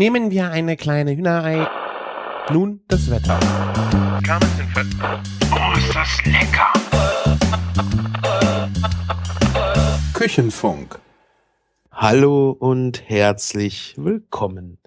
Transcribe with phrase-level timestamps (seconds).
[0.00, 1.68] Nehmen wir eine kleine Hühnerei.
[2.50, 3.38] Nun das Wetter.
[5.52, 6.72] Oh, ist das lecker!
[10.14, 10.98] Küchenfunk.
[11.92, 14.78] Hallo und herzlich willkommen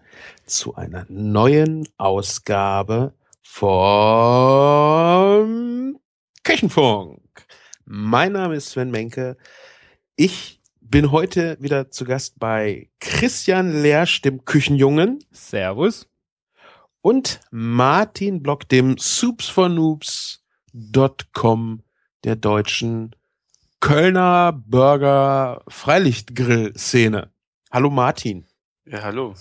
[0.47, 3.59] zu einer neuen Ausgabe vom
[6.43, 7.21] Küchenfunk.
[7.85, 9.37] Mein Name ist Sven Menke.
[10.15, 10.62] Ich
[10.93, 16.07] bin heute wieder zu Gast bei Christian Lersch, dem Küchenjungen, Servus.
[17.01, 21.81] und Martin Block, dem soupsfornoobs.com
[22.23, 23.15] der deutschen
[23.79, 27.31] Kölner Burger Freilichtgrill-Szene.
[27.71, 28.45] Hallo Martin.
[28.85, 29.33] Ja, hallo.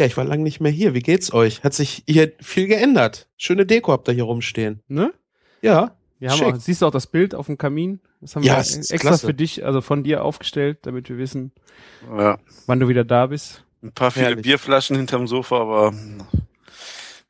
[0.00, 0.94] Ja, ich war lange nicht mehr hier.
[0.94, 1.62] Wie geht's euch?
[1.62, 3.28] Hat sich hier viel geändert.
[3.36, 4.82] Schöne Deko habt ihr hier rumstehen.
[4.88, 5.14] Ne?
[5.62, 5.96] Ja.
[6.34, 8.00] Wir haben auch, siehst du auch das Bild auf dem Kamin?
[8.20, 9.26] Das haben Ja, wir extra klasse.
[9.26, 11.52] für dich, also von dir aufgestellt, damit wir wissen,
[12.16, 13.64] Ja, wann du wieder da bist.
[13.82, 14.42] ein paar viele Herrlich.
[14.44, 15.92] Bierflaschen hinterm Sofa, aber.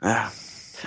[0.02, 0.30] Ja,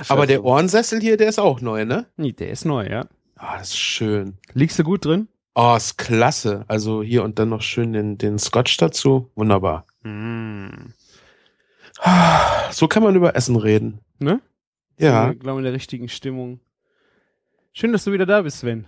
[0.07, 0.43] Aber der.
[0.43, 2.05] Ohrensessel hier, der ist auch neu, ne?
[2.17, 3.05] Nee, der ist neu, ja.
[3.35, 4.37] Ah, das ist schön.
[4.53, 5.27] Liegst du gut drin?
[5.55, 6.63] Oh, ist klasse.
[6.67, 9.29] Also hier und dann noch schön den, den Scotch dazu.
[9.35, 9.85] Wunderbar.
[10.03, 10.93] Mm.
[11.99, 13.99] Ah, So kann man über Essen reden.
[14.19, 14.41] Ne?
[14.97, 15.31] Ja.
[15.31, 16.59] Ich glaube, in der richtigen Stimmung.
[17.73, 18.87] Schön, dass du wieder da bist, Sven.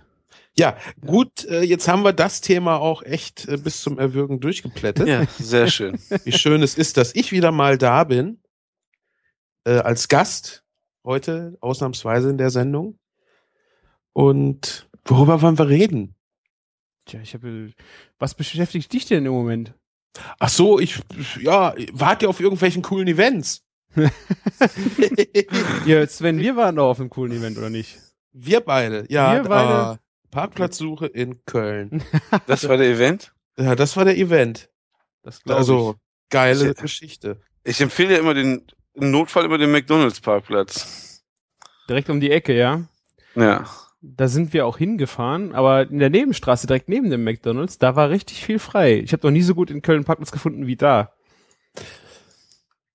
[0.58, 5.06] Ja, gut, äh, jetzt haben wir das Thema auch echt äh, bis zum Erwürgen durchgeplättet.
[5.08, 5.98] Ja, sehr schön.
[6.24, 8.40] Wie schön es ist, dass ich wieder mal da bin.
[9.64, 10.64] Äh, als Gast
[11.04, 12.98] heute, ausnahmsweise in der Sendung.
[14.12, 16.14] Und worüber wollen wir reden?
[17.06, 17.72] Tja, ich habe.
[18.18, 19.74] Was beschäftigt dich denn im Moment?
[20.38, 21.00] Ach so, ich,
[21.40, 23.64] ja, warte auf irgendwelchen coolen Events.
[25.86, 27.98] Ja, Sven, wir waren doch auf einem coolen Event, oder nicht?
[28.32, 29.34] Wir beide, ja.
[29.34, 29.94] Wir beide.
[29.94, 32.02] äh, Parkplatzsuche in Köln.
[32.46, 33.32] Das war der Event.
[33.58, 34.70] Ja, das war der Event.
[35.22, 35.94] Das glaube Also,
[36.30, 37.40] geile Ich- Geschichte.
[37.64, 41.20] Ich empfehle ja immer den, im Notfall immer den McDonalds-Parkplatz.
[41.22, 41.88] ich.
[41.88, 42.82] Direkt um die Ecke, ja.
[43.36, 43.64] Ja.
[44.00, 48.10] Da sind wir auch hingefahren, aber in der Nebenstraße, direkt neben dem McDonalds, da war
[48.10, 48.98] richtig viel frei.
[48.98, 51.12] Ich habe noch nie so gut in Köln einen Parkplatz gefunden wie da.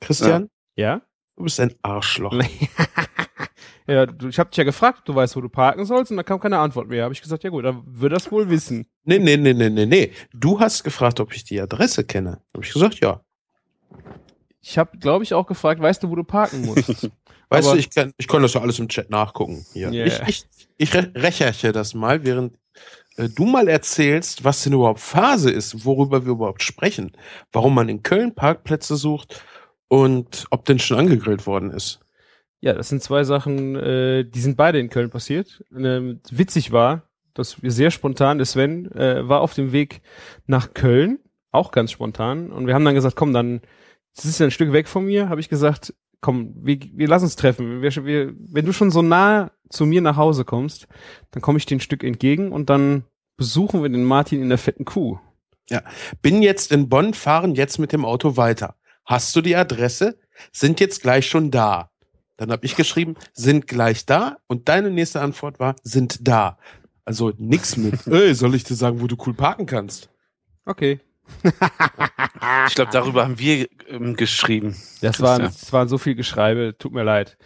[0.01, 1.01] Christian, Ja?
[1.37, 2.33] du bist ein Arschloch.
[3.87, 6.17] Ja, du, ich habe dich ja gefragt, ob du weißt, wo du parken sollst, und
[6.17, 7.03] da kam keine Antwort mehr.
[7.05, 8.85] Habe ich gesagt, ja gut, dann wird das wohl wissen.
[9.05, 10.11] Nee, nee, nee, nee, nee, nee.
[10.33, 12.41] Du hast gefragt, ob ich die Adresse kenne.
[12.53, 13.21] Habe ich gesagt, ja.
[14.61, 17.09] Ich habe, glaube ich, auch gefragt, weißt du, wo du parken musst?
[17.49, 19.65] Weißt Aber- du, ich kann, ich kann das ja alles im Chat nachgucken.
[19.71, 19.89] Hier.
[19.93, 20.05] Ja.
[20.05, 20.45] Ich, ich,
[20.77, 22.57] ich re- recherche das mal, während
[23.15, 27.13] äh, du mal erzählst, was denn überhaupt Phase ist, worüber wir überhaupt sprechen,
[27.53, 29.41] warum man in Köln Parkplätze sucht
[29.87, 32.01] und ob denn schon angegrillt worden ist.
[32.59, 35.63] Ja, das sind zwei Sachen, äh, die sind beide in Köln passiert.
[35.75, 37.03] Ähm, witzig war,
[37.33, 40.01] dass wir sehr spontan, der Sven äh, war auf dem Weg
[40.47, 41.19] nach Köln,
[41.51, 43.61] auch ganz spontan, und wir haben dann gesagt, komm, dann,
[44.15, 47.25] das ist ja ein Stück weg von mir, habe ich gesagt, komm, wir, wir lassen
[47.25, 47.81] uns treffen.
[47.81, 50.87] Wir, wir, wenn du schon so nah zu mir nach Hause kommst,
[51.31, 53.03] dann komme ich dir ein Stück entgegen und dann
[53.37, 55.19] besuchen wir den Martin in der fetten Kuh.
[56.21, 58.75] Bin jetzt in Bonn, fahren jetzt mit dem Auto weiter.
[59.05, 60.17] Hast du die Adresse?
[60.51, 61.91] Sind jetzt gleich schon da.
[62.37, 64.37] Dann habe ich geschrieben, sind gleich da.
[64.47, 66.57] Und deine nächste Antwort war, sind da.
[67.03, 70.09] Also nix mit, ey, soll ich dir sagen, wo du cool parken kannst?
[70.65, 70.99] Okay.
[71.43, 74.75] Ich glaube, darüber haben wir ähm, geschrieben.
[75.01, 77.37] Das waren, das waren so viel Geschreibe, tut mir leid.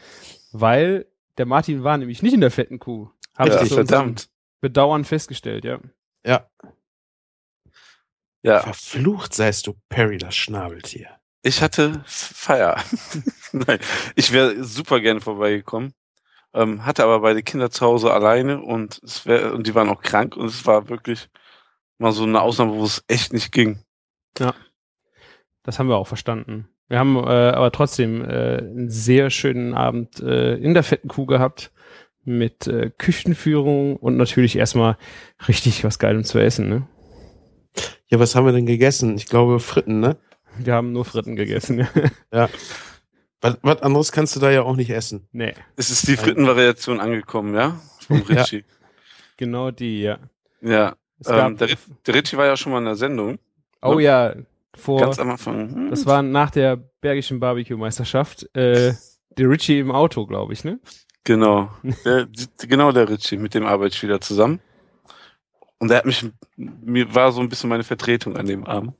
[0.51, 1.07] Weil
[1.37, 3.09] der Martin war nämlich nicht in der fetten Kuh.
[3.37, 4.29] Habe Ja, ich verdammt.
[4.59, 5.79] Bedauern festgestellt, ja.
[6.25, 6.47] Ja.
[8.43, 11.20] Ja, Verflucht seist du, Perry, das Schnabeltier.
[11.43, 12.77] Ich hatte Feier.
[13.51, 13.79] Nein,
[14.15, 15.93] ich wäre super gerne vorbeigekommen.
[16.53, 20.01] Ähm, hatte aber beide Kinder zu Hause alleine und es wär, und die waren auch
[20.01, 21.29] krank und es war wirklich
[21.97, 23.79] mal so eine Ausnahme, wo es echt nicht ging.
[25.63, 26.67] Das haben wir auch verstanden.
[26.89, 31.25] Wir haben äh, aber trotzdem äh, einen sehr schönen Abend äh, in der fetten Kuh
[31.25, 31.71] gehabt
[32.25, 34.97] mit äh, Küchenführung und natürlich erstmal
[35.47, 36.67] richtig was Geilem zu essen.
[36.67, 36.87] Ne?
[38.09, 39.15] Ja, was haben wir denn gegessen?
[39.15, 40.17] Ich glaube Fritten, ne?
[40.59, 41.87] Wir haben nur Fritten gegessen.
[43.43, 45.27] Was, was anderes kannst du da ja auch nicht essen.
[45.31, 47.79] nee, Es ist die Frittenvariation angekommen, ja?
[48.05, 48.41] Vom Ja.
[48.41, 48.63] Ritchie.
[49.35, 50.19] genau die, ja.
[50.61, 50.95] Ja.
[51.25, 51.69] Ähm, der,
[52.05, 53.39] der Ritchie war ja schon mal in der Sendung.
[53.81, 54.35] oh ja,
[54.75, 55.73] vor, Ganz am Anfang.
[55.73, 58.43] Hm, Das war nach der Bergischen Barbecue-Meisterschaft.
[58.55, 58.93] Äh,
[59.37, 60.79] der Richie im Auto, glaube ich, ne?
[61.23, 61.71] Genau.
[62.05, 62.27] Der,
[62.59, 64.59] genau der Ritchie, mit dem arbeite ich wieder zusammen.
[65.79, 66.23] Und er hat mich,
[66.57, 68.93] mir war so ein bisschen meine Vertretung an dem Abend.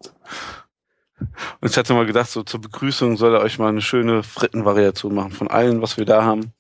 [1.60, 5.14] Und ich hatte mal gedacht, so zur Begrüßung soll er euch mal eine schöne Frittenvariation
[5.14, 6.54] machen von allen, was wir da haben.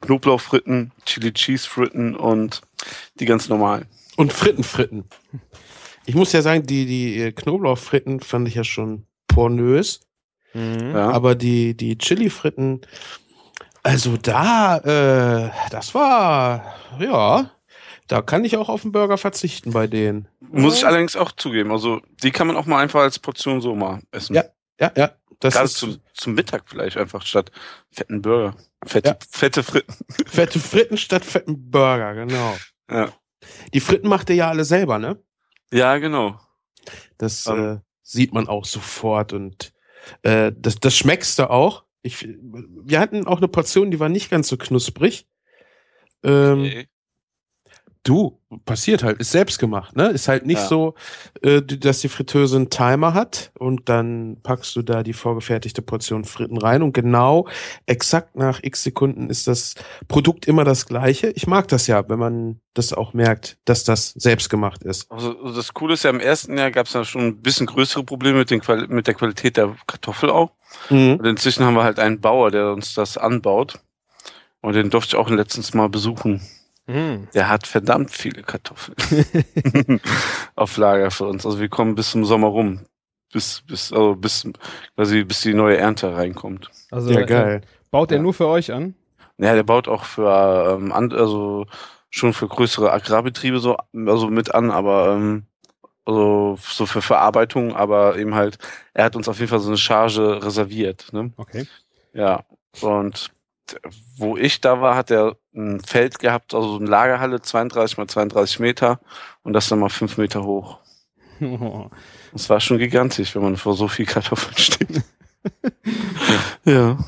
[0.00, 2.62] Knoblauchfritten, Chili Cheese Fritten und
[3.18, 3.86] die ganz normalen.
[4.16, 5.04] Und Fritten, Fritten.
[6.06, 10.00] Ich muss ja sagen, die, die äh, Knoblauchfritten fand ich ja schon pornös.
[10.54, 10.92] Mhm.
[10.94, 11.10] Ja.
[11.10, 12.80] Aber die, die Chili-Fritten,
[13.82, 17.50] also da, äh, das war, ja,
[18.08, 20.28] da kann ich auch auf den Burger verzichten bei denen.
[20.40, 21.70] Muss ich allerdings auch zugeben.
[21.70, 24.34] Also, die kann man auch mal einfach als Portion so mal essen.
[24.34, 24.44] Ja,
[24.80, 27.52] Ja, ja, das Gerade ist zum, zum Mittag vielleicht einfach statt
[27.90, 28.56] fetten Burger.
[28.86, 29.16] Fette, Ja.
[29.30, 29.94] fette Fritten.
[30.26, 32.56] fette Fritten statt fetten Burger, genau.
[32.90, 33.12] Ja.
[33.74, 35.22] Die Fritten macht ihr ja alle selber, ne?
[35.72, 36.40] Ja, genau.
[37.18, 37.64] Das Ähm.
[37.64, 39.72] äh, sieht man auch sofort und
[40.22, 41.84] äh, das, das schmeckst du auch.
[42.02, 45.26] Ich, wir hatten auch eine Portion, die war nicht ganz so knusprig.
[46.22, 46.88] Ähm, Okay.
[48.08, 50.08] Du, passiert halt, ist selbst gemacht, ne?
[50.08, 50.66] Ist halt nicht Ja.
[50.66, 50.94] so,
[51.42, 56.24] äh, dass die Fritteuse einen Timer hat und dann packst du da die vorgefertigte Portion
[56.24, 57.46] Fritten rein und genau
[57.84, 59.74] exakt nach x Sekunden ist das
[60.08, 61.28] Produkt immer das gleiche.
[61.32, 65.10] Ich mag das ja, wenn man das auch merkt, dass das selbst gemacht ist.
[65.12, 67.66] Also also das Coole ist ja, im ersten Jahr gab es ja schon ein bisschen
[67.66, 70.52] größere Probleme mit, den Quali mit der Qualität der Kartoffel auch.
[70.88, 71.16] Mhm.
[71.16, 73.80] Und inzwischen haben wir halt einen Bauer, der uns das anbaut.
[74.62, 76.40] Und den durfte ich auch letztens mal besuchen.
[76.88, 77.28] Mhm.
[77.34, 78.96] Der hat verdammt viele Kartoffeln
[80.56, 81.44] auf Lager für uns.
[81.44, 82.80] Also wir kommen bis zum Sommer rum.
[83.32, 84.48] Bis, bis, also bis,
[84.96, 86.70] quasi, bis die neue Ernte reinkommt.
[86.90, 87.60] Also Ja, geil.
[87.90, 88.22] baut er Ja.
[88.22, 88.94] nur für euch an?
[89.36, 91.66] Ja, der baut auch für, ähm, also
[92.10, 93.76] schon für größere Agrarbetriebe so,
[94.06, 95.44] also mit an, aber ähm,
[96.06, 98.56] also so für Verarbeitung, aber eben halt,
[98.94, 101.12] er hat uns auf jeden Fall so eine Charge reserviert.
[101.12, 101.30] Ne?
[101.36, 101.66] Okay.
[102.14, 102.44] Ja,
[102.80, 103.30] und
[104.16, 108.06] wo ich da war, hat er ein Feld gehabt, also so eine Lagerhalle, 32 mal
[108.06, 109.00] 32 Meter
[109.42, 110.78] und das dann mal 5 Meter hoch.
[112.30, 115.02] Das war schon gigantisch, wenn man vor so viel Kartoffeln steht.
[116.66, 116.98] ja.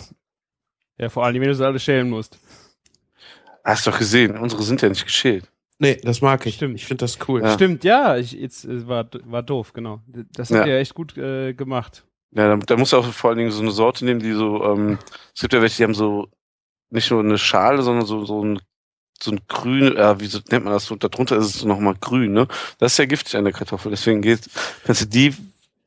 [0.98, 2.38] ja, vor allem, wenn du sie alle schälen musst.
[3.64, 5.44] Hast doch gesehen, unsere sind ja nicht geschält.
[5.78, 6.54] Nee, das mag ich.
[6.54, 6.76] Stimmt.
[6.76, 7.42] Ich finde das cool.
[7.42, 7.52] Ja.
[7.52, 10.00] Stimmt, ja, ich, jetzt äh, war, war doof, genau.
[10.06, 10.72] Das habt Ja.
[10.74, 12.04] ihr echt gut äh, gemacht.
[12.32, 14.64] Ja, da, da musst du auch vor allen Dingen so eine Sorte nehmen, die so,
[14.64, 14.98] ähm,
[15.34, 16.28] es gibt ja welche, die haben so
[16.90, 18.60] nicht nur eine Schale, sondern so, so ein,
[19.22, 21.94] so ein grün, ja, wie so nennt man das so, darunter ist es so nochmal
[22.00, 22.46] grün, ne?
[22.78, 24.40] Das ist ja giftig an der Kartoffel, deswegen geht,
[24.84, 25.34] kannst du die,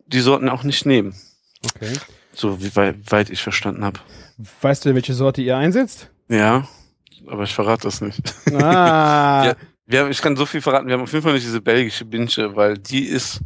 [0.08, 1.16] die Sorten auch nicht nehmen.
[1.76, 1.94] Okay.
[2.34, 4.00] So wie weit, weit ich verstanden habe.
[4.62, 6.10] Weißt du, welche Sorte ihr einsetzt?
[6.30, 6.68] Ja,
[7.28, 8.22] aber ich verrate das nicht.
[8.54, 9.56] Ah, Ja.
[9.86, 12.06] Wir haben, ich kann so viel verraten, wir haben auf jeden Fall nicht diese belgische
[12.06, 13.42] Binche, weil die ist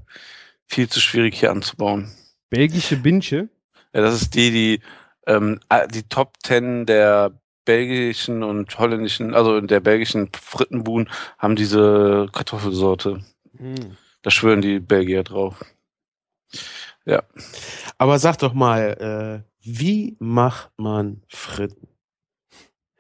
[0.68, 2.12] viel zu schwierig hier anzubauen.
[2.52, 3.50] belgische Binche.
[3.92, 4.80] Ja, das ist die, die
[5.26, 5.60] ähm,
[5.92, 7.32] die Top Ten der
[7.68, 13.24] belgischen und holländischen, also der belgischen Frittenbuden haben diese Kartoffelsorte.
[13.58, 13.98] Hm.
[14.22, 15.64] Da schwören die Belgier drauf.
[17.98, 21.88] Aber sag doch mal, äh, wie macht man Fritten?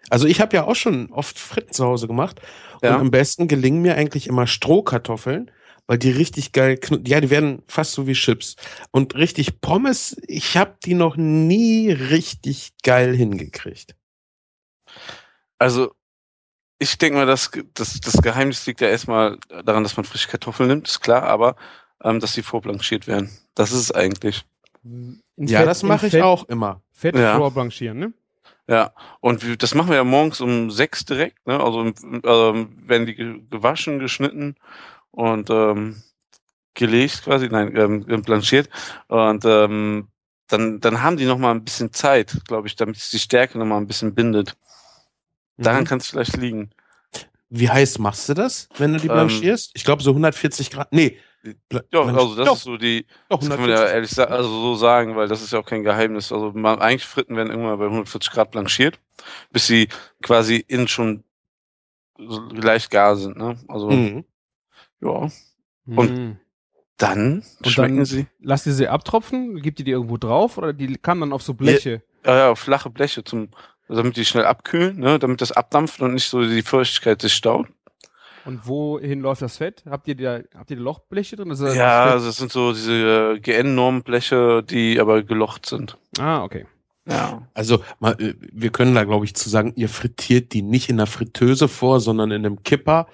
[0.10, 2.42] Also ich habe ja auch schon oft Fritten zu Hause gemacht
[2.82, 2.96] Ja.
[2.96, 5.52] und am besten gelingen mir eigentlich immer Strohkartoffeln,
[5.88, 8.56] weil die richtig geil, ja, die werden fast so wie Chips
[8.92, 10.16] und richtig Pommes.
[10.28, 13.97] Ich habe die noch nie richtig geil hingekriegt.
[15.60, 15.94] Also
[16.80, 20.70] ich denke mal, dass das, das Geheimnis liegt ja erstmal daran, dass man frische Kartoffeln
[20.70, 21.56] nimmt, ist klar, aber
[22.04, 23.30] ähm, dass die vorblanchiert werden.
[23.56, 24.46] Das ist es eigentlich.
[24.84, 26.82] In Ja, Fett- das mache ich Fett- auch immer.
[26.92, 27.36] Fett Ja.
[27.38, 28.14] vorblanchieren, ne?
[28.70, 31.60] Ja, und wir, das machen wir ja morgens um sechs direkt, ne?
[31.60, 31.94] Also ähm,
[32.88, 34.56] werden die ge- gewaschen, geschnitten
[35.12, 36.02] und ähm,
[36.74, 38.70] gelegt quasi, nein, ähm, blanchiert.
[39.08, 40.10] Und ähm,
[40.48, 43.58] dann, dann haben die noch mal ein bisschen Zeit, glaube ich, damit sich die Stärke
[43.58, 44.56] noch mal ein bisschen bindet.
[45.58, 45.88] Daran Mhm.
[45.88, 46.70] kann es vielleicht liegen.
[47.50, 49.72] Wie heiß machst du das, wenn du die Ähm, blanchierst?
[49.74, 50.92] ich glaube so 140 Grad.
[50.92, 51.18] Nee.
[51.94, 53.94] Ja, also das doch, ist so die, doch, das kann man ja 140.
[53.96, 56.32] ehrlich sa also so sagen, weil das ist ja auch kein Geheimnis.
[56.34, 59.00] Also man, eigentlich Fritten werden irgendwann bei 140 Grad blanchiert,
[59.52, 59.88] bis sie
[60.22, 61.24] quasi innen schon
[62.18, 63.58] so leicht gar sind, ne?
[63.70, 64.26] Also Mhm.
[65.02, 65.30] ja.
[65.86, 66.38] Und- Hm.
[66.98, 68.26] Dann Und schmecken dann- sie.
[68.42, 69.62] Lasst ihr sie abtropfen?
[69.62, 72.02] Gibt ihr die irgendwo drauf oder die kamen dann auf so Bleche?
[72.26, 73.50] Ja, ja, flache Bleche, zum,
[73.88, 77.68] damit die schnell abkühlen, ne, damit das abdampft und nicht so die Feuchtigkeit sich staut.
[78.46, 79.84] Und wohin läuft das Fett?
[79.90, 81.50] Habt ihr da, habt ihr Lochbleche drin?
[81.50, 85.98] Das ist Ja, das also das sind so diese äh, GN-Normbleche, die aber gelocht sind.
[86.18, 86.66] Ah, okay.
[87.10, 87.48] Ja.
[87.54, 90.98] Also mal, äh, wir können da glaube ich zu sagen, ihr frittiert die nicht in
[90.98, 93.08] der Fritteuse vor, sondern in einem Kipper,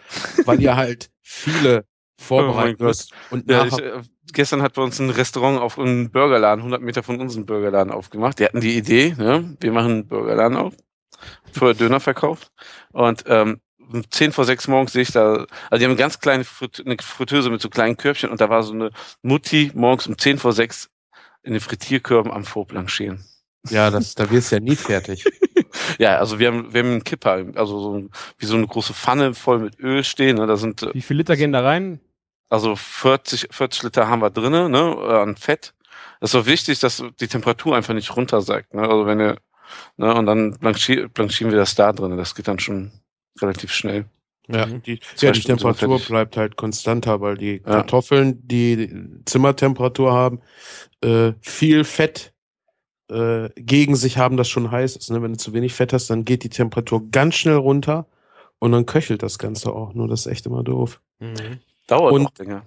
[0.46, 1.86] weil ihr halt viele
[2.18, 2.88] vorbereiten Gott.
[2.88, 3.14] müsst.
[3.32, 4.02] Und ja ich, nachher, äh,
[4.32, 8.40] gestern hat bei uns ein Restaurant auf einen Burgerladen, 100 Meter von unserem Burgerladen aufgemacht.
[8.40, 10.74] Die hatten die Idee, ne, wir machen einen Burgerladen auf,
[11.52, 12.52] für Döner verkauft.
[12.92, 13.60] Und ähm,
[13.92, 16.82] um 10 vor 6 morgens sehe ich da, also die haben eine ganz kleine Frit
[16.86, 20.38] eine Fritteuse mit so kleinen Körbchen und da war so eine Mutti morgens um 10
[20.38, 20.90] vor 6
[21.44, 23.24] in den Frittierkörben am Vorblanchieren.
[23.70, 25.26] ja, das, da wirst du ja nie fertig.
[25.98, 29.34] Ja, also wir haben, wir haben einen Kipper, also so wie so eine große Pfanne
[29.34, 30.38] voll mit Öl stehen.
[30.38, 30.48] Ne?
[30.48, 32.00] Da sind äh, Wie viel Liter gehen da rein?
[32.54, 35.74] Also 40, 40 Liter haben wir drinne, ne, äh, an Fett
[36.20, 38.74] Das ist auch wichtig, dass die Temperatur einfach nicht runtersackt.
[38.74, 38.82] Ne?
[38.84, 39.38] Also wenn ihr,
[39.98, 42.16] ne, und dann blanchier, blanchieren wir das da drin.
[42.18, 42.92] Das geht dann schon
[43.42, 44.06] relativ schnell.
[44.48, 44.84] Ja, Mhm.
[44.84, 47.72] die, ja, die Temperatur bleibt halt konstanter, weil die Ja.
[47.78, 48.90] Kartoffeln, die
[49.26, 50.42] Zimmertemperatur haben,
[51.02, 52.34] äh, viel Fett
[53.10, 55.12] äh, gegen sich haben, das schon heiß ist.
[55.12, 55.22] Ne?
[55.22, 58.06] Wenn du zu wenig Fett hast, dann geht die Temperatur ganz schnell runter
[58.60, 59.94] und dann köchelt das Ganze auch.
[59.94, 61.02] Nur das ist echt immer doof.
[61.20, 61.60] Mhm.
[61.88, 62.64] Dauert Und- auch länger.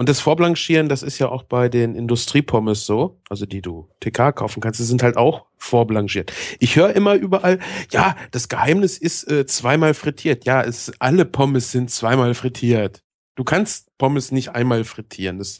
[0.00, 4.30] Und das Vorblanchieren, das ist ja auch bei den Industriepommes so, also die du TK
[4.30, 6.32] kaufen kannst, die sind halt auch vorblanchiert.
[6.60, 7.58] Ich höre immer überall,
[7.90, 10.44] ja, das Geheimnis ist äh, zweimal frittiert.
[10.44, 13.02] Ja, es, alle Pommes sind zweimal frittiert.
[13.34, 15.38] Du kannst Pommes nicht einmal frittieren.
[15.38, 15.58] Das,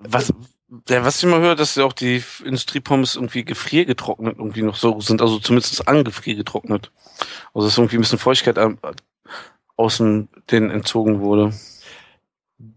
[0.00, 0.32] Was,
[0.88, 5.00] ja, was ich immer höre, dass ja auch die Industriepommes irgendwie gefriergetrocknet irgendwie noch so
[5.00, 6.90] sind, also zumindest angefriergetrocknet.
[7.54, 8.78] Also dass irgendwie ein bisschen Feuchtigkeit am-
[9.76, 11.52] außen denen entzogen wurde.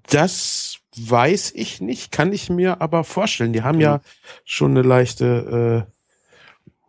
[0.09, 3.53] Das weiß ich nicht, kann ich mir aber vorstellen.
[3.53, 4.01] Die haben ja
[4.43, 5.85] schon eine leichte,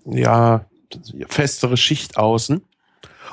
[0.06, 0.66] äh, ja,
[1.28, 2.62] festere Schicht außen.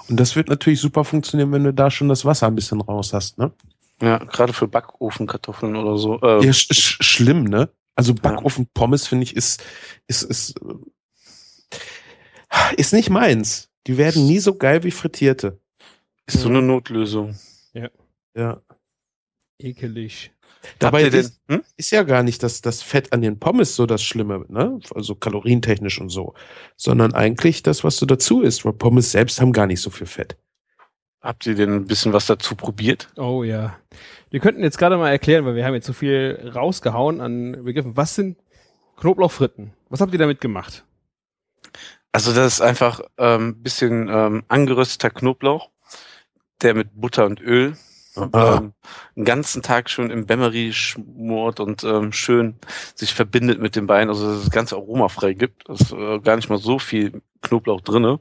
[0.10, 3.14] Und das wird natürlich super funktionieren, wenn du da schon das Wasser ein bisschen raus
[3.14, 3.52] hast, ne?
[4.02, 6.20] Ja, gerade für Backofenkartoffeln oder so.
[6.22, 7.70] Äh, Ja, sch sch schlimm, ne?
[7.96, 9.64] Also Backofen Pommes finde ich ist
[10.08, 10.56] ist ist
[12.50, 13.70] äh, ist nicht meins.
[13.88, 15.60] Die werden nie so geil wie frittierte.
[16.26, 17.36] ist so eine Notlösung.
[18.36, 18.62] Ja.
[19.60, 20.32] Ekelig.
[20.80, 21.64] Dabei ist, hm?
[21.78, 24.80] ist ja gar nicht das das Fett an den Pommes so das Schlimme, ne?
[24.96, 26.34] Also kalorientechnisch und so,
[26.78, 28.66] sondern eigentlich das, was du dazu isst.
[28.66, 30.38] Weil Pommes selbst haben gar nicht so viel Fett.
[31.22, 33.10] habt ihr denn ein bisschen was dazu probiert?
[33.18, 33.78] Oh ja.
[34.30, 37.96] Wir könnten jetzt gerade mal erklären, weil wir haben jetzt so viel rausgehauen an Begriffen.
[37.98, 38.38] Was sind
[38.98, 39.74] Knoblauchfritten?
[39.90, 40.86] Was habt ihr damit gemacht?
[42.12, 45.70] Also das ist einfach ein ähm, bisschen ähm, angerösteter Knoblauch,
[46.62, 47.76] der mit Butter und Öl.
[48.16, 48.74] Ähm,
[49.16, 52.56] einen ganzen Tag schon im Bemmery schmort und ähm, schön
[52.96, 55.68] sich verbindet mit den Beinen, also dass es das ganze Aroma frei gibt.
[55.70, 58.20] Ist äh, gar nicht mal so viel Knoblauch drinne.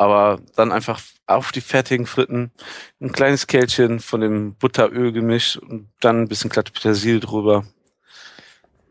[0.00, 2.52] Aber dann einfach auf die fertigen Fritten
[3.00, 7.64] ein kleines Kältchen von dem Butterölgemisch und dann ein bisschen glatte Petersilie drüber.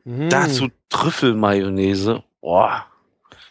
[0.03, 0.29] Mhm.
[0.29, 2.23] Dazu Trüffelmayonnaise.
[2.41, 2.85] Boah.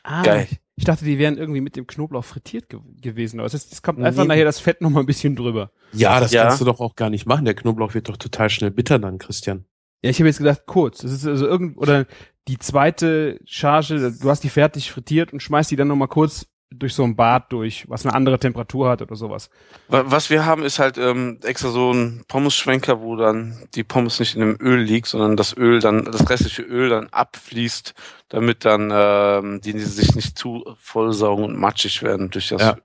[0.02, 0.48] ah, geil.
[0.78, 3.40] Ich, dachte, die wären irgendwie mit dem Knoblauch frittiert ge gewesen.
[3.40, 4.04] Aber es, ist, es kommt Nee.
[4.04, 5.70] einfach nachher das Fett noch mal ein bisschen drüber.
[5.92, 6.42] Ja, das Ja.
[6.44, 7.46] kannst du doch auch gar nicht machen.
[7.46, 9.64] Der Knoblauch wird doch total schnell bitter dann, Christian.
[10.02, 10.98] Ja, ich habe jetzt gedacht, kurz.
[10.98, 12.04] Das ist also irgend oder
[12.46, 16.46] die zweite Charge, du hast die fertig frittiert und schmeißt die dann noch mal kurz
[16.70, 19.50] durch so ein Bad durch, was eine andere Temperatur hat oder sowas.
[19.88, 24.18] Wa- Was wir haben, ist halt ähm, extra so ein Pommes-Schwenker, wo dann die Pommes
[24.18, 27.94] nicht in dem Öl liegt, sondern das Öl dann, das restliche Öl dann abfließt,
[28.28, 32.60] damit dann ähm, die, die sich nicht zu vollsaugen und matschig werden durch das.
[32.62, 32.76] Ja.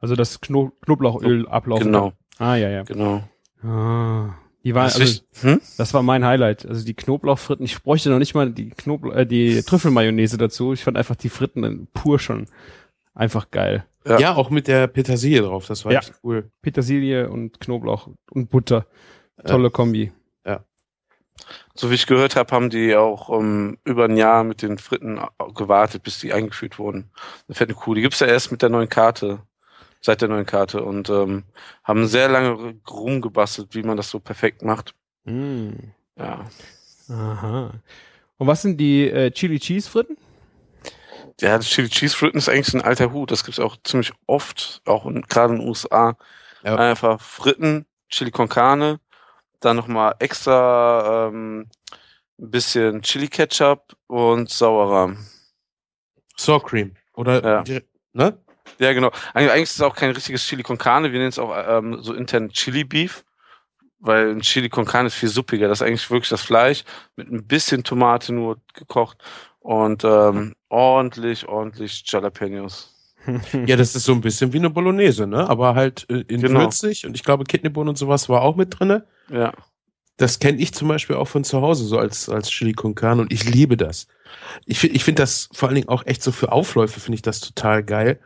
[0.00, 1.86] Also das Kno Knoblauchöl ablaufen.
[1.86, 2.46] Genau, kann.
[2.48, 2.82] Ah, ja, ja.
[2.84, 3.22] genau.
[3.62, 4.30] Ah,
[4.64, 5.60] die war, Das also, hm?
[5.76, 6.66] das war mein Highlight.
[6.66, 7.64] Also die Knoblauchfritten.
[7.66, 10.72] Ich bräuchte noch nicht mal die Knobl äh, die Trüffelmayonnaise dazu.
[10.72, 12.46] Ich fand einfach die Fritten pur schon
[13.16, 13.84] einfach geil.
[14.06, 14.18] Ja.
[14.20, 15.66] Ja, auch mit der Petersilie drauf.
[15.66, 15.98] Das war Ja.
[15.98, 16.48] echt cool.
[16.62, 18.86] Petersilie und Knoblauch und Butter.
[19.44, 20.12] Tolle Kombi.
[21.74, 25.20] So wie ich gehört habe, haben die auch ähm, über ein Jahr mit den Fritten
[25.54, 27.10] gewartet, bis die eingeführt wurden.
[27.46, 27.94] Eine fette Kuh.
[27.94, 29.40] Die gibt's ja erst mit der neuen Karte,
[30.00, 31.44] seit der neuen Karte und ähm,
[31.84, 34.94] haben sehr lange rumgebastelt, wie man das so perfekt macht.
[35.24, 35.72] Mm.
[36.18, 36.46] Ja.
[37.10, 37.74] Aha.
[38.38, 40.16] Und was sind die äh, Chili Cheese Fritten?
[41.40, 43.30] Ja, das Chili Cheese Fritten ist eigentlich ein alter Hut.
[43.30, 46.16] Das gibt's auch ziemlich oft, auch in, gerade in den USA.
[46.62, 46.76] Ja.
[46.76, 49.00] Einfach Fritten, Chili con Carne,
[49.60, 51.68] dann nochmal extra ähm,
[52.38, 55.26] ein bisschen Chili Ketchup und Sauerrahm.
[56.36, 56.94] Sour Cream.
[57.14, 57.80] Oder, Ja.
[58.12, 58.38] ne?
[58.78, 59.10] Ja, genau.
[59.32, 61.12] Eig eigentlich ist es auch kein richtiges Chili con Carne.
[61.12, 63.24] Wir nennen es auch ähm, so intern Chili Beef,
[63.98, 65.68] weil ein Chili con Carne ist viel suppiger.
[65.68, 66.84] Das ist eigentlich wirklich das Fleisch
[67.16, 69.18] mit ein bisschen Tomate nur gekocht
[69.66, 72.92] und ähm, ordentlich, ordentlich Jalapenos.
[73.66, 75.48] Ja, das ist so ein bisschen wie eine Bolognese, ne?
[75.50, 76.60] Aber halt äh, in Genau.
[76.60, 79.04] würzig und ich glaube Kidneybohnen und sowas war auch mit drinne.
[79.28, 79.52] Ja.
[80.16, 83.22] Das kenne ich zum Beispiel auch von zu Hause so als als Chili con Carne
[83.22, 84.06] und ich liebe das.
[84.64, 87.22] Ich finde ich finde das vor allen Dingen auch echt so für Aufläufe finde ich
[87.22, 88.20] das total geil.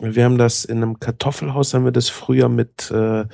[0.00, 3.26] Wir haben das in einem Kartoffelhaus haben wir das früher mit äh,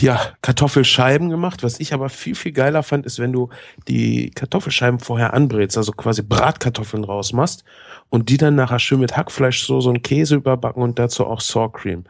[0.00, 1.62] ja Kartoffelscheiben gemacht.
[1.62, 3.50] Was ich aber viel viel geiler fand, ist wenn du
[3.88, 7.64] die Kartoffelscheiben vorher anbrätst, also quasi Bratkartoffeln rausmachst
[8.08, 11.40] und die dann nachher schön mit Hackfleisch so so einen Käse überbacken und dazu auch
[11.40, 12.04] Sour Cream.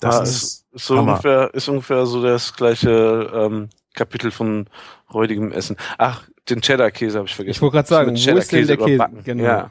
[0.00, 1.12] Das Ah, ist ist so Hammer.
[1.12, 4.66] ungefähr, ist ungefähr so das gleiche ähm, Kapitel von
[5.12, 5.76] räudigem Essen.
[5.98, 7.56] Ach, den Cheddar-Käse habe ich vergessen.
[7.56, 8.94] Ich wollte gerade sagen, Mit wo ist denn der Käse?
[8.94, 9.22] überbacken.
[9.24, 9.44] Genau.
[9.44, 9.70] Ja.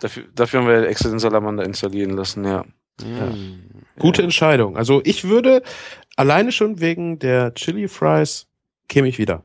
[0.00, 2.64] Dafür, dafür haben wir extra den Salamander installieren lassen, ja.
[3.02, 3.82] Mm.
[3.98, 4.76] Gute Entscheidung.
[4.76, 5.62] Also ich würde
[6.18, 8.46] alleine schon wegen der Chili Fries
[8.88, 9.44] käme ich wieder.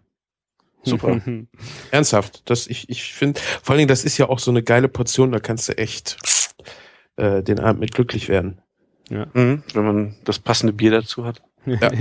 [0.84, 1.22] Super.
[1.92, 2.50] Ernsthaft.
[2.50, 5.32] Das, ich, ich finde, vor allen Dingen, das ist ja auch so eine geile Portion,
[5.32, 6.18] da kannst du echt
[7.16, 8.62] äh, den Abend mit glücklich werden.
[9.10, 11.42] Mhm, wenn man das passende Bier dazu hat.
[11.66, 11.92] Ja.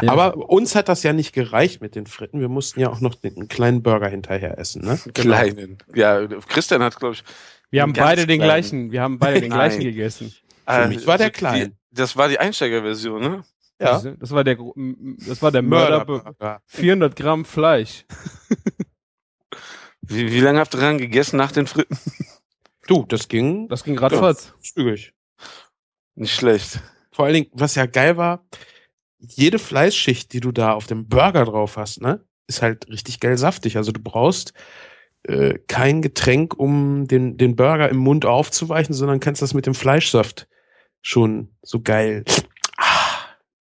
[0.00, 0.10] Ja.
[0.10, 2.40] Aber uns hat das ja nicht gereicht mit den Fritten.
[2.40, 4.98] Wir mussten ja auch noch den einen kleinen Burger hinterher essen, ne?
[5.14, 5.78] Kleinen.
[5.94, 7.24] Ja, Christian hat, glaube ich.
[7.70, 8.48] Wir haben beide den kleinen.
[8.48, 10.32] gleichen, wir haben beide den gleichen gegessen.
[10.66, 11.76] Für mich war der klein.
[11.90, 13.44] Die, das war die Einsteigerversion, ne?
[13.80, 14.00] Ja.
[14.00, 14.56] Das war der,
[15.26, 16.04] das war der Mörder.
[16.06, 16.62] Mörderburger.
[16.66, 18.06] 400 Gramm Fleisch.
[20.08, 21.98] Wie, wie lange habt ihr dran gegessen nach den Fritten?
[22.86, 24.54] Du, das ging Das ging ratzfatz.
[24.60, 25.12] zügig.
[26.14, 26.80] Nicht schlecht.
[27.10, 28.46] Vor allen Dingen, was ja geil war,
[29.18, 33.36] jede Fleischschicht, die du da auf dem Burger drauf hast, ne, ist halt richtig geil
[33.36, 33.76] saftig.
[33.76, 34.52] Also du brauchst
[35.24, 39.74] äh, kein Getränk, um den, den Burger im Mund aufzuweichen, sondern kannst das mit dem
[39.74, 40.46] Fleischsaft
[41.02, 42.24] schon so geil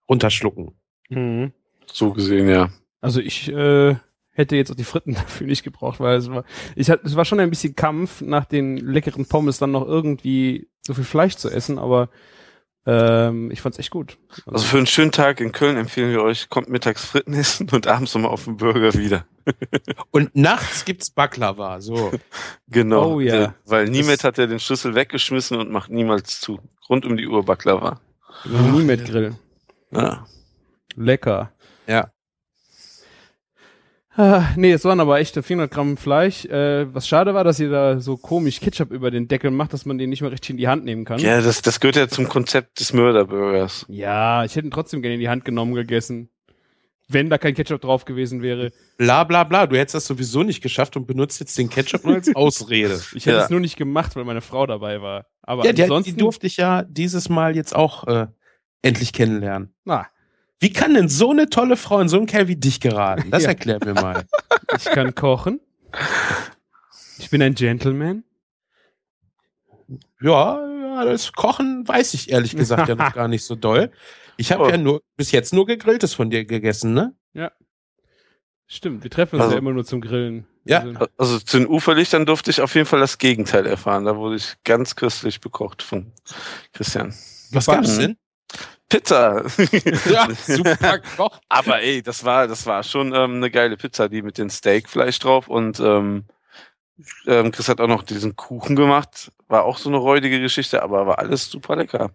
[0.10, 0.72] runterschlucken.
[1.10, 1.52] Mhm.
[1.92, 2.70] So gesehen, ja.
[3.02, 3.96] Also ich äh,
[4.32, 6.44] hätte jetzt auch die Fritten dafür nicht gebraucht, weil es war,
[6.76, 10.68] ich hatte, es war schon ein bisschen Kampf, nach den leckeren Pommes dann noch irgendwie
[10.82, 12.10] so viel Fleisch zu essen, aber
[12.88, 14.20] ähm, ich fand's echt gut.
[14.46, 17.88] Also für einen schönen Tag in Köln empfehlen wir euch, kommt mittags Fritten essen und
[17.88, 19.26] abends nochmal auf den Burger wieder.
[20.12, 22.12] Und nachts gibt's Baklava, so.
[22.68, 23.14] Genau.
[23.16, 23.32] Oh ja.
[23.38, 26.60] Der- Weil Niemet hat ja den Schlüssel weggeschmissen und macht niemals zu.
[26.90, 28.02] Rund um die Uhr Baklava.
[28.46, 29.36] Nie mit Grill.
[29.96, 30.26] Ja.
[30.96, 31.52] Lecker.
[31.88, 32.12] Ja.
[34.18, 36.46] Ah, nee, es waren aber echte 400 Gramm Fleisch.
[36.46, 39.86] Äh, was schade war, dass ihr da so komisch Ketchup über den Deckel macht, dass
[39.86, 41.20] man den nicht mehr richtig in die Hand nehmen kann.
[41.20, 43.86] Ja, das, das gehört ja zum Konzept des Mörderburgers.
[43.90, 46.30] Ja, ich hätte ihn trotzdem gerne in die Hand genommen gegessen.
[47.10, 48.72] Wenn da kein Ketchup drauf gewesen wäre.
[48.98, 49.68] Bla bla bla.
[49.68, 52.96] Du hättest das sowieso nicht geschafft und benutzt jetzt den Ketchup nur als Ausrede.
[53.16, 53.44] Ich hätte Ja.
[53.44, 55.26] es nur nicht gemacht, weil meine Frau dabei war.
[55.42, 56.18] Aber Ja, die, die ansonsten.
[56.18, 58.28] durfte ich ja dieses Mal jetzt auch äh,
[58.86, 59.74] endlich kennenlernen.
[59.84, 60.08] na,
[60.60, 63.30] Wie kann denn so eine tolle Frau in so einen Kerl wie dich geraten?
[63.32, 63.50] Das Ja.
[63.50, 64.24] erklär mir mal.
[64.78, 65.60] ich kann kochen.
[67.20, 68.24] Ich bin ein Gentleman.
[70.22, 73.92] Ja, ja, das Kochen weiß ich ehrlich gesagt ja noch gar nicht so doll.
[74.38, 74.70] Ich habe Oh.
[74.70, 77.14] ja nur bis jetzt nur gegrilltes von dir gegessen, ne?
[78.68, 80.48] Stimmt, wir treffen uns Also- ja immer nur zum Grillen.
[80.64, 80.80] Ja.
[80.80, 84.06] Also, Also zu den Uferlichtern durfte ich auf jeden Fall das Gegenteil erfahren.
[84.06, 86.12] Da wurde ich ganz köstlich bekocht von
[86.74, 87.10] Christian.
[87.52, 87.84] Was Gebacken.
[87.86, 88.18] gab's denn?
[88.90, 89.44] Pizza.
[90.06, 91.40] Ja, super Koch.
[91.50, 95.20] Aber ey, das war, das war schon ähm, eine geile Pizza, die mit dem Steakfleisch
[95.20, 96.26] drauf und ähm,
[97.28, 99.32] ähm, Chris hat auch noch diesen Kuchen gemacht.
[99.48, 102.12] War auch so eine räudige Geschichte, aber war alles super lecker.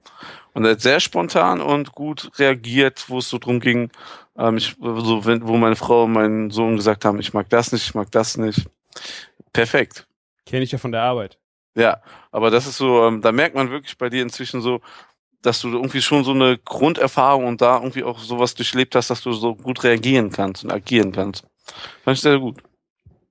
[0.54, 3.90] Und er hat sehr spontan und gut reagiert, wo es so drum ging,
[4.38, 7.72] ähm, ich, so, wenn, wo meine Frau und mein Sohn gesagt haben, ich mag das
[7.72, 8.66] nicht, ich mag das nicht.
[9.52, 10.06] Perfekt.
[10.46, 11.38] Kenne ich ja von der Arbeit.
[11.76, 12.02] Ja,
[12.32, 14.80] aber das ist so, ähm, da merkt man wirklich bei dir inzwischen so,
[15.42, 19.22] dass du irgendwie schon so eine Grunderfahrung und da irgendwie auch sowas durchlebt hast, dass
[19.22, 21.44] du so gut reagieren kannst und agieren kannst.
[22.04, 22.62] Fand ich sehr gut.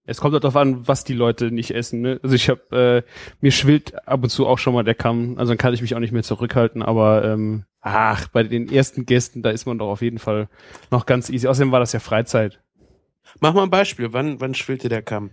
[0.06, 2.02] Es kommt halt darauf an, was die Leute nicht essen.
[2.02, 2.20] Ne?
[2.24, 5.38] Also ich habe, äh, mir schwillt ab und zu auch schon mal der Kamm.
[5.38, 6.82] Also dann kann ich mich auch nicht mehr zurückhalten.
[6.82, 10.50] Aber ähm, ach, bei den ersten Gästen, da ist man doch auf jeden Fall
[10.90, 11.48] noch ganz easy.
[11.48, 12.60] Außerdem war das ja Freizeit.
[13.40, 14.12] Mach mal ein Beispiel.
[14.12, 15.30] Wann, wann schwillt dir der Kamm?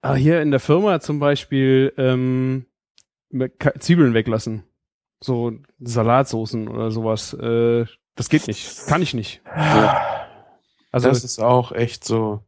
[0.00, 2.66] Ah, hier in der Firma zum Beispiel ähm,
[3.80, 4.62] Zwiebeln weglassen.
[5.20, 7.34] So Salatsoßen oder sowas.
[7.34, 8.86] Äh, das geht nicht.
[8.86, 9.42] Kann ich nicht.
[10.92, 12.44] Also das ist auch echt so.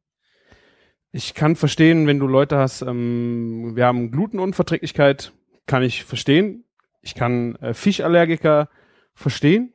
[1.13, 5.33] Ich kann verstehen, wenn du Leute hast, ähm, wir haben Glutenunverträglichkeit,
[5.67, 6.65] kann ich verstehen.
[7.03, 8.71] Ich kann äh, Fischallergiker
[9.15, 9.75] verstehen.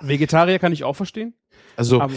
[0.00, 1.34] Vegetarier kann ich auch verstehen.
[1.76, 2.14] Also, Aber,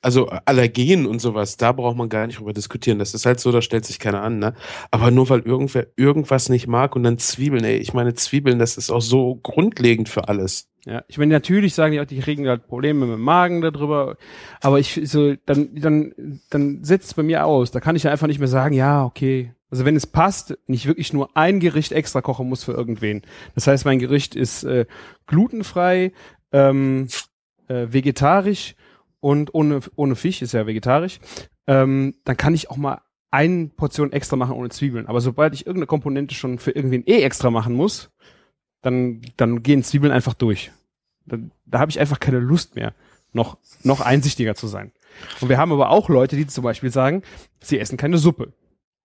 [0.00, 2.98] also Allergen und sowas, da braucht man gar nicht drüber diskutieren.
[2.98, 4.54] Das ist halt so, da stellt sich keiner an, ne?
[4.90, 8.76] Aber nur weil irgendwer irgendwas nicht mag und dann Zwiebeln, ey, ich meine, Zwiebeln, das
[8.76, 10.68] ist auch so grundlegend für alles.
[10.86, 14.16] ja, ich meine, natürlich sagen die auch, die kriegen halt Probleme mit dem Magen darüber.
[14.60, 17.70] Aber ich so, dann, dann, dann setzt es bei mir aus.
[17.70, 19.52] Da kann ich ja einfach nicht mehr sagen, ja, okay.
[19.70, 23.22] Also wenn es passt, nicht wirklich nur ein Gericht extra kochen muss für irgendwen.
[23.54, 24.86] Das heißt, mein Gericht ist äh,
[25.26, 26.12] glutenfrei,
[26.52, 27.08] ähm,
[27.68, 28.74] äh, vegetarisch
[29.20, 31.18] und ohne, ohne Fisch, ist ja vegetarisch,
[31.66, 33.00] ähm, dann kann ich auch mal
[33.30, 35.06] eine Portion extra machen ohne Zwiebeln.
[35.06, 38.10] Aber sobald ich irgendeine Komponente schon für irgendwen eh extra machen muss,
[38.82, 40.70] dann, dann gehen Zwiebeln einfach durch.
[41.26, 42.94] Da, da habe ich einfach keine Lust mehr,
[43.32, 44.92] noch, noch einsichtiger zu sein.
[45.40, 47.22] Und wir haben aber auch Leute, die zum Beispiel sagen,
[47.60, 48.52] sie essen keine Suppe.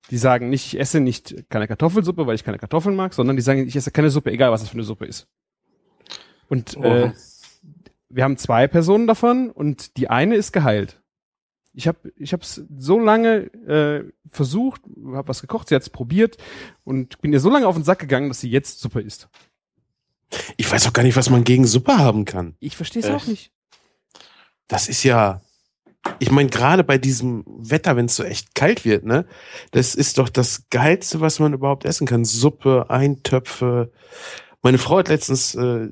[0.09, 3.41] Die sagen nicht, ich esse nicht keine Kartoffelsuppe, weil ich keine Kartoffeln mag, sondern die
[3.41, 5.27] sagen, ich esse keine Suppe, egal was das für eine Suppe ist.
[6.49, 7.11] Und äh,
[8.13, 11.01] wir haben zwei Personen davon und die eine ist geheilt.
[11.73, 14.81] Ich habe ich hab's so lange äh, versucht,
[15.13, 16.37] habe was gekocht, sie hat's probiert
[16.83, 19.27] und bin ihr so lange auf den Sack gegangen, dass sie jetzt Suppe isst.
[20.57, 22.55] Ich weiß auch gar nicht, was man gegen Suppe haben kann.
[22.59, 23.15] Ich verstehe es Echt?
[23.15, 23.51] auch nicht.
[24.67, 25.41] Das ist ja,
[26.19, 29.25] ich meine, gerade bei diesem Wetter, wenn es so echt kalt wird, ne,
[29.71, 32.23] das ist doch das Geilste, was man überhaupt essen kann.
[32.23, 33.91] Suppe, Eintöpfe.
[34.63, 35.89] Meine Frau hat letztens, äh,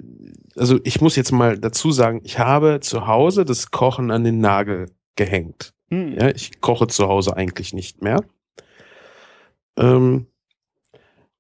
[0.56, 4.40] also ich muss jetzt mal dazu sagen, ich habe zu Hause das Kochen an den
[4.40, 5.74] Nagel gehängt.
[5.90, 6.18] Hm.
[6.18, 8.24] Ja, ich koche zu Hause eigentlich nicht mehr.
[9.78, 10.28] Ähm,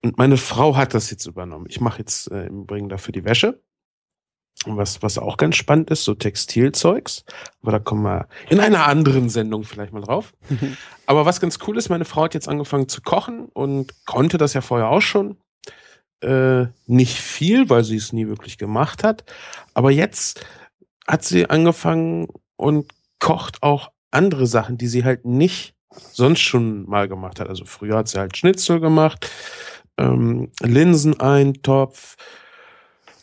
[0.03, 1.67] und meine Frau hat das jetzt übernommen.
[1.69, 3.61] Ich mache jetzt äh, im Übrigen dafür die Wäsche.
[4.65, 7.23] Und Was, was auch ganz spannend ist, so Textilzeugs.
[7.61, 10.33] Aber da kommen wir in einer anderen Sendung vielleicht mal drauf.
[11.05, 14.53] Aber was ganz cool ist, meine Frau hat jetzt angefangen zu kochen und konnte das
[14.53, 15.37] ja vorher auch schon.
[16.21, 19.23] Äh, nicht viel, weil sie es nie wirklich gemacht hat.
[19.73, 20.45] Aber jetzt
[21.07, 27.07] hat sie angefangen und kocht auch andere Sachen, die sie halt nicht sonst schon mal
[27.07, 27.49] gemacht hat.
[27.49, 29.29] Also früher hat sie halt Schnitzel gemacht,
[29.97, 32.15] ähm, Linseneintopf,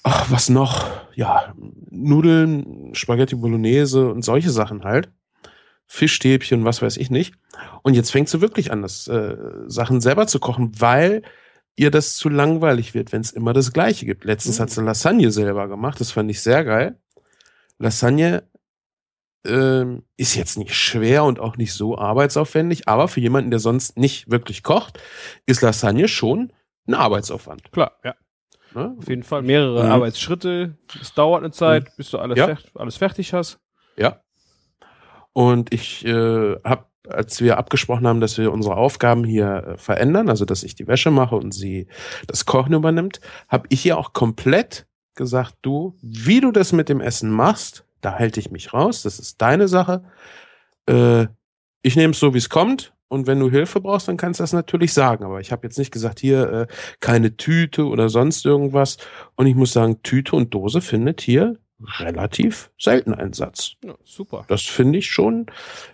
[0.03, 0.89] ach, was noch?
[1.15, 1.55] Ja,
[1.91, 5.11] Nudeln, Spaghetti Bolognese und solche Sachen halt.
[5.87, 7.35] Fischstäbchen, was weiß ich nicht.
[7.83, 11.23] Und jetzt fängt sie wirklich an, das äh, Sachen selber zu kochen, weil
[11.79, 14.25] ihr das zu langweilig wird, wenn es immer das Gleiche gibt.
[14.25, 14.63] Letztens Mhm.
[14.63, 16.99] hat sie Lasagne selber gemacht, das fand ich sehr geil.
[17.79, 18.43] Lasagne
[19.47, 23.97] ähm, ist jetzt nicht schwer und auch nicht so arbeitsaufwendig, aber für jemanden, der sonst
[23.97, 24.99] nicht wirklich kocht,
[25.47, 26.53] ist Lasagne schon
[26.87, 27.71] ein Arbeitsaufwand.
[27.73, 28.15] Klar, ja.
[28.75, 28.95] Ne?
[28.99, 29.91] Auf jeden Fall mehrere Mhm.
[29.93, 30.77] Arbeitsschritte.
[31.01, 32.47] Es dauert eine Zeit, bis du alles, Ja.
[32.47, 33.59] fert alles fertig hast.
[33.97, 34.21] Ja.
[35.33, 40.29] Und ich äh, habe, als wir abgesprochen haben, dass wir unsere Aufgaben hier äh, verändern,
[40.29, 41.87] also dass ich die Wäsche mache und sie
[42.27, 47.01] das Kochen übernimmt, habe ich ihr auch komplett gesagt, du, wie du das mit dem
[47.01, 50.05] Essen machst, da halte ich mich raus, das ist deine Sache.
[50.87, 51.27] Äh,
[51.83, 52.93] ich nehme es so, wie es kommt.
[53.09, 55.25] Und wenn du Hilfe brauchst, dann kannst du das natürlich sagen.
[55.25, 56.67] Aber ich habe jetzt nicht gesagt, hier äh,
[57.01, 58.99] keine Tüte oder sonst irgendwas.
[59.35, 61.57] Und ich muss sagen, Tüte und Dose findet hier
[61.99, 63.73] relativ selten Einsatz.
[63.85, 64.45] Ja, super.
[64.49, 65.47] Das finde ich schon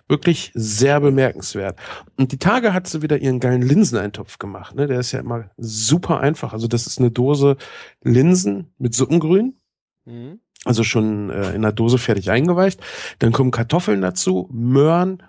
[0.07, 1.77] wirklich sehr bemerkenswert.
[2.17, 4.75] Und die Tage hat sie wieder ihren geilen Linseneintopf gemacht.
[4.75, 4.87] Ne?
[4.87, 6.53] Der ist ja immer super einfach.
[6.53, 7.57] Also das ist eine Dose
[8.01, 9.59] Linsen mit Suppengrün.
[10.05, 10.39] Mhm.
[10.63, 12.81] Also schon äh, in der Dose fertig eingeweicht.
[13.19, 15.21] Dann kommen Kartoffeln dazu, Möhren.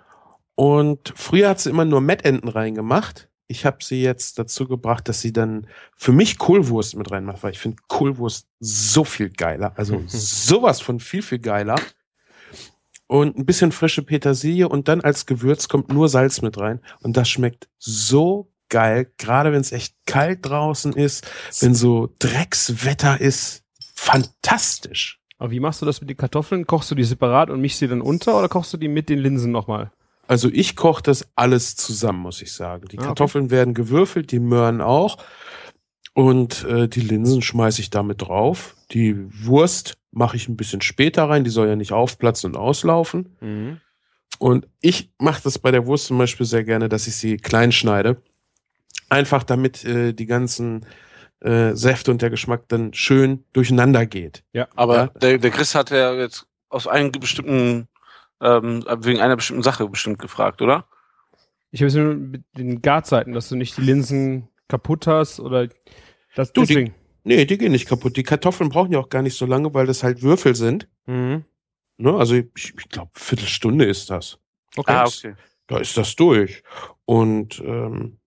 [0.55, 3.29] Und früher hat sie immer nur Mettenten reingemacht.
[3.47, 7.51] Ich habe sie jetzt dazu gebracht, dass sie dann für mich Kohlwurst mit reinmacht, weil
[7.51, 9.73] ich finde Kohlwurst so viel geiler.
[9.77, 11.75] Also sowas von viel, viel geiler.
[13.07, 16.81] Und ein bisschen frische Petersilie und dann als Gewürz kommt nur Salz mit rein.
[17.01, 21.25] Und das schmeckt so geil, gerade wenn es echt kalt draußen ist,
[21.61, 23.63] wenn so Dreckswetter ist.
[23.95, 25.21] Fantastisch.
[25.37, 26.65] Aber wie machst du das mit den Kartoffeln?
[26.65, 29.19] Kochst du die separat und mischst sie dann unter oder kochst du die mit den
[29.19, 29.91] Linsen nochmal?
[30.27, 32.87] Also ich koche das alles zusammen, muss ich sagen.
[32.89, 33.07] Die Ah, okay.
[33.07, 35.17] Kartoffeln werden gewürfelt, die Möhren auch.
[36.13, 38.75] Und äh, die Linsen schmeiße ich damit drauf.
[38.91, 43.35] Die Wurst mache ich ein bisschen später rein, die soll ja nicht aufplatzen und auslaufen.
[43.39, 43.81] Mhm.
[44.39, 47.71] Und ich mache das bei der Wurst zum Beispiel sehr gerne, dass ich sie klein
[47.71, 48.21] schneide.
[49.09, 50.85] Einfach damit äh, die ganzen
[51.39, 54.43] äh, Säfte und der Geschmack dann schön durcheinander geht.
[54.75, 55.07] Aber Ja.
[55.19, 57.87] der, der Chris hat ja jetzt aus einem bestimmten,
[58.41, 60.87] ähm, wegen einer bestimmten Sache bestimmt gefragt, oder?
[61.71, 65.67] Ich habe es nur mit den Garzeiten, dass du nicht die Linsen kaputt hast oder
[66.35, 66.95] das Du, die- deswegen.
[67.23, 68.15] Nee, die gehen nicht kaputt.
[68.15, 70.87] Die Kartoffeln brauchen ja auch gar nicht so lange, weil das halt Würfel sind.
[71.07, 71.43] Mhm.
[71.97, 72.13] Ne?
[72.15, 74.39] Also ich, ich glaube, Viertelstunde ist das.
[74.77, 74.93] Okay.
[74.93, 75.35] Ah, okay.
[75.67, 76.63] Da ist das durch.
[77.03, 78.19] Und ähm,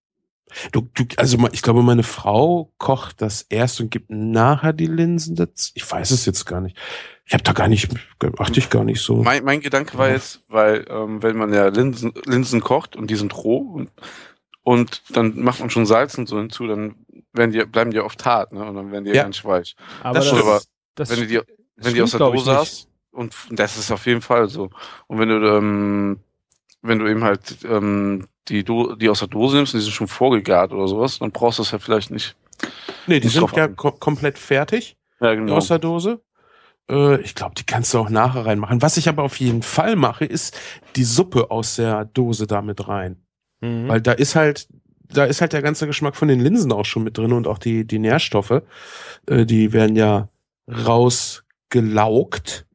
[0.72, 5.36] du, du, also ich glaube, meine Frau kocht das erst und gibt nachher die Linsen
[5.36, 5.70] dazu.
[5.74, 6.76] Ich weiß es jetzt gar nicht.
[7.26, 7.88] Ich habe da gar nicht,
[8.38, 9.16] achte ich gar nicht so.
[9.22, 13.16] Mein, mein Gedanke war jetzt, weil ähm, wenn man ja Linsen, Linsen kocht und die
[13.16, 13.90] sind roh und,
[14.62, 16.96] und dann macht man schon Salz und so hinzu, dann
[17.32, 18.64] werden die, bleiben die oft hart, ne?
[18.64, 19.22] Und dann werden die Ja.
[19.22, 19.76] ganz weich.
[20.02, 20.42] aber das das, stimmt.
[20.42, 20.60] Aber
[20.96, 21.40] das wenn du die,
[21.76, 24.70] wenn die aus der Dose hast, und das ist auf jeden Fall so.
[25.06, 26.20] Und wenn du, ähm,
[26.82, 29.92] wenn du eben halt ähm, die, Do die aus der Dose nimmst und die sind
[29.92, 32.36] schon vorgegart oder sowas, dann brauchst du es ja vielleicht nicht.
[33.06, 35.56] nee, die sind ja ko komplett fertig Ja, genau.
[35.56, 36.20] aus der Dose.
[36.90, 38.82] Äh, ich glaube, die kannst du auch nachher reinmachen.
[38.82, 40.58] Was ich aber auf jeden Fall mache, ist
[40.96, 43.22] die Suppe aus der Dose da mit rein.
[43.60, 43.88] Mhm.
[43.88, 44.68] Weil da ist halt,
[45.12, 47.58] da ist halt der ganze Geschmack von den Linsen auch schon mit drin und auch
[47.58, 48.62] die, die Nährstoffe.
[49.26, 50.28] Äh, die werden ja
[50.68, 52.66] rausgelaugt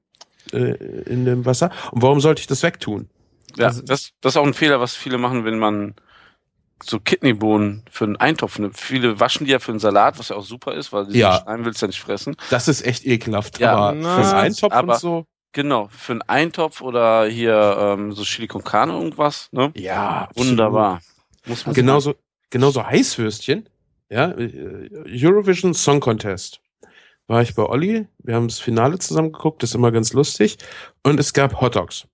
[0.52, 0.76] äh,
[1.06, 1.72] in dem Wasser.
[1.92, 3.10] Und warum sollte ich das wegtun?
[3.58, 5.96] Ja, Also- das, das ist auch ein Fehler, was viele machen, wenn man
[6.84, 8.78] so Kidneybohnen für einen Eintopf nimmt.
[8.78, 11.42] Viele waschen die ja für einen Salat, was ja auch super ist, weil die Ja.
[11.42, 12.36] schneiden willst du ja nicht fressen.
[12.50, 13.60] Das ist echt ekelhaft.
[13.60, 15.26] Ja, aber na, für einen Eintopf aber- und so.
[15.54, 19.72] Genau, für einen Eintopf oder hier ähm, so Chili con Carne irgendwas, ne?
[19.78, 20.50] Ja, absolut.
[20.50, 21.00] Wunderbar.
[21.46, 22.16] Muss man Genauso,
[22.50, 23.70] genauso Heißwürstchen.
[24.10, 26.60] Ja, äh, Eurovision Song Contest.
[27.28, 28.06] War ich bei Olli.
[28.20, 29.64] Wir haben das Finale zusammen geguckt.
[29.64, 30.58] Das ist immer ganz lustig.
[31.04, 32.06] Und es gab Hot Dogs.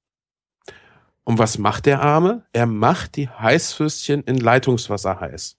[1.23, 2.45] Und was macht der Arme?
[2.51, 5.57] Er macht die Heißwürstchen in Leitungswasser heiß.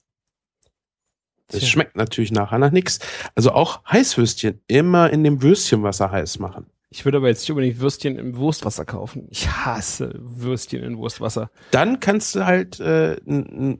[1.48, 1.68] Das Tja.
[1.68, 2.98] schmeckt natürlich nachher nach nichts.
[3.34, 6.66] Also auch Heißwürstchen immer in dem Würstchenwasser heiß machen.
[6.94, 9.26] Ich würde aber jetzt nicht unbedingt Würstchen im Wurstwasser kaufen.
[9.30, 11.50] Ich hasse Würstchen in Wurstwasser.
[11.70, 13.14] Dann kannst du halt, äh,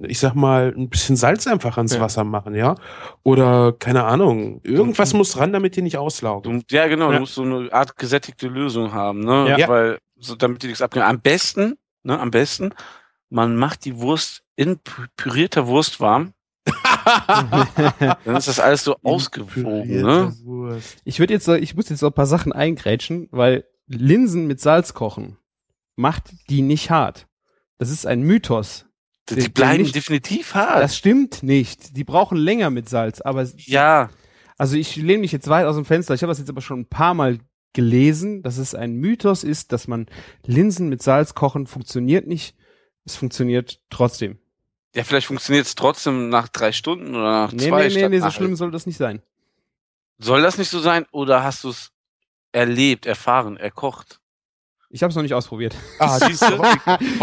[0.07, 2.01] ich sag mal, ein bisschen Salz einfach ans Ja.
[2.01, 2.75] Wasser machen, ja?
[3.23, 6.65] Oder keine Ahnung, irgendwas muss ran, damit die nicht auslaugen.
[6.71, 7.17] Ja, genau, Ja.
[7.17, 9.57] du musst so eine Art gesättigte Lösung haben, ne?
[9.59, 9.69] Ja.
[9.69, 11.03] Weil, so, damit die nichts abgehen.
[11.05, 12.71] Am besten, ne, am besten,
[13.29, 16.33] man macht die Wurst in pü- pürierter Wurst warm.
[18.25, 20.33] Dann ist das alles so ausgewogen, ne?
[20.45, 20.99] Wurst.
[21.05, 24.95] Ich würde jetzt, ich muss jetzt noch ein paar Sachen eingrätschen, weil Linsen mit Salz
[24.95, 25.37] kochen
[25.97, 27.27] macht die nicht hart.
[27.79, 28.87] Das ist ein Mythos.
[29.29, 30.83] Die, Die- die bleiben nicht- definitiv hart.
[30.83, 31.97] Das stimmt nicht.
[31.97, 34.11] Die brauchen länger mit Salz, aber ja,
[34.59, 36.15] also ich lehne mich jetzt weit aus dem Fenster.
[36.15, 37.39] Ich habe das jetzt aber schon ein paar Mal
[37.73, 40.07] gelesen, dass es ein Mythos ist, dass man
[40.45, 42.55] Linsen mit Salz kochen funktioniert nicht.
[43.05, 44.39] Es funktioniert trotzdem.
[44.95, 48.11] ja, vielleicht funktioniert es trotzdem nach drei Stunden oder nach Nee, zwei nee, nee, statt
[48.11, 49.23] nee, so schlimm soll das nicht sein.
[50.19, 51.91] Soll das nicht so sein oder hast du es
[52.53, 54.21] erlebt, erfahren, erkocht?
[54.95, 55.75] Ich habe es noch nicht ausprobiert.
[55.99, 56.63] Ah, siehst du,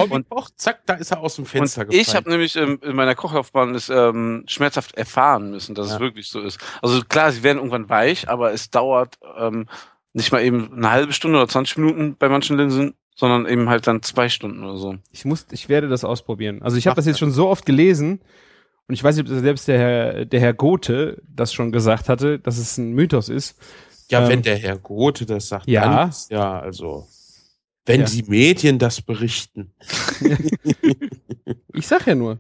[0.02, 2.96] Und- kocht, zack, da ist er aus dem Fenster Und ich habe nämlich ähm, in
[2.96, 5.94] meiner Kochlaufbahn es ähm, schmerzhaft erfahren müssen, dass Ja.
[5.96, 6.60] es wirklich so ist.
[6.82, 9.68] Also klar, sie werden irgendwann weich, aber es dauert ähm,
[10.13, 13.86] nicht mal eben eine halbe Stunde oder 20 Minuten bei manchen Linsen, sondern eben halt
[13.88, 14.95] dann zwei Stunden oder so.
[15.12, 16.62] Ich muss, ich werde das ausprobieren.
[16.62, 18.22] Also ich habe das jetzt schon so oft gelesen
[18.88, 22.39] und ich weiß nicht, ob selbst der Herr, der Herr Gothe das schon gesagt hatte,
[22.39, 23.60] dass es ein Mythos ist.
[24.10, 25.82] Ja, Ähm, wenn der Herr Gothe das sagt, ja.
[26.00, 27.06] dann ist ja, also,
[27.86, 28.08] wenn Ja.
[28.08, 29.74] die Medien das berichten,
[31.74, 32.39] Ich sag ja nur.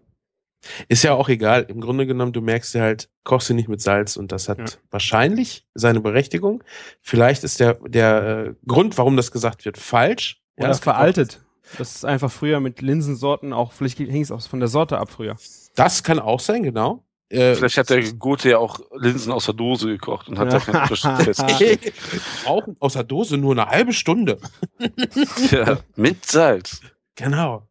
[0.87, 1.65] Ist ja auch egal.
[1.69, 4.57] Im Grunde genommen, du merkst ja halt, kochst sie nicht mit Salz und das hat
[4.59, 4.65] Ja.
[4.91, 6.63] wahrscheinlich seine Berechtigung.
[7.01, 10.41] Vielleicht ist der, der äh, Grund, warum das gesagt wird, falsch.
[10.57, 11.41] Oder das auch- veraltet.
[11.77, 15.11] Das ist einfach früher mit Linsensorten auch, vielleicht hing es auch von der Sorte ab
[15.11, 15.35] früher.
[15.75, 17.03] Das kann auch sein, genau.
[17.29, 20.57] Äh, Vielleicht hat der Gute ja auch Linsen aus der Dose gekocht und hat da
[20.57, 21.93] keinen Unterschied festgestellt.
[22.43, 24.39] brauchen aus der Dose nur eine halbe Stunde.
[25.51, 26.81] ja, mit Salz.
[27.15, 27.67] Genau.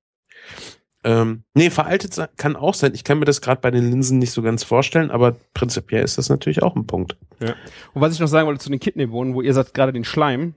[1.08, 2.92] Ähm, nee, veraltet kann auch sein.
[2.94, 6.18] Ich kann mir das gerade bei den Linsen nicht so ganz vorstellen, aber prinzipiell ist
[6.18, 7.16] das natürlich auch ein Punkt.
[7.94, 10.54] Und was ich noch sagen wollte zu den Kidneybohnen, wo ihr sagt gerade den Schleim.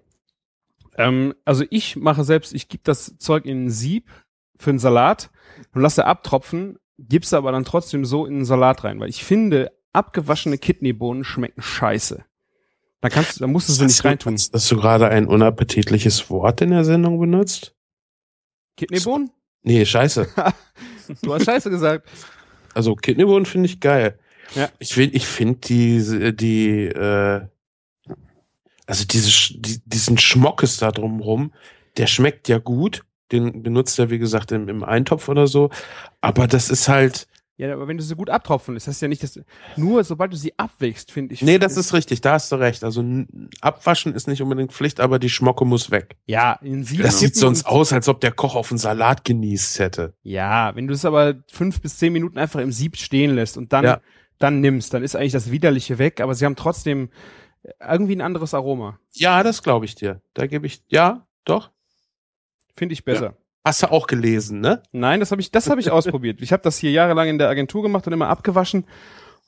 [0.97, 4.09] Ähm, also ich mache selbst, ich gebe das Zeug in ein Sieb
[4.57, 5.29] für einen Salat
[5.73, 9.71] und lasse abtropfen, gib's aber dann trotzdem so in den Salat rein, weil ich finde,
[9.93, 12.25] abgewaschene Kidneybohnen schmecken scheiße.
[12.99, 14.33] Da kannst du, da musst du sie nicht reintun.
[14.33, 17.73] Hast, hast du gerade ein unappetitliches Wort in der Sendung benutzt?
[18.75, 19.31] Kidneybohnen?
[19.63, 20.27] Nee, scheiße.
[21.21, 22.07] Du hast scheiße gesagt.
[22.73, 24.17] Also Kidneybohnen finde ich geil.
[24.55, 24.69] Ja.
[24.79, 27.41] Ich finde, ich finde die, die, äh,
[28.85, 31.53] also diese, die, diesen Schmockes da drumrum,
[31.97, 33.03] der schmeckt ja gut.
[33.33, 35.69] Den benutzt er, wie gesagt, im, im Eintopf oder so.
[36.21, 37.27] Aber das ist halt,
[37.61, 39.41] Ja, aber wenn du sie gut abtropfen lässt, das heißt ja nicht, dass du,
[39.77, 41.43] nur sobald du sie abwächst, finde ich.
[41.43, 42.83] nee, das ist richtig, da hast du recht.
[42.83, 43.03] Also
[43.61, 46.15] abwaschen ist nicht unbedingt Pflicht, aber die Schmocke muss weg.
[46.25, 49.77] Ja, in Sieb Das sieht sonst aus, als ob der Koch auf einen Salat genießt
[49.77, 50.15] hätte.
[50.23, 53.71] Ja, wenn du es aber fünf bis zehn Minuten einfach im Sieb stehen lässt und
[53.73, 54.01] dann, Ja.
[54.39, 57.09] dann nimmst, dann ist eigentlich das Widerliche weg, aber sie haben trotzdem
[57.79, 58.97] irgendwie ein anderes Aroma.
[59.11, 60.19] Ja, das glaube ich dir.
[60.33, 61.69] Da gebe ich, ja, doch.
[62.75, 63.37] Finde ich besser.
[63.63, 64.81] Hast du auch gelesen, ne?
[64.91, 66.41] Nein, das habe ich, das habe ich ausprobiert.
[66.41, 68.85] Ich habe das hier jahrelang in der Agentur gemacht und immer abgewaschen.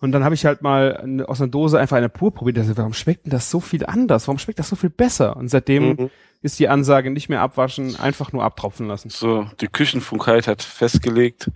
[0.02, 2.58] Und dann habe ich halt mal eine- aus einer Dose einfach eine pur probiert.
[2.58, 4.28] Also, warum schmeckt denn das so viel anders?
[4.28, 5.36] Warum schmeckt das so viel besser?
[5.38, 6.10] Und seitdem Mhm.
[6.42, 9.10] ist die Ansage nicht mehr abwaschen, einfach nur abtropfen lassen.
[9.10, 11.50] So, die Küchenfunkheit hat festgelegt,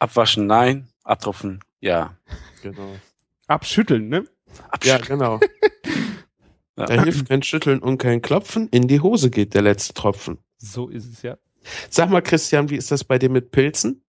[0.00, 2.16] abwaschen nein, abtropfen ja.
[2.62, 2.96] Genau.
[3.46, 4.24] Abschütteln, ne?
[4.82, 5.38] Ja, Absch genau.
[6.78, 6.86] Ja.
[6.86, 8.68] Da hilft kein Schütteln und kein Klopfen.
[8.70, 10.38] In die Hose geht der letzte Tropfen.
[10.58, 11.36] So ist es ja.
[11.90, 14.02] Sag mal, Christian, wie ist das bei dir mit Pilzen?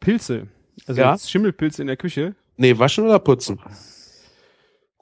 [0.00, 0.48] Pilze.
[0.86, 1.16] Also Ja.
[1.18, 2.34] Schimmelpilze in der Küche.
[2.56, 3.58] Nee, waschen oder putzen?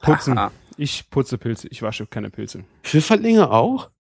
[0.01, 0.39] Putzen.
[0.39, 0.53] Haha.
[0.77, 1.69] Ich putze Pilze.
[1.69, 2.65] Ich wasche keine Pilze.
[2.83, 3.91] Pfifferlinge auch?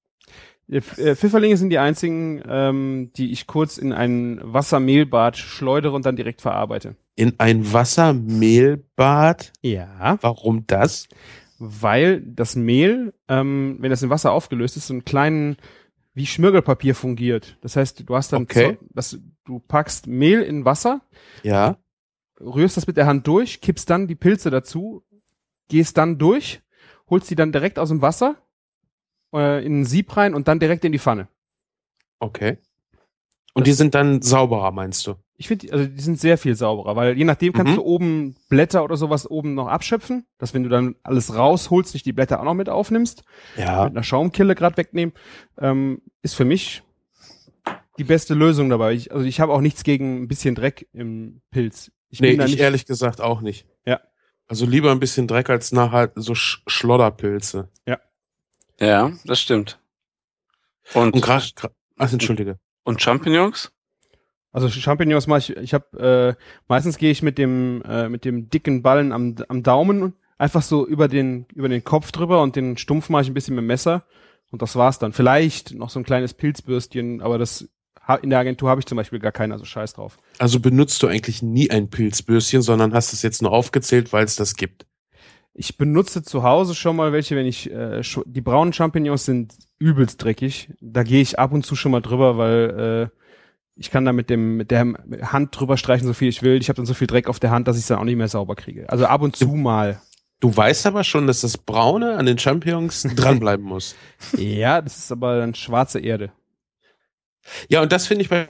[0.68, 6.04] Äh, Pf- Pfifferlinge sind die einzigen, ähm, die ich kurz in ein Wassermehlbad schleudere und
[6.04, 6.96] dann direkt verarbeite.
[7.14, 9.52] In ein Wassermehlbad?
[9.62, 10.18] Ja.
[10.20, 11.08] Warum das?
[11.58, 15.56] Weil das Mehl, ähm, wenn das in Wasser aufgelöst ist, so einen kleinen,
[16.16, 17.58] wie Schmirgelpapier fungiert.
[17.60, 18.78] Das heißt, du hast dann, Okay.
[18.80, 21.02] so, das, du packst Mehl in Wasser,
[21.42, 21.76] Ja.
[22.40, 25.04] rührst das mit der Hand durch, kippst dann die Pilze dazu,
[25.68, 26.62] gehst dann durch,
[27.10, 28.36] holst die dann direkt aus dem Wasser
[29.34, 31.28] äh, in ein Sieb rein und dann direkt in die Pfanne.
[32.18, 32.56] Okay.
[33.52, 35.16] Und die sind dann sauberer, meinst du?
[35.38, 37.76] Ich finde, also die sind sehr viel sauberer, weil je nachdem kannst Mhm.
[37.76, 42.06] du oben Blätter oder sowas oben noch abschöpfen, dass wenn du dann alles rausholst, nicht
[42.06, 43.22] die Blätter auch noch mit aufnimmst,
[43.56, 43.84] Ja.
[43.84, 45.14] mit einer Schaumkille gerade wegnehmen,
[45.58, 46.82] ähm, ist für mich
[47.98, 48.92] die beste Lösung dabei.
[48.94, 51.90] Ich, also ich habe auch nichts gegen ein bisschen Dreck im Pilz.
[52.08, 53.66] Ich nee, bin da ich nicht, ehrlich gesagt auch nicht.
[53.84, 54.00] Ja.
[54.46, 57.68] Also lieber ein bisschen Dreck als nachher so Sch Schlodderpilze.
[58.78, 59.78] Ja, das stimmt.
[60.94, 61.44] Und, Und gerade,
[61.96, 62.58] ach, entschuldige.
[62.84, 63.72] und Champignons?
[64.56, 68.48] Also Champignons mache ich, ich habe äh, meistens gehe ich mit dem äh, mit dem
[68.48, 72.78] dicken Ballen am, am Daumen einfach so über den über den Kopf drüber und den
[72.78, 74.06] Stumpf mache ich ein bisschen mit dem Messer
[74.50, 75.12] und das war's dann.
[75.12, 77.68] Vielleicht noch so ein kleines Pilzbürstchen, aber das
[78.22, 80.16] in der Agentur habe ich zum Beispiel gar keine, also scheiß drauf.
[80.38, 84.36] Also benutzt du eigentlich nie ein Pilzbürstchen, sondern hast es jetzt nur aufgezählt, weil es
[84.36, 84.86] das gibt.
[85.52, 90.24] Ich benutze zu Hause schon mal welche, wenn ich äh, die braunen Champignons sind übelst
[90.24, 90.70] dreckig.
[90.80, 93.25] Da gehe ich ab und zu schon mal drüber, weil äh,
[93.76, 96.60] ich kann da mit dem mit der Hand drüber streichen, so viel ich will.
[96.60, 98.16] Ich habe dann so viel Dreck auf der Hand, dass ich es dann auch nicht
[98.16, 98.88] mehr sauber kriege.
[98.88, 100.00] Also ab und zu mal.
[100.40, 103.94] Du weißt aber schon, dass das Braune an den Champignons dranbleiben muss.
[104.36, 106.32] Ja, das ist aber dann schwarze Erde.
[107.68, 108.48] Ja, und das finde ich bei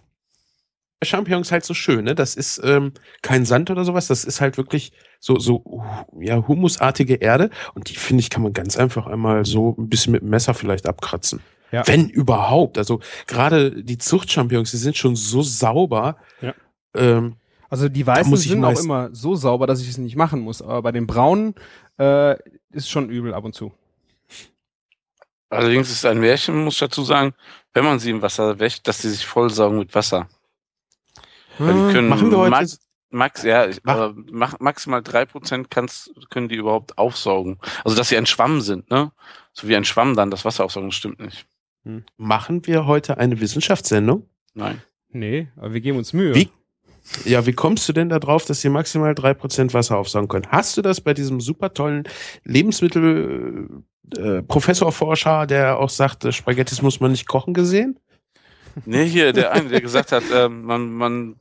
[1.03, 2.15] Champignons halt so schön, ne?
[2.15, 5.85] Das ist ähm, kein Sand oder sowas, das ist halt wirklich so, so
[6.19, 7.51] ja, humusartige Erde.
[7.75, 10.55] Und die, finde ich, kann man ganz einfach einmal so ein bisschen mit dem Messer
[10.55, 11.41] vielleicht abkratzen.
[11.73, 11.87] Ja.
[11.87, 12.79] Wenn überhaupt.
[12.79, 16.17] Also gerade die Zuchtchampignons, die sind schon so sauber.
[16.41, 16.55] Ja.
[16.95, 17.37] Ähm,
[17.69, 20.41] Also die weißen muss ich sind auch immer so sauber, dass ich es nicht machen
[20.41, 20.63] muss.
[20.63, 21.55] Aber bei den braunen
[21.99, 22.37] äh,
[22.71, 23.73] ist schon übel ab und zu.
[25.49, 27.35] Allerdings ist es ein Märchen, muss ich dazu sagen,
[27.73, 30.29] wenn man sie im Wasser wäscht, dass sie sich vollsaugen mit Wasser.
[31.59, 32.51] Weil die können machen wir heute.
[32.51, 37.59] Max, Max ja, ich, Mach- maximal drei Prozent kannst, können die überhaupt aufsaugen.
[37.85, 39.13] Also dass sie ein Schwamm sind, ne?
[39.53, 41.47] So wie ein Schwamm dann das Wasser aufsaugen, das stimmt nicht.
[42.17, 44.29] Machen wir heute eine Wissenschaftssendung?
[44.55, 44.83] Nein.
[45.11, 46.35] Nee, aber wir geben uns Mühe.
[46.35, 46.51] Wie?
[47.25, 50.49] Ja, wie kommst du denn da drauf, dass sie maximal drei Prozent Wasser aufsaugen können?
[50.51, 52.05] Hast du das bei diesem super tollen
[52.43, 53.85] Lebensmittel
[54.17, 58.01] äh, Professorforscher, der auch sagt, äh, Spaghettis muss man nicht kochen, gesehen?
[58.85, 61.37] Nee, hier, der eine, der gesagt hat, ähm, man, man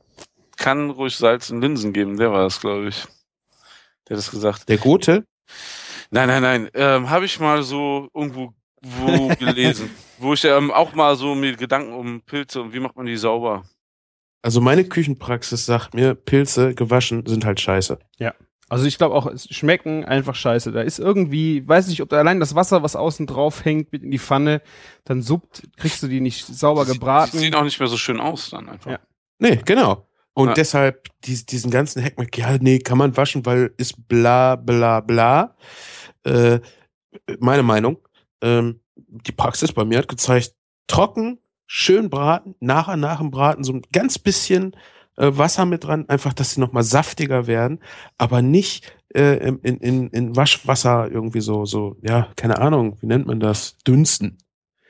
[0.56, 3.04] kann ruhig Salz in Linsen geben, der war das, glaube ich.
[4.08, 4.68] Der hat das gesagt.
[4.68, 5.24] Der Gute?
[6.10, 6.70] Nein, nein, nein.
[6.74, 11.56] Ähm, Habe ich mal so irgendwo wo gelesen, wo ich ähm, auch mal so mir
[11.56, 13.64] Gedanken um Pilze und wie macht man die sauber.
[14.42, 17.98] Also meine Küchenpraxis sagt mir, Pilze gewaschen sind halt scheiße.
[18.68, 20.72] Also ich glaube auch, es schmecken einfach scheiße.
[20.72, 24.02] Da ist irgendwie, weiß nicht, ob da allein das Wasser, was außen drauf hängt, mit
[24.02, 24.60] in die Pfanne,
[25.04, 27.30] dann suppt, kriegst du die nicht sauber Sie- gebraten.
[27.30, 28.90] Sie sehen auch nicht mehr so schön aus dann einfach.
[28.90, 28.98] Ja.
[29.38, 30.08] Nee, genau.
[30.34, 30.54] Und Ja.
[30.54, 35.56] deshalb dies, diesen ganzen Hackmack, ja, nee, kann man waschen, weil ist bla bla bla.
[36.24, 36.58] Äh,
[37.38, 37.98] meine Meinung.
[38.42, 40.54] Ähm, die Praxis bei mir hat gezeigt,
[40.86, 44.76] trocken, schön braten, nachher nach dem Braten so ein ganz bisschen
[45.16, 47.80] äh, Wasser mit dran, einfach, dass sie nochmal saftiger werden,
[48.18, 53.26] aber nicht äh, in, in, in Waschwasser irgendwie so, so, ja, keine Ahnung, wie nennt
[53.26, 53.76] man das?
[53.86, 54.38] Dünsten.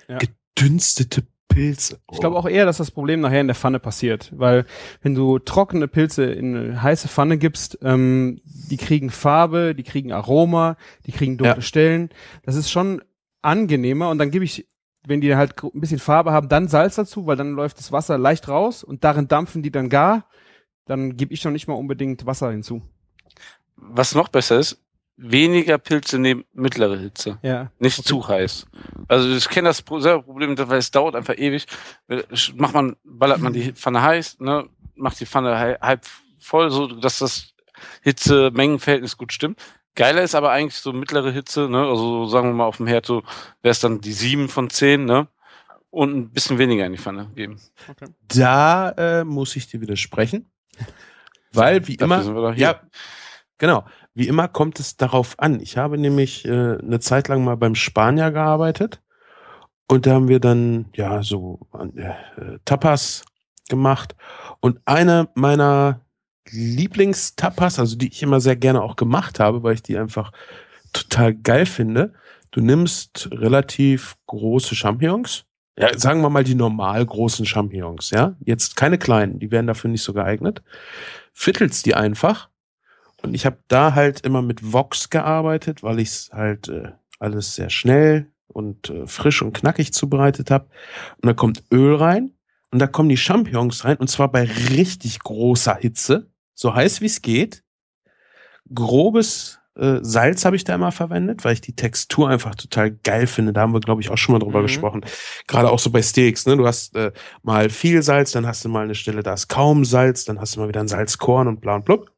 [0.09, 0.19] Ja.
[0.19, 2.01] Gedünstete Pilze.
[2.13, 4.67] Ich glaube auch eher, dass das Problem nachher in der Pfanne passiert, weil
[5.01, 10.13] wenn du trockene Pilze in eine heiße Pfanne gibst, ähm, die kriegen Farbe, die kriegen
[10.13, 11.63] Aroma, die kriegen dunkle Ja.
[11.63, 12.11] Stellen.
[12.43, 13.01] Das ist schon
[13.47, 14.69] angenehmer und dann gebe ich,
[15.07, 18.19] wenn die halt ein bisschen Farbe haben, dann Salz dazu, weil dann läuft das Wasser
[18.19, 20.29] leicht raus und darin dampfen die dann gar.
[20.85, 22.83] Dann gebe ich noch nicht mal unbedingt Wasser hinzu.
[23.77, 24.83] Was noch besser ist,
[25.17, 27.39] weniger Pilze nehmen mittlere Hitze.
[27.43, 27.71] Ja.
[27.79, 28.67] Nicht zu heiß.
[29.09, 31.67] Also ich kenne das Pro- selbe Problem, weil es dauert einfach ewig.
[32.09, 32.23] Äh,
[32.55, 36.05] Macht man, ballert man die Pfanne heiß, ne, macht die Pfanne halb
[36.39, 37.55] voll, so dass das
[38.03, 39.61] Hitze-Mengen-Verhältnis gut stimmt.
[39.97, 41.79] Geiler ist aber eigentlich so mittlere Hitze, ne?
[41.79, 43.23] Also sagen wir mal auf dem Herd so
[43.63, 45.27] wäre es dann die sieben von zehn, ne?
[45.91, 47.59] Und ein bisschen weniger in die Pfanne geben.
[48.29, 50.51] Da äh, muss ich dir widersprechen.
[51.53, 52.63] Weil, wie Dafür immer, sind wir doch hier.
[52.63, 52.81] ja,
[53.57, 55.61] genau, wie immer kommt es darauf an.
[55.61, 59.01] Ich habe nämlich äh, eine Zeit lang mal beim Spanier gearbeitet
[59.89, 61.61] und da haben wir dann, ja, so
[61.97, 63.25] äh, Tapas
[63.69, 64.15] gemacht
[64.61, 66.01] und eine meiner
[66.51, 70.33] Lieblingstapas, also die ich immer sehr gerne auch gemacht habe, weil ich die einfach
[70.93, 72.15] total geil finde.
[72.51, 75.45] Du nimmst relativ große Champignons,
[75.79, 78.35] ja, sagen wir mal die normal großen Champignons, ja.
[78.41, 80.63] Jetzt keine kleinen, die wären dafür nicht so geeignet.
[81.35, 82.49] Viertelst die einfach.
[83.23, 87.55] Und ich habe da halt immer mit Vox gearbeitet, weil ich es halt äh, alles
[87.55, 90.69] sehr schnell und äh, frisch und knackig zubereitet habe.
[91.21, 92.33] Und da kommt Öl rein
[92.71, 97.07] und da kommen die Champignons rein und zwar bei richtig großer Hitze, so heiß wie
[97.07, 97.63] es geht.
[98.75, 103.27] Grobes äh, Salz habe ich da immer verwendet, weil ich die Textur einfach total geil
[103.27, 103.53] finde.
[103.53, 104.67] Da haben wir, glaube ich, auch schon mal drüber Mhm.
[104.67, 105.05] gesprochen.
[105.47, 106.57] Gerade auch so bei Steaks, ne?
[106.57, 109.85] Du hast äh, mal viel Salz, dann hast du mal eine Stelle, da ist kaum
[109.85, 112.11] Salz, dann hast du mal wieder ein Salzkorn und bla und blub.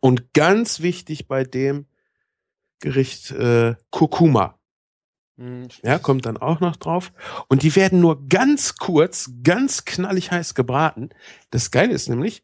[0.00, 1.86] Und ganz wichtig bei dem
[2.80, 4.58] Gericht äh, Kurkuma.
[5.36, 5.68] Mhm.
[5.84, 7.12] Ja, kommt dann auch noch drauf.
[7.48, 11.10] Und die werden nur ganz kurz, ganz knallig heiß gebraten.
[11.50, 12.42] Das Geile ist nämlich,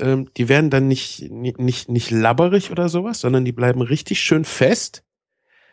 [0.00, 4.44] ähm, die werden dann nicht, nicht, nicht, labberig oder sowas, sondern die bleiben richtig schön
[4.44, 5.04] fest,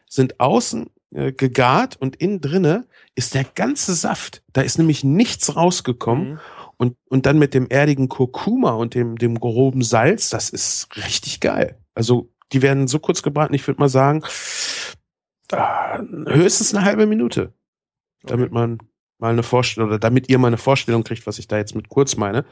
[0.08, 4.44] sind außen äh, gegart und innen drinne ist der ganze Saft.
[4.54, 6.34] Da ist nämlich nichts rausgekommen.
[6.34, 6.40] Mhm.
[6.78, 11.40] Und, und dann mit dem erdigen Kurkuma und dem, dem groben Salz, das ist richtig
[11.40, 11.78] geil.
[11.94, 14.24] Also die werden so kurz gebraten, ich würde mal sagen,
[15.52, 17.54] ah, höchstens eine halbe Minute,
[18.24, 18.80] damit man
[19.24, 21.90] mal eine Vorstellung oder damit ihr mal eine Vorstellung kriegt, was ich da jetzt mit
[21.90, 22.46] kurz meine.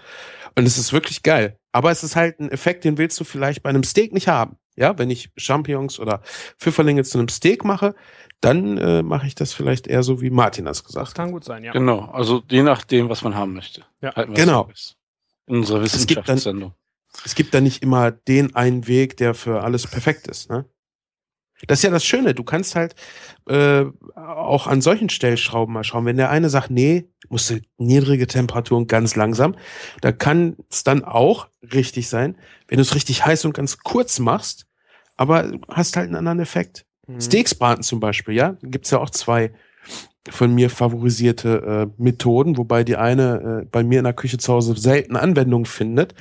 [0.58, 1.58] Und es ist wirklich geil.
[1.72, 4.58] Aber es ist halt ein Effekt, den willst du vielleicht bei einem Steak nicht haben.
[4.78, 6.22] Ja, wenn ich Champignons oder
[6.58, 7.94] Pfifferlinge zu einem Steak mache,
[8.40, 11.16] dann äh, mache ich das vielleicht eher so, wie Martin das gesagt Das hat.
[11.16, 11.74] kann gut sein, ja.
[11.74, 13.84] Genau, also je nachdem, was man haben möchte.
[14.02, 14.16] Ja.
[14.16, 14.70] Halten Genau.
[15.48, 16.74] In unserer Es gibt dann- Wissenschaftssendung.
[17.26, 20.50] es gibt da nicht immer den einen Weg, der für alles perfekt ist.
[20.50, 20.66] Ne?
[21.68, 22.34] Das ist ja das Schöne.
[22.34, 22.96] Du kannst halt
[23.48, 23.86] äh,
[24.16, 26.06] auch an solchen Stellschrauben mal schauen.
[26.06, 29.56] Wenn der eine sagt, nee, musst du niedrige Temperaturen ganz langsam,
[30.02, 32.38] da kann es dann auch richtig sein,
[32.68, 34.68] wenn du es richtig heiß und ganz kurz machst,
[35.18, 36.86] aber hast halt einen anderen Effekt.
[37.08, 37.22] Mhm.
[37.22, 39.52] Steaks braten zum Beispiel, ja, da gibt's ja auch zwei
[40.30, 44.54] von mir favorisierte äh, Methoden, wobei die eine äh, bei mir in der Küche zu
[44.54, 46.14] Hause selten Anwendung findet,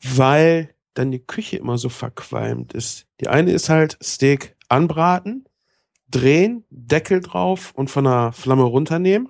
[0.00, 3.06] weil dann die Küche immer so verqualmt ist.
[3.20, 5.44] Die eine ist halt Steak anbraten,
[6.08, 9.28] drehen, Deckel drauf und von der Flamme runternehmen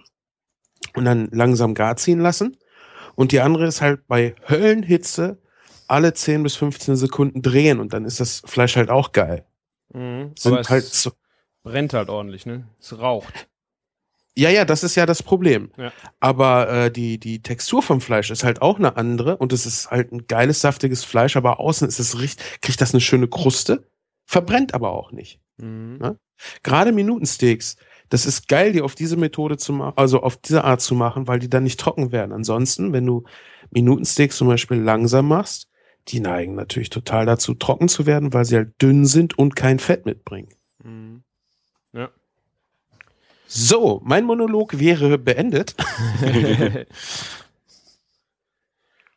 [0.95, 2.57] und dann langsam gar ziehen lassen.
[3.15, 5.39] Und die andere ist halt bei Höllenhitze
[5.89, 9.45] alle 10 bis 15 Sekunden drehen und dann ist das Fleisch halt auch geil.
[9.93, 10.33] Mhm.
[10.39, 11.12] Sind halt so,
[11.62, 12.69] brennt halt ordentlich, ne?
[12.81, 13.49] Es raucht.
[14.37, 15.70] Ja, ja, das ist ja das Problem.
[15.76, 15.93] Ja.
[16.18, 19.91] Aber äh, die, die Textur vom Fleisch ist halt auch eine andere und es ist
[19.91, 23.87] halt ein geiles, saftiges Fleisch, aber außen ist es richtig, kriegt das eine schöne Kruste,
[24.26, 25.41] verbrennt aber auch nicht.
[25.59, 25.99] Mhm.
[26.03, 26.16] Ja.
[26.64, 27.76] Gerade Minutensteaks,
[28.09, 31.28] das ist geil, die auf diese Methode zu machen, also auf diese Art zu machen,
[31.28, 32.32] weil die dann nicht trocken werden.
[32.32, 33.24] Ansonsten, wenn du
[33.70, 35.68] Minutensteaks zum Beispiel langsam machst,
[36.09, 39.78] die neigen natürlich total dazu, trocken zu werden, weil sie halt dünn sind und kein
[39.78, 40.49] Fett mitbringen.
[40.82, 41.22] Mhm.
[43.47, 45.74] So, mein Monolog wäre beendet.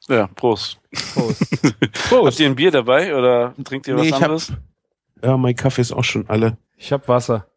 [0.10, 0.80] Ja, Prost.
[1.14, 1.42] Prost.
[2.12, 4.54] Habt ihr ein Bier dabei oder trinkt ihr was Nee, ich hab- anderes?
[5.22, 6.58] Ja, mein Kaffee ist auch schon alle.
[6.78, 7.48] Ich hab Wasser.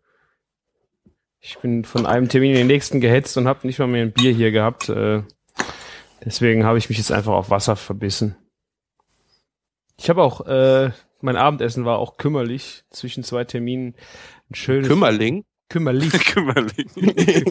[1.38, 4.12] Ich bin von einem Termin in den nächsten gehetzt und habe nicht mal mehr ein
[4.12, 4.88] Bier hier gehabt.
[4.88, 5.22] Äh,
[6.24, 8.36] deswegen habe ich mich jetzt einfach auf Wasser verbissen.
[9.96, 10.90] Ich habe auch, äh,
[11.20, 13.94] mein Abendessen war auch kümmerlich zwischen zwei Terminen.
[14.50, 15.44] Ein schönes Kümmerling.
[15.70, 16.12] Kümmerlich.
[16.26, 16.90] Kümmerling.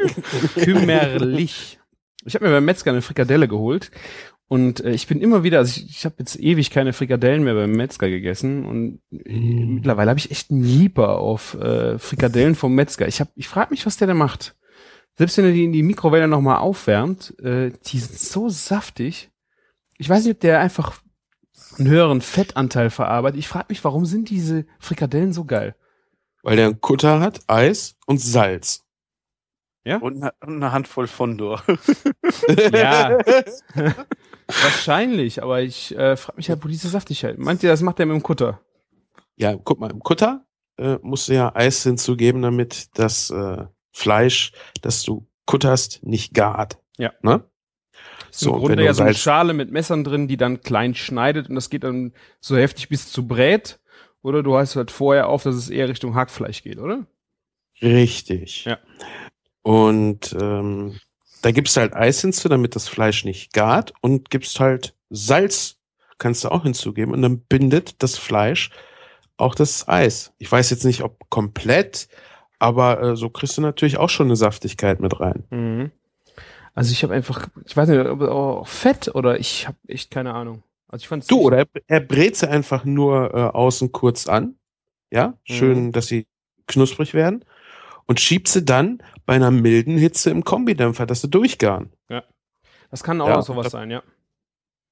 [0.55, 1.79] kümmerlich.
[2.25, 3.89] Ich habe mir beim Metzger eine Frikadelle geholt
[4.47, 7.55] und äh, ich bin immer wieder, also ich, ich habe jetzt ewig keine Frikadellen mehr
[7.55, 9.75] beim Metzger gegessen und Mm.
[9.75, 13.07] mittlerweile habe ich echt einen Lieber auf äh, Frikadellen vom Metzger.
[13.07, 14.55] Ich hab, ich frage mich, was der da macht.
[15.17, 19.29] Selbst wenn er die in die Mikrowelle nochmal aufwärmt, äh, die sind so saftig.
[19.97, 21.01] Ich weiß nicht, ob der einfach
[21.77, 23.39] einen höheren Fettanteil verarbeitet.
[23.39, 25.75] Ich frage mich, warum sind diese Frikadellen so geil?
[26.43, 28.85] Weil der einen Kutter hat, Eis und Salz.
[29.99, 31.63] Und eine, und eine Handvoll Fondor.
[32.73, 33.17] Ja.
[34.47, 37.37] Wahrscheinlich, aber ich äh, frage mich halt, wo diese Saftigkeit.
[37.37, 38.59] Meint ihr, das macht er mit dem Kutter?
[39.35, 40.45] Ja, guck mal, im Kutter
[40.77, 46.79] äh, musst du ja Eis hinzugeben, damit das äh, Fleisch, das du kutterst, nicht gart.
[46.97, 47.13] Ja.
[47.21, 47.43] Ne?
[48.29, 51.49] Ist So, Im Grunde ja so eine Schale mit Messern drin, die dann klein schneidet
[51.49, 53.78] und das geht dann so heftig bis zu Brät.
[54.21, 57.05] Oder du hast halt vorher auf, dass es eher Richtung Hackfleisch geht, oder?
[57.81, 58.65] Richtig.
[58.65, 58.77] Ja.
[59.61, 60.99] Und ähm,
[61.41, 65.77] da gibst du halt Eis hinzu, damit das Fleisch nicht gart und gibst halt Salz,
[66.17, 68.71] kannst du auch hinzugeben und dann bindet das Fleisch
[69.37, 70.33] auch das Eis.
[70.37, 72.09] Ich weiß jetzt nicht, ob komplett,
[72.59, 75.45] aber äh, so kriegst du natürlich auch schon eine Saftigkeit mit rein.
[75.49, 75.91] Mhm.
[76.75, 80.33] Also ich habe einfach, ich weiß nicht, ob auch Fett oder ich habe echt keine
[80.33, 80.63] Ahnung.
[80.89, 84.55] Also ich fand's Du, oder er, er brät sie einfach nur äh, außen kurz an.
[85.11, 85.91] Ja, schön, Mhm.
[85.91, 86.27] dass sie
[86.67, 87.45] knusprig werden.
[88.05, 91.91] Und schiebt sie dann bei einer milden Hitze im Kombidämpfer, dass sie durchgaren.
[92.91, 94.01] Das kann auch Ja, sowas das- sein, ja.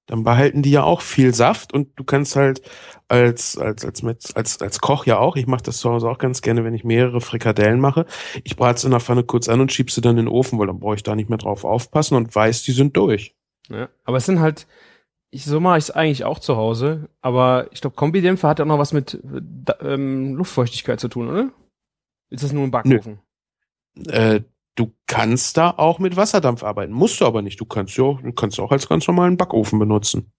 [0.06, 2.62] Dann behalten die ja auch viel Saft und du kannst halt
[3.10, 5.36] als als als Metz- als als Koch ja auch.
[5.36, 8.06] Ich mache das zu Hause auch ganz gerne, wenn ich mehrere Frikadellen mache.
[8.44, 10.60] Ich brate sie in der Pfanne kurz an und schieb sie dann in den Ofen,
[10.60, 13.36] weil dann brauche ich da nicht mehr drauf aufpassen und weiß, die sind durch.
[13.70, 13.90] ja.
[14.06, 14.66] Aber es sind halt,
[15.30, 18.66] ich, so mache ich es eigentlich auch zu Hause, aber ich glaube, Kombidämpfer hat ja
[18.66, 21.50] auch noch was mit äh, ähm, Luftfeuchtigkeit zu tun, oder?
[22.30, 23.20] Ist das nur ein Backofen?
[24.08, 24.42] Äh,
[24.76, 27.60] du kannst da auch mit Wasserdampf arbeiten, musst du aber nicht.
[27.60, 30.32] Du kannst ja auch, du kannst auch als ganz normalen Backofen benutzen.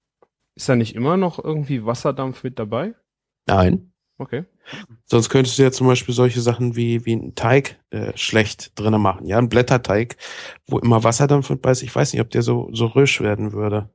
[0.55, 2.95] Ist da nicht immer noch irgendwie Wasserdampf mit dabei?
[3.47, 3.93] Nein.
[4.19, 4.45] Okay.
[5.05, 9.01] Sonst könntest du ja zum Beispiel solche Sachen wie, wie einen Teig äh, schlecht drinnen
[9.01, 9.27] machen.
[9.27, 10.17] Ja, ein Blätterteig,
[10.67, 11.85] wo immer Wasserdampf und beißt.
[11.85, 13.91] Ich weiß nicht, ob der so, so rösch werden würde.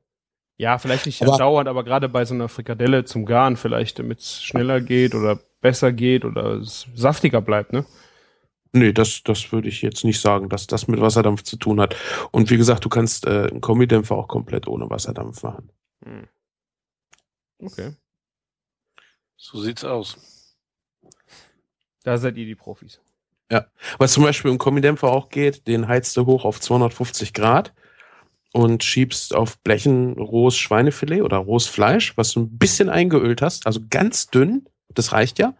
[0.56, 4.20] Ja, vielleicht nicht Aber- dauernd, aber gerade bei so einer Frikadelle zum Garen vielleicht, damit
[4.20, 7.84] es schneller geht oder besser geht oder es saftiger bleibt, ne?
[8.72, 11.94] Nee, das, das würde ich jetzt nicht sagen, dass das mit Wasserdampf zu tun hat.
[12.32, 15.70] Und wie gesagt, du kannst äh, einen Kombidämpfer auch komplett ohne Wasserdampf machen.
[16.04, 16.28] Hm.
[17.60, 17.92] Okay.
[19.36, 20.16] So sieht's aus.
[22.02, 23.00] Da seid ihr die Profis.
[23.98, 27.72] Was zum Beispiel im Kombidämpfer auch geht, den heizt du hoch auf 250 Grad
[28.54, 33.66] und schiebst auf Blechen rohes Schweinefilet oder rohes Fleisch, was du ein bisschen eingeölt hast,
[33.66, 35.54] also ganz dünn, das reicht ja,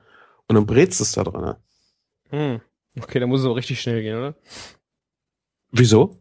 [0.46, 1.54] und dann brätst es da drin.
[2.30, 2.60] Hm.
[3.00, 4.34] Okay, da muss es auch richtig schnell gehen, oder?
[5.72, 6.20] Wieso?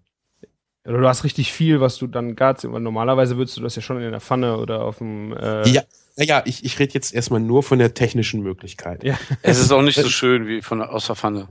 [0.85, 2.69] Oder du hast richtig viel, was du dann garst.
[2.69, 5.31] weil Normalerweise würdest du das ja schon in der Pfanne oder auf dem.
[5.37, 5.83] Äh, Ja.
[6.15, 9.03] Naja, ich, ich rede jetzt erstmal nur von der technischen Möglichkeit.
[9.03, 9.17] Ja.
[9.41, 11.49] Es ist auch nicht so schön wie von der, aus der Pfanne.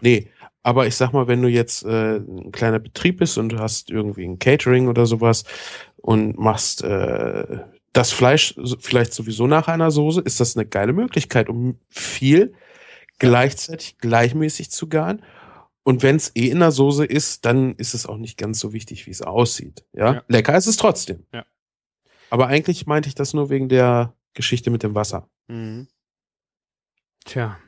[0.00, 0.28] Nee,
[0.62, 3.90] aber ich sag mal, wenn du jetzt äh, ein kleiner Betrieb bist und du hast
[3.90, 5.44] irgendwie ein Catering oder sowas
[5.96, 7.58] und machst äh,
[7.92, 12.54] das Fleisch vielleicht sowieso nach einer Soße, ist das eine geile Möglichkeit, um viel
[13.18, 15.22] gleichzeitig gleichmäßig zu garen.
[15.84, 18.72] Und wenn es eh in der Soße ist, dann ist es auch nicht ganz so
[18.72, 19.84] wichtig, wie es aussieht.
[19.92, 20.14] Ja?
[20.14, 20.22] Ja.
[20.28, 21.26] lecker ist es trotzdem.
[21.32, 21.44] Ja.
[22.30, 25.28] Aber eigentlich meinte ich das nur wegen der Geschichte mit dem Wasser.
[25.48, 25.88] Mhm.
[27.24, 27.58] Tja.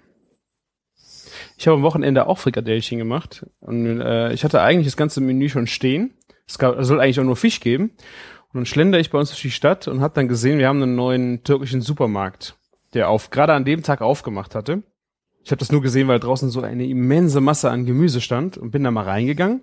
[1.57, 3.47] Ich habe am Wochenende auch Frikadellchen gemacht.
[3.61, 6.15] Und äh, ich hatte eigentlich das ganze Menü schon stehen.
[6.47, 7.93] Es, gab, es soll eigentlich auch nur Fisch geben.
[8.53, 10.83] Und dann schlender ich bei uns durch die Stadt und habe dann gesehen, wir haben
[10.83, 12.57] einen neuen türkischen Supermarkt,
[12.93, 14.83] der auf gerade an dem Tag aufgemacht hatte.
[15.43, 18.71] Ich habe das nur gesehen, weil draußen so eine immense Masse an Gemüse stand und
[18.71, 19.63] bin da mal reingegangen.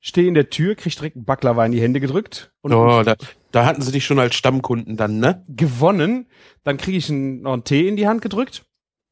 [0.00, 3.16] Stehe in der Tür, krieg direkt einen Baklava in die Hände gedrückt und Oh, da,
[3.50, 5.44] da hatten sie dich schon als Stammkunden dann, ne?
[5.48, 6.26] gewonnen.
[6.64, 8.64] Dann kriege ich einen, noch einen Tee in die Hand gedrückt,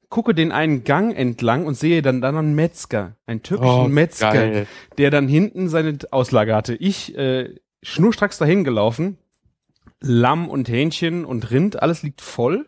[0.08, 4.32] gucke den einen Gang entlang und sehe dann dann einen Metzger, einen türkischen Oh, Metzger,
[4.32, 4.66] geil.
[4.98, 6.74] der dann hinten seine Auslage hatte.
[6.74, 9.18] Ich äh, schnurstracks dahin gelaufen,
[10.00, 12.66] Lamm und Hähnchen und Rind, alles liegt voll.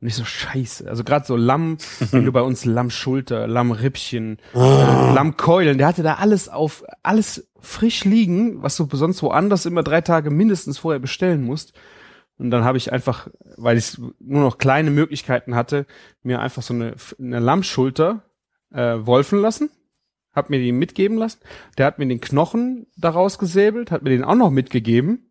[0.00, 0.88] Und ich so, scheiße.
[0.88, 1.78] Also gerade so Lamm,
[2.10, 8.04] wenn du bei uns Lammschulter, Lammrippchen, äh, Lammkeulen, der hatte da alles auf, alles frisch
[8.04, 11.72] liegen, was du sonst woanders immer drei Tage mindestens vorher bestellen musst.
[12.38, 15.86] Und dann habe ich einfach, weil ich nur noch kleine Möglichkeiten hatte,
[16.22, 18.22] mir einfach so eine, eine Lammschulter
[18.72, 19.70] äh, wolfen lassen,
[20.32, 21.40] hab mir die mitgeben lassen.
[21.78, 25.30] Der hat mir den Knochen daraus gesäbelt, hat mir den auch noch mitgegeben.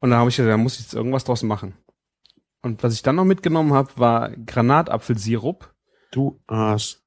[0.00, 1.74] Und dann habe ich gesagt, da muss ich jetzt irgendwas draus machen.
[2.60, 5.74] Und was ich dann noch mitgenommen habe, war Granatapfelsirup.
[6.10, 6.98] Du Arsch.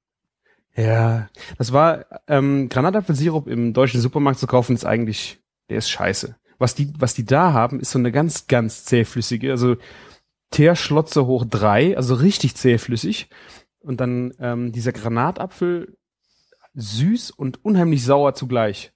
[0.76, 6.36] Ja, das war ähm, Granatapfelsirup im deutschen Supermarkt zu kaufen, ist eigentlich, der ist scheiße.
[6.60, 9.76] Was die, was die da haben, ist so eine ganz, ganz zähflüssige, also
[10.52, 13.30] Teerschlotze hoch drei, also richtig zähflüssig.
[13.80, 15.98] Und dann ähm, dieser Granatapfel
[16.74, 18.92] süß und unheimlich sauer zugleich.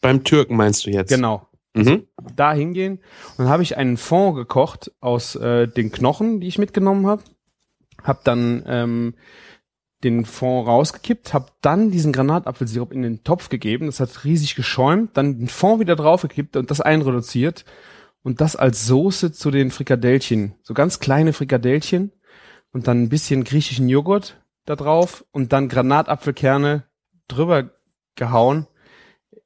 [0.00, 1.08] Beim Türken meinst du jetzt?
[1.08, 1.48] Genau.
[1.74, 2.06] Mhm.
[2.34, 3.00] da hingehen.
[3.32, 7.22] Und dann habe ich einen Fond gekocht aus äh, den Knochen, die ich mitgenommen habe.
[8.02, 9.14] Hab dann ähm,
[10.10, 13.86] den Fond rausgekippt, hab dann diesen Granatapfelsirup in den Topf gegeben.
[13.86, 15.16] Das hat riesig geschäumt.
[15.16, 17.64] Dann den Fond wieder draufgekippt und das einreduziert.
[18.22, 20.54] Und das als Soße zu den Frikadellchen.
[20.62, 22.12] So ganz kleine Frikadellchen.
[22.72, 25.24] Und dann ein bisschen griechischen Joghurt da drauf.
[25.32, 26.84] Und dann Granatapfelkerne
[27.28, 27.70] drüber
[28.14, 28.66] gehauen.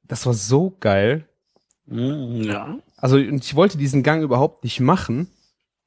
[0.04, 1.26] Das war so geil.
[1.86, 2.78] Mm, Ja.
[2.96, 5.30] Also und ich wollte diesen Gang überhaupt nicht machen,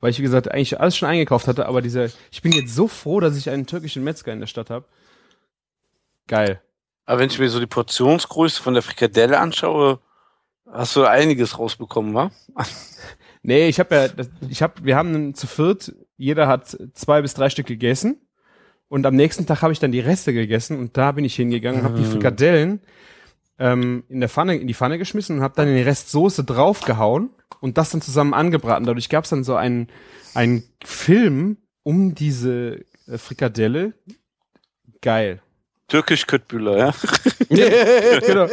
[0.03, 2.89] weil ich wie gesagt eigentlich alles schon eingekauft hatte, aber dieser ich bin jetzt so
[2.89, 4.85] froh, dass ich einen türkischen Metzger in der Stadt habe.
[6.27, 6.61] Geil.
[7.05, 9.99] Aber wenn ich mir so die Portionsgröße von der Frikadelle anschaue,
[10.69, 12.31] hast du einiges rausbekommen, wa?
[13.43, 17.49] Nee, ich habe ja ich habe wir haben zu viert, jeder hat zwei bis drei
[17.49, 18.17] Stück gegessen
[18.89, 21.83] und am nächsten Tag habe ich dann die Reste gegessen und da bin ich hingegangen
[21.83, 22.11] habe die Ah.
[22.11, 22.81] Frikadellen
[23.63, 27.29] ähm, in der Pfanne in die Pfanne geschmissen und habe dann den Rest Soße draufgehauen
[27.61, 28.85] und das dann zusammen angebraten.
[28.85, 29.87] Dadurch gab es dann so einen
[30.33, 33.93] einen Film um diese äh, Frikadelle.
[35.01, 35.41] Geil.
[35.87, 36.77] Türkisch Köttbühler,
[37.49, 38.19] ja?
[38.19, 38.47] genau.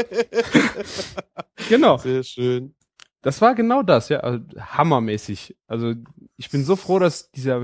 [1.68, 1.98] genau.
[1.98, 2.74] Sehr schön.
[3.22, 4.20] Das war genau das, ja.
[4.20, 5.56] Also, hammermäßig.
[5.66, 5.94] Also
[6.36, 7.62] ich bin so froh, dass dieser.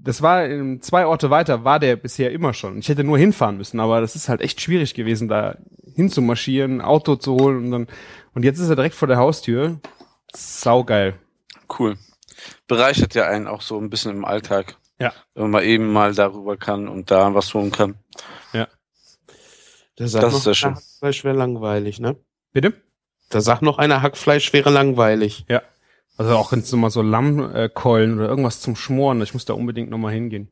[0.00, 2.78] Das war in zwei Orte weiter, war der bisher immer schon.
[2.78, 5.56] Ich hätte nur hinfahren müssen, aber das ist halt echt schwierig gewesen, da
[5.94, 7.86] hinzumarschieren, ein Auto zu holen und dann.
[8.34, 9.80] Und jetzt ist er direkt vor der Haustür.
[10.34, 11.14] Saugeil.
[11.78, 11.96] Cool.
[12.68, 14.76] Bereichert ja einen auch so ein bisschen im Alltag.
[15.00, 15.12] Ja.
[15.34, 17.96] Wenn man mal eben mal darüber kann und da was holen kann.
[19.98, 20.74] Der sagt Das noch, ist sehr schön.
[20.74, 22.16] Hackfleisch wäre langweilig, ne?
[22.52, 22.72] Bitte?
[23.30, 25.44] Da sagt noch einer, Hackfleisch wäre langweilig.
[26.18, 29.88] Also auch wenn es nochmal so Lammkeulen oder irgendwas zum Schmoren, ich muss da unbedingt
[29.90, 30.50] nochmal hingehen.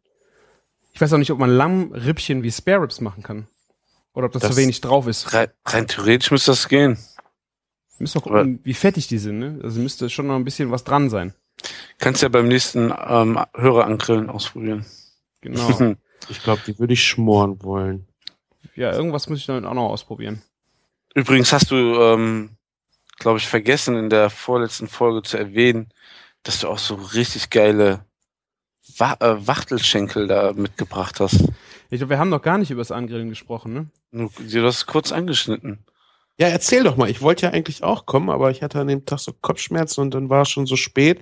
[0.92, 3.46] Ich weiß auch nicht, ob man Lammrippchen wie Spare Ribs machen kann.
[4.14, 5.34] Oder ob das, Das- zu wenig drauf ist.
[5.34, 6.96] Rein, rein theoretisch müsste das gehen.
[7.98, 9.58] Müssen wir gucken, wie fettig die sind, ne?
[9.62, 11.34] Also müsste schon noch ein bisschen was dran sein.
[11.98, 14.86] Kannst ja beim nächsten ähm, Hörer angrillen ausprobieren.
[15.42, 15.96] Genau.
[16.30, 18.06] Ich glaube, die würde ich schmoren wollen.
[18.74, 20.40] ja, irgendwas muss ich damit auch noch ausprobieren.
[21.14, 22.56] Übrigens hast du, ähm,
[23.18, 25.88] glaube ich, vergessen in der vorletzten Folge zu erwähnen,
[26.42, 28.04] dass du auch so richtig geile
[28.98, 31.44] Wa äh, Wachtelschenkel da mitgebracht hast.
[31.90, 33.86] Ich glaube, wir haben noch gar nicht über das Angrillen gesprochen, ne?
[34.10, 35.84] Nur- Du hast es kurz angeschnitten.
[36.38, 37.08] Ja, erzähl doch mal.
[37.10, 40.12] Ich wollte ja eigentlich auch kommen, aber ich hatte an dem Tag so Kopfschmerzen und
[40.14, 41.20] dann war es schon so spät,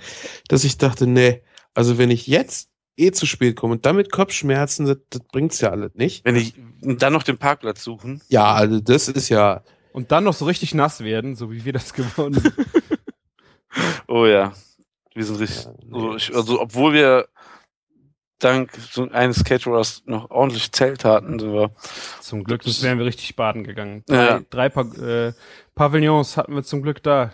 [0.49, 1.43] dass ich dachte, nee,
[1.73, 5.71] also wenn ich jetzt eh zu spät komme und damit Kopfschmerzen, das, das bringt's ja
[5.71, 6.25] alles nicht.
[6.25, 8.23] Wenn ich dann noch den Parkplatz suchen.
[8.29, 9.63] Ja, also das ist ja,
[9.95, 12.55] Und dann noch so richtig nass werden, so wie wir das gewonnen sind.
[14.07, 14.53] Oh ja,
[15.15, 15.65] wir sind richtig.
[15.65, 17.29] Ja, also, ich, das- also obwohl wir
[18.39, 21.73] dank so eines Caterers noch ordentlich Zelt hatten, sind wir
[22.21, 24.05] Zum Glück, sonst wären wir richtig baden gegangen.
[24.07, 24.41] Drei, Ja.
[24.51, 25.33] drei pa äh,
[25.75, 27.33] Pavillons hatten wir zum Glück da.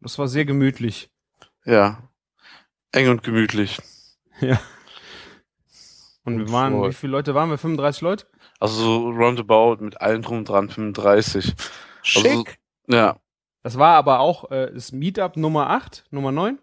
[0.00, 1.10] Das war sehr gemütlich.
[1.64, 2.02] ja
[2.92, 3.78] eng und gemütlich.
[6.24, 6.90] Und wir waren, voll.
[6.90, 7.56] wie viele Leute waren wir?
[7.58, 8.26] 35 Leute?
[8.58, 11.54] Also so roundabout mit allem drum und dran 35.
[12.02, 12.58] schick.
[12.88, 13.16] Ja,
[13.62, 16.58] Das war aber auch äh, das Meetup Nummer 8, Nummer 9.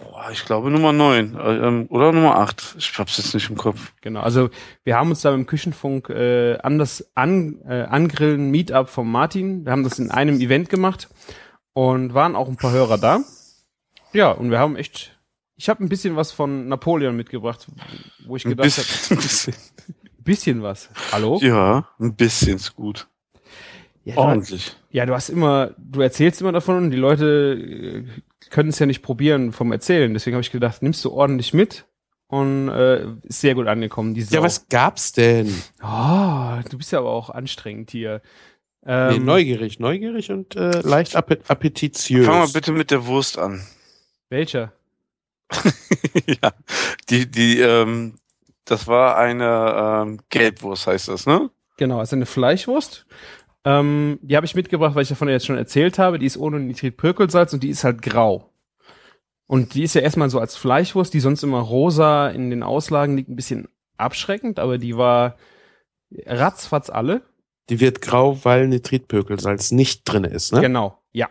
[0.00, 2.76] Boah, ich glaube Nummer 9 äh, ähm, oder Nummer 8.
[2.78, 3.92] Ich hab's jetzt nicht im Kopf.
[4.00, 4.48] Genau, also
[4.84, 9.66] wir haben uns da im Küchenfunk äh, an das an, äh, Angrillen Meetup von Martin.
[9.66, 11.08] Wir haben das in einem Event gemacht
[11.74, 13.20] und waren auch ein paar Hörer da.
[14.14, 15.14] Ja, und wir haben echt,
[15.56, 17.66] ich habe ein bisschen was von Napoleon mitgebracht,
[18.26, 19.54] wo ich gedacht habe, bisschen,
[19.88, 20.88] ein bisschen was.
[21.12, 21.38] Hallo?
[21.42, 23.08] Ja, ein bisschen ist gut.
[24.04, 24.76] Ja, du, Ordentlich.
[24.90, 28.04] ja, du hast immer, du erzählst immer davon und die Leute äh,
[28.50, 30.12] können es ja nicht probieren vom Erzählen.
[30.12, 31.84] Deswegen habe ich gedacht, nimmst du ordentlich mit
[32.26, 34.14] und äh, ist sehr gut angekommen.
[34.14, 35.54] Die Ja, was gab's denn?
[35.82, 38.20] Oh, du bist ja aber auch anstrengend hier.
[38.84, 42.26] Nee, Ähm, neugierig, neugierig und äh, leicht appet appetitiös.
[42.26, 43.64] Fang mal bitte mit der Wurst an.
[44.28, 44.72] welcher?
[46.26, 46.50] ja,
[47.08, 48.14] die, die, ähm,
[48.64, 51.50] das war eine ähm, Gelbwurst, heißt das, ne?
[51.76, 53.06] Genau, also eine Fleischwurst.
[53.64, 56.18] Ähm, die habe ich mitgebracht, weil ich davon jetzt schon erzählt habe.
[56.18, 58.50] Die ist ohne Nitritpökelsalz und die ist halt grau.
[59.46, 63.16] Und die ist ja erstmal so als Fleischwurst, die sonst immer rosa in den Auslagen
[63.16, 65.36] liegt, ein bisschen abschreckend, aber die war
[66.26, 67.22] ratzfatz alle.
[67.68, 70.60] Die wird grau, weil Nitritpökelsalz nicht drin ist, ne?
[70.60, 71.28] Genau, ja.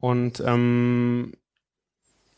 [0.00, 1.32] Und ähm,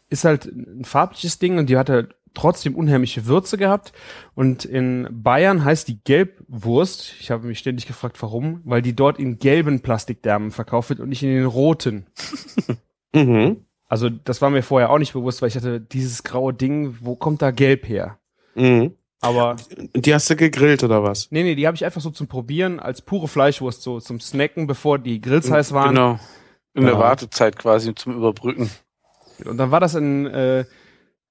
[0.08, 3.92] ist halt ein farbliches Ding und die hat halt trotzdem unheimliche Würze gehabt.
[4.34, 9.18] Und in Bayern heißt die Gelbwurst, ich habe mich ständig gefragt, warum, weil die dort
[9.18, 12.06] in gelben Plastikdärmen verkauft wird und nicht in den roten.
[13.12, 13.64] Mhm.
[13.88, 17.16] Also das war mir vorher auch nicht bewusst, weil ich hatte dieses graue Ding, wo
[17.16, 18.18] kommt da Gelb her?
[18.54, 18.92] Mhm.
[19.20, 19.56] Aber
[19.96, 21.26] Die hast du gegrillt oder was?
[21.32, 24.68] nee, nee, die habe ich einfach so zum Probieren als pure Fleischwurst, so zum Snacken,
[24.68, 25.96] bevor die Grills heiß waren.
[25.96, 26.20] Genau.
[26.74, 27.02] In der Genau.
[27.04, 28.70] Wartezeit quasi zum Überbrücken.
[29.44, 30.64] Und dann war das ein äh,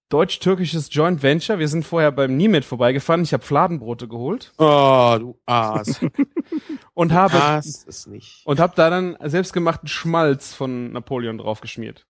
[0.10, 1.60] deutsch-türkisches Joint Venture.
[1.60, 3.24] Wir sind vorher beim Niemet vorbeigefahren.
[3.24, 6.00] Ich habe Fladenbrote geholt Oh, du Aas.
[6.94, 8.42] und habe Aas es nicht.
[8.46, 12.06] und habe da dann selbstgemachten Schmalz von Napoleon draufgeschmiert.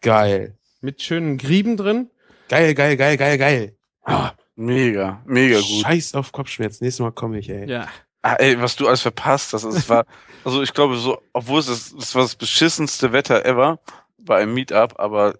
[0.00, 0.58] Geil.
[0.80, 2.10] Mit schönen Grieben drin.
[2.48, 3.76] Geil, geil, geil, geil, geil.
[4.04, 5.82] Ah, Mega, mega gut.
[5.82, 6.84] Scheiß auf Kopfschmerzen.
[6.84, 7.68] Nächstes Mal komme ich, ey.
[7.70, 7.86] Ja.
[8.20, 10.04] Ah, ey, was du alles verpasst hast, es war,
[10.44, 13.80] also ich glaube so, obwohl es das, das war das beschissenste Wetter ever
[14.18, 15.34] bei einem Meetup, aber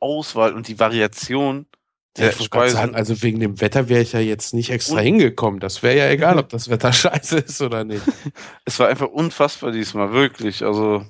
[0.00, 1.66] Auswahl und die Variation
[2.16, 5.02] der ich Speisen, sagen, also wegen dem Wetter wäre ich ja jetzt nicht extra Und-
[5.02, 5.60] hingekommen.
[5.60, 8.02] Das wäre ja egal, ob das Wetter scheiße ist oder nicht.
[8.64, 11.04] es war einfach unfassbar diesmal, wirklich, also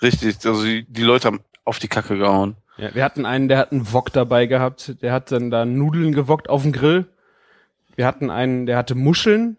[0.00, 2.56] richtig, also die, die Leute haben auf die Kacke gehauen.
[2.76, 2.94] ja.
[2.94, 5.02] Wir hatten einen, der hat einen Wok dabei gehabt.
[5.02, 7.06] Der hat dann da Nudeln gewockt auf dem Grill.
[7.96, 9.58] Wir hatten einen, der hatte Muscheln.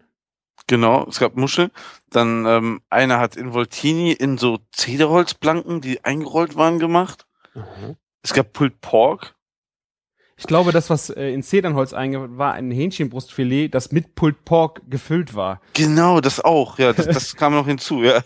[0.66, 1.70] Genau, es gab Muscheln.
[2.10, 7.26] Dann ähm, einer hat Involtini in so Zederholzplanken, die eingerollt waren, gemacht.
[7.54, 7.96] Mhm.
[8.24, 9.34] Es gab Pulled Pork.
[10.36, 14.80] Ich glaube, das, was äh, in Zedernholz eingebaut war, ein Hähnchenbrustfilet, das mit Pulled Pork
[14.88, 15.60] gefüllt war.
[15.74, 16.78] Genau, das auch.
[16.78, 18.24] Ja, das, das kam noch hinzu, ja.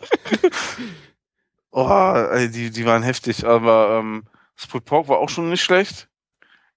[1.70, 2.14] oh,
[2.52, 4.24] die, die waren heftig, aber ähm,
[4.56, 6.08] das Pulled Pork war auch schon nicht schlecht.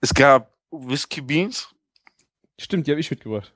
[0.02, 1.70] Es gab Whiskey Beans.
[2.60, 3.54] Stimmt, die habe ich mitgebracht.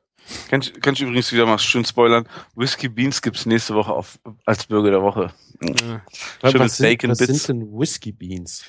[0.49, 2.27] Kann ich, kann ich übrigens wieder mal schön spoilern.
[2.55, 5.33] Whiskey Beans gibt's nächste Woche auf, als Burger der Woche.
[5.61, 6.01] Ja.
[6.41, 7.43] Schönes was sind, Bacon was Bits.
[7.43, 8.63] sind denn Whiskey Beans?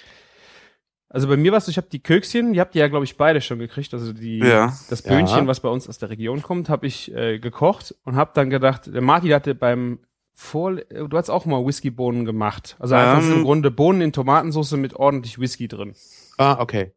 [1.09, 3.05] Also bei mir war es so, ich habe die Kökschen, die habt ihr ja, glaube
[3.05, 3.95] ich, beide schon gekriegt.
[3.95, 4.77] Also die, Ja.
[4.91, 5.47] das Böhnchen, Ja.
[5.47, 8.93] was bei uns aus der Region kommt, habe ich äh, gekocht und habe dann gedacht,
[8.93, 10.01] der Martin hatte beim
[10.39, 10.75] Vor...
[10.75, 12.77] Du hast auch mal Whiskybohnen gemacht.
[12.79, 13.37] Also einfach Ähm.
[13.39, 15.95] im Grunde Bohnen in Tomatensauce mit ordentlich Whisky drin.
[16.37, 16.93] Ah, okay.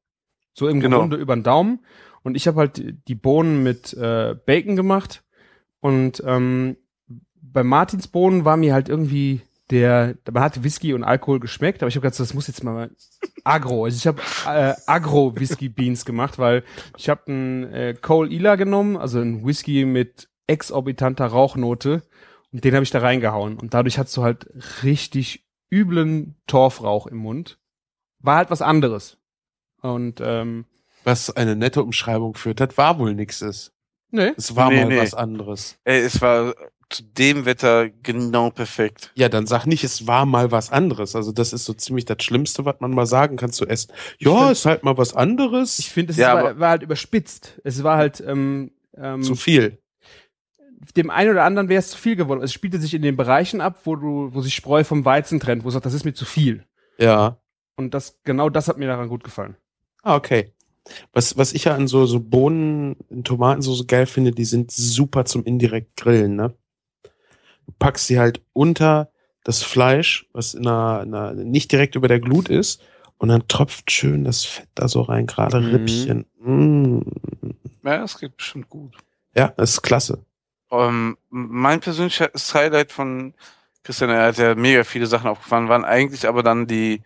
[0.53, 0.99] So im Genau.
[0.99, 1.79] Grunde über den Daumen.
[2.23, 5.23] Und ich habe halt die Bohnen mit äh, Bacon gemacht.
[5.79, 6.75] Und ähm,
[7.41, 9.39] bei Martins Bohnen war mir halt irgendwie
[9.71, 12.89] der, man hatte Whisky und Alkohol geschmeckt, aber ich habe gedacht, das muss jetzt mal
[13.43, 13.85] Agro.
[13.85, 16.63] Also ich habe äh, Agro Whisky Beans gemacht, weil
[16.97, 22.01] ich habe einen äh, Cole Ila genommen, also ein Whisky mit exorbitanter Rauchnote
[22.51, 24.47] und den habe ich da reingehauen und dadurch hast du halt
[24.83, 27.59] richtig üblen Torfrauch im Mund.
[28.19, 29.17] War halt was anderes.
[29.81, 30.65] Und ähm,
[31.03, 33.71] Was eine nette Umschreibung führt hat, war wohl nix ist.
[34.11, 34.97] ne, Es war Nee, mal nee.
[34.99, 35.77] was anderes.
[35.85, 36.53] Ey, es war
[36.89, 39.11] zu dem Wetter genau perfekt.
[39.15, 41.15] Ja, dann sag nicht, es war mal was anderes.
[41.15, 43.91] Also das ist so ziemlich das Schlimmste, was man mal sagen kann zu essen.
[44.17, 45.77] Ja, find- ist halt mal was anderes.
[45.79, 47.59] ich finde, es Ja, war, war halt überspitzt.
[47.63, 49.77] Es war halt ähm, ähm, zu viel.
[50.95, 52.41] dem einen oder anderen wäre es zu viel geworden.
[52.41, 55.63] Es spielte sich in den Bereichen ab, wo du, wo sich Spreu vom Weizen trennt,
[55.63, 56.65] wo du sagst, das ist mir zu viel.
[56.97, 57.37] Ja.
[57.75, 59.55] Und das, genau das hat mir daran gut gefallen.
[60.01, 60.53] Ah, okay.
[61.13, 65.25] Was, was ich ja an so, so Bohnen in Tomatensauce geil finde, die sind super
[65.25, 66.55] zum indirekt grillen, ne?
[67.69, 69.11] Du packst sie halt unter
[69.43, 72.81] das Fleisch, was in einer, in einer, nicht direkt über der Glut ist,
[73.19, 75.75] und dann tropft schön das Fett da so rein, gerade Mhm.
[75.75, 76.25] Rippchen.
[76.39, 77.01] Mm.
[77.83, 78.95] Ja, das geht bestimmt gut.
[79.35, 80.25] Ja, das ist klasse.
[80.71, 83.35] Ähm, mein persönliches Highlight von
[83.83, 87.03] Christian, er hat ja mega viele Sachen aufgefahren, waren eigentlich aber dann die,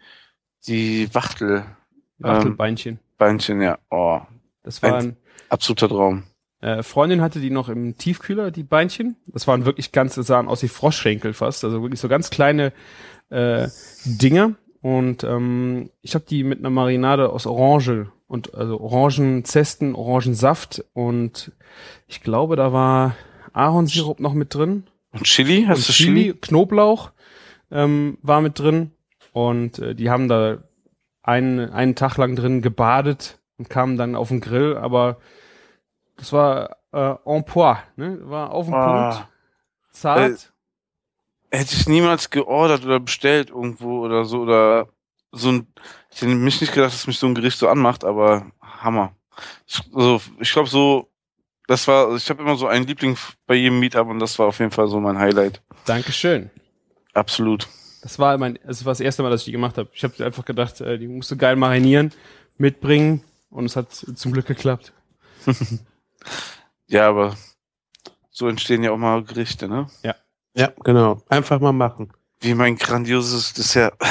[0.66, 1.76] die Wachtelbeinchen,
[2.20, 3.62] Wachtelbeinchen.
[3.62, 3.80] ja.
[3.90, 4.22] Oh,
[4.64, 5.18] Das war ein,
[5.50, 6.24] absoluter Traum.
[6.64, 9.18] Äh, Freundin hatte die noch im Tiefkühler, die Beinchen.
[9.28, 11.66] Das waren wirklich ganz, das sahen aus wie Froschschenkel fast.
[11.66, 12.72] Also wirklich so ganz kleine
[13.30, 13.68] äh,
[14.06, 14.54] Dinger.
[14.82, 21.52] Und ähm, ich habe die mit einer Marinade aus Orange und also Orangenzesten, Orangensaft und
[22.08, 23.16] ich glaube, da war
[23.52, 24.84] Ahornsirup noch mit drin.
[25.12, 25.66] Und Chili?
[25.68, 26.34] Hast und du Chili, Chili?
[26.40, 27.12] Knoblauch
[27.72, 28.92] ähm, war mit drin.
[29.34, 30.60] Und äh, die haben da
[31.24, 35.18] einen, einen Tag lang drin gebadet und kamen dann auf den Grill, aber
[36.18, 38.20] das war äh, en pois, ne?
[38.24, 39.12] War auf dem Ah.
[39.12, 39.28] Punkt,
[39.92, 40.54] zart.
[41.52, 44.88] Hätte ich niemals geordert oder bestellt irgendwo oder so oder
[45.32, 45.68] so ein,
[46.12, 49.16] ich hätte mich nicht gedacht, dass mich so ein Gericht so anmacht, aber Hammer.
[49.68, 51.10] Ich, also, ich glaube so,
[51.68, 54.60] das war, ich habe immer so einen Liebling bei jedem Meetup und das war auf
[54.60, 55.62] jeden Fall so mein Highlight.
[55.86, 56.50] Dankeschön.
[57.14, 57.68] Absolut.
[58.02, 59.90] Das war mein, das war das erste Mal, dass ich die gemacht habe.
[59.94, 62.12] Ich habe einfach gedacht, äh, die musst du geil marinieren,
[62.58, 64.92] mitbringen und es hat zum Glück geklappt.
[66.88, 67.36] Ja, aber
[68.30, 69.88] so entstehen ja auch mal Gerichte, ne?
[70.56, 71.22] Ja, genau.
[71.30, 72.12] Einfach mal machen.
[72.42, 73.94] Wie mein grandioses Dessert.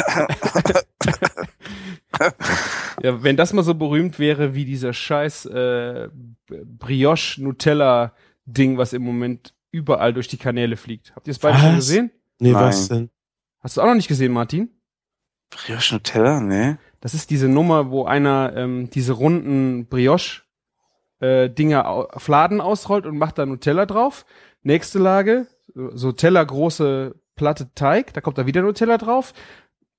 [3.02, 6.08] Ja, wenn das mal so berühmt wäre wie dieser scheiß äh,
[6.46, 8.12] Brioche Nutella
[8.44, 11.14] Ding, was im Moment überall durch die Kanäle fliegt.
[11.16, 12.10] Habt ihr es beide schon gesehen?
[12.38, 12.62] Nee, Nein.
[12.62, 13.10] was denn?
[13.60, 14.70] Hast du auch noch nicht gesehen, Martin?
[15.50, 16.40] Brioche Nutella?
[16.40, 16.78] Ne?
[17.00, 20.41] Das ist diese Nummer, wo einer ähm, diese runden Brioche
[21.22, 24.26] äh, Dinger Fladen ausrollt und macht da Nutella drauf.
[24.62, 29.32] Nächste Lage, so so Teller große Platte Teig, da kommt da wieder Nutella drauf.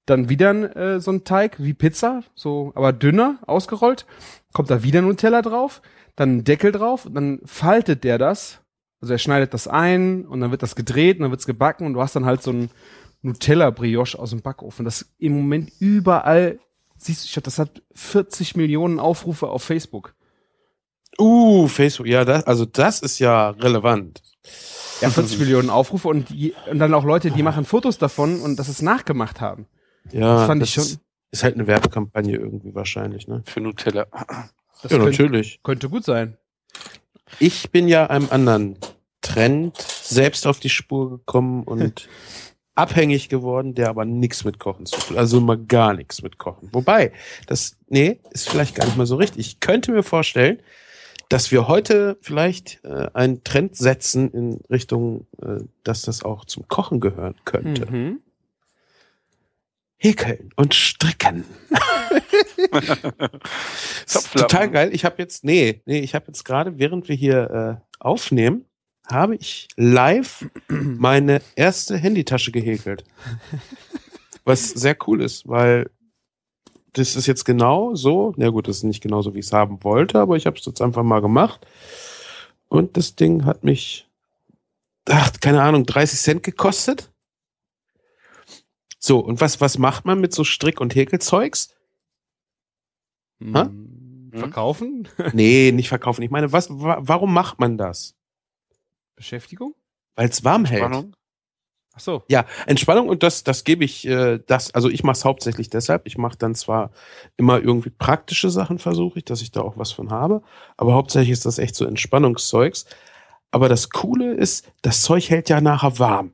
[0.05, 4.05] Dann wieder äh, so ein Teig wie Pizza, so aber dünner ausgerollt.
[4.51, 5.81] Kommt da wieder Nutella drauf,
[6.15, 8.59] dann ein Deckel drauf, und dann faltet der das.
[9.01, 11.93] Also er schneidet das ein und dann wird das gedreht und dann wird's gebacken und
[11.93, 12.69] du hast dann halt so ein
[13.21, 14.85] Nutella Brioche aus dem Backofen.
[14.85, 16.59] Das im Moment überall
[16.97, 20.13] siehst du, ich glaube, das hat 40 Millionen Aufrufe auf Facebook.
[21.19, 22.07] Uh, Facebook.
[22.07, 24.21] Ja, das, also das ist ja relevant.
[25.01, 28.57] Ja, 40 Millionen Aufrufe und, die, und dann auch Leute, die machen Fotos davon und
[28.57, 29.67] das es nachgemacht haben.
[30.11, 30.99] Ja, Das fand ich ist- schon-
[31.31, 33.41] Ist halt eine Werbekampagne irgendwie wahrscheinlich, ne?
[33.45, 34.05] Für Nutella.
[34.11, 35.59] Das ja, könnte, natürlich.
[35.63, 36.37] könnte gut sein.
[37.39, 38.77] Ich bin ja einem anderen
[39.21, 42.07] Trend selbst auf die Spur gekommen und
[42.75, 46.69] abhängig geworden, der aber nichts mit Kochen zu tun, also mal gar nichts mit Kochen.
[46.71, 47.11] Wobei,
[47.47, 49.39] das, nee, ist vielleicht gar nicht mal so richtig.
[49.47, 50.59] Ich könnte mir vorstellen,
[51.33, 56.67] dass wir heute vielleicht äh, einen Trend setzen in Richtung, äh, dass das auch zum
[56.67, 57.91] Kochen gehören könnte.
[57.91, 58.19] Mhm.
[59.97, 61.43] Häkeln und stricken.
[64.31, 64.89] total geil.
[64.93, 68.65] Ich habe jetzt, nee, nee, ich habe jetzt gerade, während wir hier äh, aufnehmen,
[69.07, 73.05] habe ich live meine erste Handytasche gehäkelt.
[74.45, 75.89] Was sehr cool ist, weil
[76.93, 79.53] das ist jetzt genau so, na gut, das ist nicht genau so, wie ich es
[79.53, 81.65] haben wollte, aber ich habe es jetzt einfach mal gemacht.
[82.67, 84.07] Und das Ding hat mich,
[85.09, 87.11] ach, keine Ahnung, 30 Cent gekostet.
[88.99, 91.75] So, und was, was macht man mit so Strick- und Häkelzeugs?
[93.39, 93.65] Hä?
[93.65, 94.31] Mhm.
[94.33, 95.07] Verkaufen?
[95.33, 96.21] Nee, nicht verkaufen.
[96.23, 98.15] Ich meine, was, wa warum macht man das?
[99.15, 99.75] Beschäftigung?
[100.15, 100.81] Weil es warm hält.
[101.95, 102.23] Ach so.
[102.27, 106.07] Ja, Entspannung und das, das gebe ich, äh, das, also ich mache es hauptsächlich deshalb.
[106.07, 106.91] Ich mache dann zwar
[107.37, 110.41] immer irgendwie praktische Sachen, versuche ich, dass ich da auch was von habe,
[110.75, 112.85] aber hauptsächlich ist das echt so Entspannungszeugs.
[113.51, 116.33] Aber das Coole ist, das Zeug hält ja nachher warm.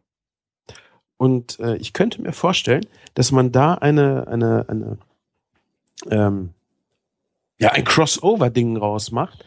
[1.18, 4.98] Und äh, ich könnte mir vorstellen, dass man da eine, eine, eine,
[6.10, 6.54] ähm,
[7.60, 9.44] ja, ein Crossover-Ding rausmacht.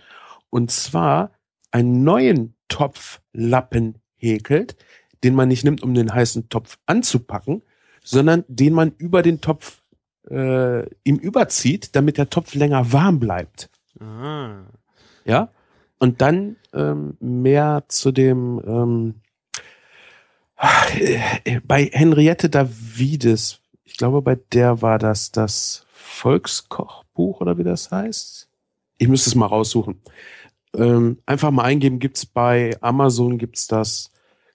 [0.50, 1.30] Und zwar
[1.70, 4.76] einen neuen Topflappen häkelt,
[5.25, 7.62] den man nicht nimmt, um den heißen Topf anzupacken,
[8.03, 9.83] sondern den man über den Topf
[10.31, 13.70] äh, ihm überzieht, damit der Topf länger warm bleibt.
[14.01, 14.62] Ah.
[15.25, 15.51] Ja.
[15.99, 19.14] Und dann ähm, mehr zu dem ähm,
[21.45, 27.91] äh, bei Henriette Davides, ich glaube, bei der war das das Volkskochbuch oder wie das
[27.91, 28.49] heißt.
[28.99, 30.01] Ich müsste es mal raussuchen.
[30.75, 34.11] Ähm, einfach mal eingeben, gibt's bei Amazon, gibt's das,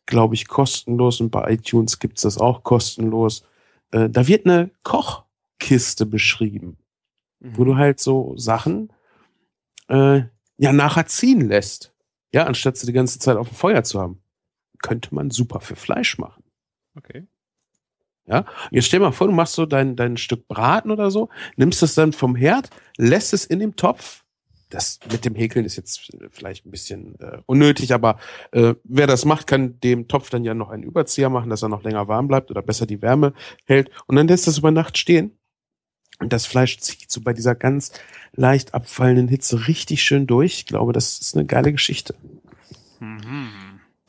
[0.07, 3.43] glaube ich, kostenlos und bei iTunes gibt's das auch kostenlos.
[3.91, 6.77] Äh, da wird eine Kochkiste beschrieben,
[7.39, 8.91] wo du halt so Sachen
[9.89, 10.21] äh,
[10.57, 11.93] ja nachher ziehen lässt.
[12.33, 14.21] Ja, anstatt sie die ganze Zeit auf dem Feuer zu haben.
[14.81, 16.43] Könnte man super für Fleisch machen.
[16.95, 17.27] Okay.
[18.25, 21.81] Ja, jetzt stell mal vor, du machst so dein, dein Stück Braten oder so, nimmst
[21.81, 24.25] es dann vom Herd, lässt es in dem Topf.
[24.69, 28.19] Das mit dem Häkeln ist jetzt vielleicht ein bisschen äh, unnötig, aber
[28.51, 31.69] äh, wer das macht, kann dem Topf dann ja noch einen Überzieher machen, dass er
[31.69, 33.33] noch länger warm bleibt oder besser die Wärme
[33.65, 33.89] hält.
[34.07, 35.37] Und dann lässt das über Nacht stehen.
[36.19, 37.91] Und das Fleisch zieht so bei dieser ganz
[38.33, 40.55] leicht abfallenden Hitze richtig schön durch.
[40.55, 42.15] Ich glaube, das ist eine geile Geschichte.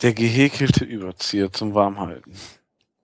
[0.02, 2.32] Der gehäkelte Überzieher zum Warmhalten.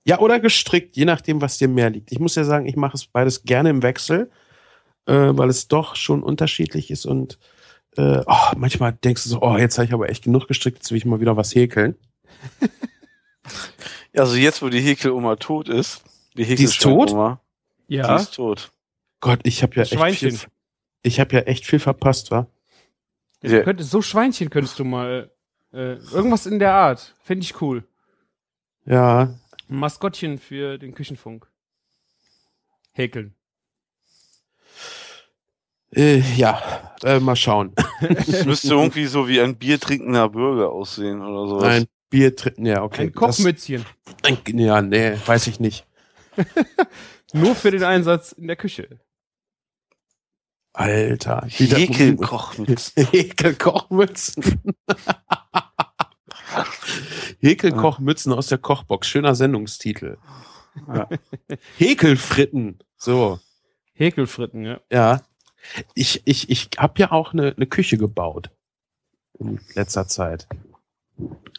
[0.07, 2.13] Ja, oder gestrickt, je nachdem, was dir mehr liegt.
[2.13, 4.31] Ich muss ja sagen, ich mache es beides gerne im Wechsel,
[5.07, 7.39] äh, weil es doch schon unterschiedlich ist und
[7.97, 10.91] äh, oh, manchmal denkst du so, oh, jetzt habe ich aber echt genug gestrickt, jetzt
[10.91, 11.97] will ich mal wieder was häkeln.
[14.13, 16.03] Ja, also jetzt, wo die Häkeloma tot ist,
[16.37, 17.11] die Die ist tot?
[17.89, 18.17] Die Ja.
[18.17, 18.73] ist tot.
[19.21, 20.31] Gott, ich habe ja Das echt Schweinchen.
[20.33, 20.49] viel,
[21.03, 22.49] ich habe ja echt viel verpasst, wa?
[23.41, 25.31] Du könntest, so Schweinchen könntest du mal.
[25.73, 27.15] Äh, irgendwas in der Art.
[27.23, 27.85] Fände ich cool.
[28.87, 29.35] Ja,
[29.69, 31.47] Ein Maskottchen für den Küchenfunk.
[32.93, 33.35] Häkeln.
[35.95, 36.61] Äh, ja,
[37.03, 37.73] äh, mal schauen.
[38.01, 41.65] Das müsste irgendwie so wie ein biertrinkender Bürger aussehen oder sowas.
[41.65, 43.03] Ein Bier trinken, ja, okay.
[43.03, 43.85] Ein Kochmützchen.
[44.23, 45.87] Das, ein, ja, nee, weiß ich nicht.
[47.33, 49.01] Nur für den Einsatz in der Küche.
[50.73, 51.47] Alter.
[51.49, 53.07] Häkelkochmützen.
[53.11, 54.61] Häkelkochmützen.
[57.41, 59.07] Häkelkochmützen aus der Kochbox.
[59.07, 60.19] Schöner Sendungstitel.
[60.89, 61.09] Ja.
[61.79, 62.81] Häkelfritten.
[62.97, 63.39] So,
[63.95, 64.81] Häkelfritten, ja.
[64.91, 65.21] ja.
[65.95, 68.51] Ich, ich, ich habe ja auch eine, eine Küche gebaut.
[69.39, 70.47] In letzter Zeit.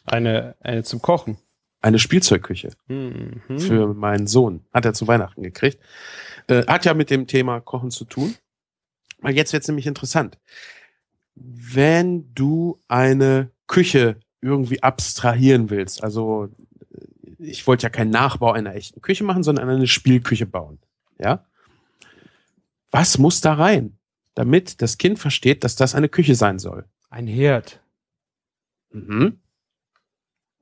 [0.05, 1.37] Eine, eine zum Kochen.
[1.81, 3.41] Eine Spielzeugküche Mhm.
[3.59, 4.65] für meinen Sohn.
[4.73, 5.79] Hat er zu Weihnachten gekriegt.
[6.47, 8.35] Äh, hat ja mit dem Thema Kochen zu tun.
[9.19, 10.37] Weil jetzt wird's nämlich interessant.
[11.35, 17.05] Wenn du eine Küche irgendwie abstrahieren willst, also äh,
[17.39, 20.79] ich wollte ja keinen Nachbau einer echten Küche machen, sondern eine Spielküche bauen.
[21.19, 21.45] Ja?
[22.95, 23.97] Was muss da rein,
[24.35, 26.85] damit das Kind versteht, dass das eine Küche sein soll?
[27.09, 27.81] Ein Herd.
[28.91, 29.39] Mhm.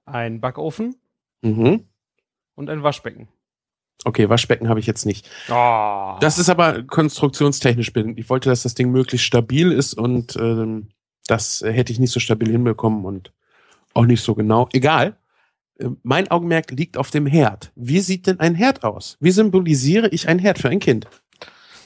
[0.06, 0.96] Ein Backofen
[1.44, 1.86] Mhm.
[2.56, 3.28] und ein Waschbecken.
[4.04, 5.30] Okay, Waschbecken habe ich jetzt nicht.
[5.48, 6.18] Oh.
[6.22, 7.92] Das ist aber konstruktionstechnisch.
[8.16, 10.90] Ich wollte, dass das Ding möglichst stabil ist und ähm,
[11.28, 13.32] das hätte ich nicht so stabil hinbekommen und
[13.94, 14.68] auch nicht so genau.
[14.74, 15.18] Egal.
[15.78, 17.72] Äh, Mein Augenmerk liegt auf dem Herd.
[17.76, 19.18] Wie sieht denn ein Herd aus?
[19.20, 21.08] Wie symbolisiere ich ein Herd für ein Kind?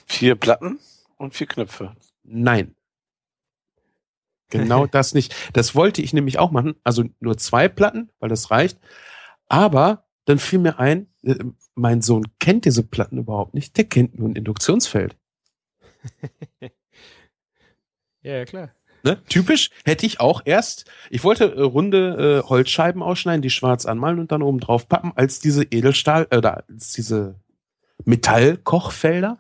[0.08, 0.80] Vier Platten
[1.18, 1.96] und vier Knöpfe.
[2.24, 2.76] Nein.
[4.50, 5.36] Genau das nicht.
[5.54, 6.76] Das wollte ich nämlich auch machen.
[6.84, 8.80] Also nur zwei Platten, weil das reicht.
[9.48, 11.36] Aber dann fiel mir ein, äh,
[11.76, 13.78] mein Sohn kennt diese Platten überhaupt nicht.
[13.78, 15.16] Der kennt nur ein Induktionsfeld.
[16.62, 16.70] ja,
[18.22, 18.72] ja, klar.
[19.04, 19.22] Ne?
[19.30, 24.20] Typisch hätte ich auch erst, ich wollte äh, runde äh, Holzscheiben ausschneiden, die schwarz anmalen
[24.20, 27.36] und dann oben drauf pappen, als diese Edelstahl, äh, oder als diese
[28.06, 29.38] Metallkochfelder.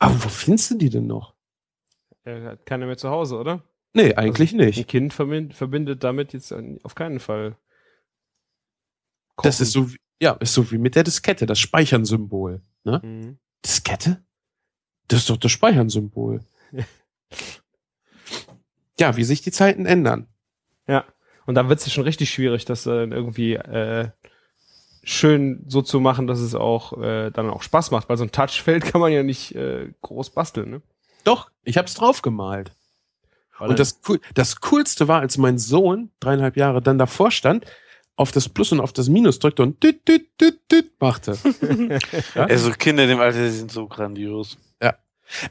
[0.00, 1.34] Aber wo findest du die denn noch?
[2.24, 3.62] Er hat keiner mehr zu Hause, oder?
[3.92, 4.88] Nee, eigentlich Ein nicht.
[4.88, 7.56] Kind verbind, verbindet damit jetzt auf keinen Fall.
[9.36, 9.62] Das Kochen.
[9.62, 12.62] ist so, wie, ja, ist so wie mit der Diskette, das Speichern-Symbol.
[12.84, 13.00] Ne?
[13.02, 13.38] Mhm.
[13.64, 14.22] Diskette?
[15.08, 16.40] Das ist doch das Speichern-Symbol.
[18.98, 20.28] ja, wie sich die Zeiten ändern.
[20.86, 21.04] Ja.
[21.46, 24.10] Und da wird es schon richtig schwierig, das dann irgendwie äh,
[25.02, 28.32] schön so zu machen, dass es auch äh, dann auch Spaß macht, weil so ein
[28.32, 30.82] Touchfeld kann man ja nicht äh, groß basteln, ne?
[31.24, 32.72] Doch, ich hab's draufgemalt.
[33.58, 37.66] Weil Und das, cool, das Coolste war, als mein Sohn, dreieinhalb Jahre, dann davor stand,
[38.16, 41.36] auf das Plus und auf das Minus drückte und düt, düt, düt, düt machte.
[42.34, 42.44] Ja?
[42.44, 44.56] Also Kinder in dem Alter, die sind so grandios.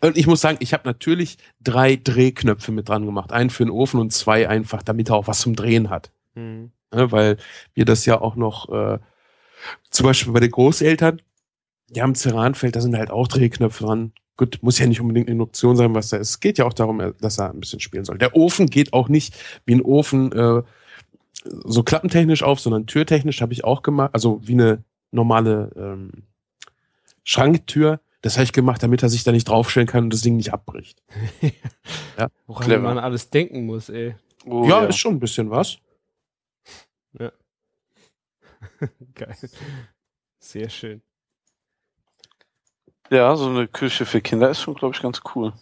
[0.01, 3.31] Und ich muss sagen, ich habe natürlich drei Drehknöpfe mit dran gemacht.
[3.31, 6.11] Einen für den Ofen und zwei einfach, damit er auch was zum Drehen hat.
[6.35, 6.71] Mhm.
[6.91, 7.37] Ne, weil
[7.73, 8.99] wir das ja auch noch, äh,
[9.89, 11.22] zum Beispiel bei den Großeltern,
[11.89, 14.14] die haben Ceranfeld, da sind halt auch Drehknöpfe dran.
[14.38, 16.30] Gut, muss ja nicht unbedingt Induktion sein, was da ist.
[16.30, 18.18] Es geht ja auch darum, äh, dass er ein bisschen spielen soll.
[18.18, 19.36] Der Ofen geht auch nicht
[19.66, 20.64] wie ein Ofen äh,
[21.43, 26.12] so klappentechnisch auf, sondern türtechnisch habe ich auch gemacht, also wie eine normale ähm,
[27.24, 27.99] Schranktür.
[28.22, 30.53] Das habe ich gemacht, damit er sich da nicht draufstellen kann und das Ding nicht
[30.53, 31.01] abbricht.
[32.47, 32.84] Woran Clever.
[32.84, 34.16] man alles denken muss, ey.
[34.45, 35.78] Oh, ja, ist schon ein bisschen was.
[39.16, 39.36] Geil.
[40.39, 41.01] Sehr schön.
[43.10, 45.53] ja, so eine Küche für Kinder ist schon, glaube ich, ganz cool.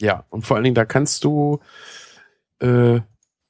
[0.00, 1.60] Ja, und vor allen Dingen, da kannst du
[2.60, 3.00] äh,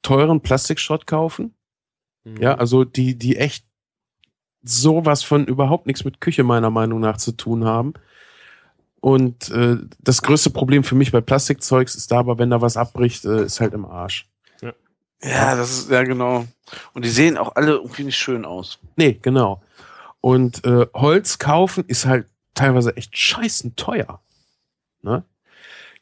[0.01, 1.55] teuren Plastikschrott kaufen.
[2.23, 2.37] Mhm.
[2.37, 3.65] Ja, also die, die echt
[4.63, 7.93] sowas von überhaupt nichts mit Küche meiner Meinung nach zu tun haben.
[8.99, 12.77] Und äh, das größte Problem für mich bei Plastikzeugs ist da aber, wenn da was
[12.77, 14.30] abbricht, äh, ist halt im Arsch.
[15.23, 16.45] Ja, das ist, ja, genau.
[16.93, 18.79] Und die sehen auch alle irgendwie nicht schön aus.
[18.95, 19.61] Nee, genau.
[20.19, 24.21] Und äh, Holz kaufen ist halt teilweise echt scheißen teuer.
[25.01, 25.23] Ne?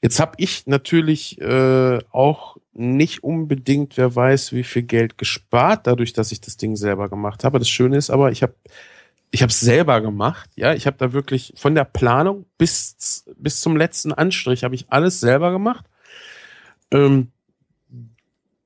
[0.01, 6.13] Jetzt habe ich natürlich äh, auch nicht unbedingt, wer weiß, wie viel Geld gespart, dadurch,
[6.13, 7.59] dass ich das Ding selber gemacht habe.
[7.59, 8.53] Das Schöne ist aber, ich habe
[9.32, 10.49] ich habe es selber gemacht.
[10.55, 14.88] Ja, ich habe da wirklich von der Planung bis bis zum letzten Anstrich habe ich
[14.89, 15.86] alles selber gemacht.
[16.91, 17.32] Ähm,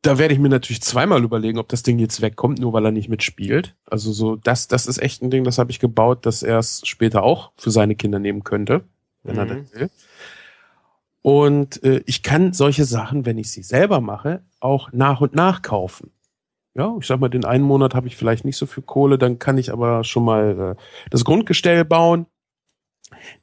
[0.04, 2.92] da werde ich mir natürlich zweimal überlegen, ob das Ding jetzt wegkommt, nur weil er
[2.92, 3.76] nicht mitspielt.
[3.90, 6.82] Also so, das, das ist echt ein Ding, das habe ich gebaut, dass er es
[6.86, 8.84] später auch für seine Kinder nehmen könnte,
[9.24, 9.50] wenn er Mhm.
[9.50, 9.90] das will.
[11.22, 15.62] Und äh, ich kann solche Sachen, wenn ich sie selber mache, auch nach und nach
[15.62, 16.12] kaufen.
[16.76, 19.40] Ja, ich sag mal, den einen Monat habe ich vielleicht nicht so viel Kohle, dann
[19.40, 20.82] kann ich aber schon mal äh,
[21.12, 22.26] das Grundgestell bauen.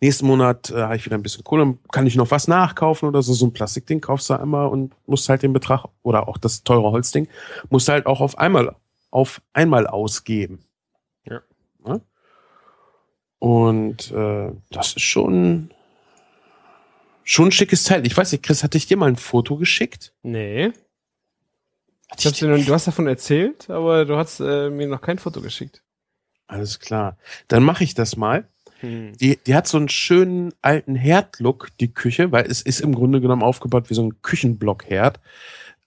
[0.00, 3.22] Nächsten Monat äh, habe ich wieder ein bisschen Kohle, kann ich noch was nachkaufen oder
[3.22, 3.32] so.
[3.32, 6.90] So ein Plastikding kaufst du einmal und musst halt den Betrag oder auch das teure
[6.90, 7.28] Holzding
[7.68, 8.74] musst du halt auch auf einmal
[9.10, 10.60] auf einmal ausgeben.
[11.24, 11.40] Ja.
[11.84, 12.00] Ne?
[13.38, 15.70] Und äh, das ist schon
[17.24, 18.06] schon ein schickes Teil.
[18.06, 20.12] Ich weiß nicht, Chris, hatte ich dir mal ein Foto geschickt?
[20.22, 20.72] Nee.
[22.10, 25.18] Hatte Ich dir noch, du hast davon erzählt, aber du hast äh, mir noch kein
[25.18, 25.82] Foto geschickt.
[26.48, 27.16] Alles klar.
[27.46, 28.48] Dann mache ich das mal.
[28.80, 29.12] Hm.
[29.18, 33.20] Die, die hat so einen schönen alten Herdlook, die Küche, weil es ist im Grunde
[33.20, 35.20] genommen aufgebaut wie so ein Küchenblockherd.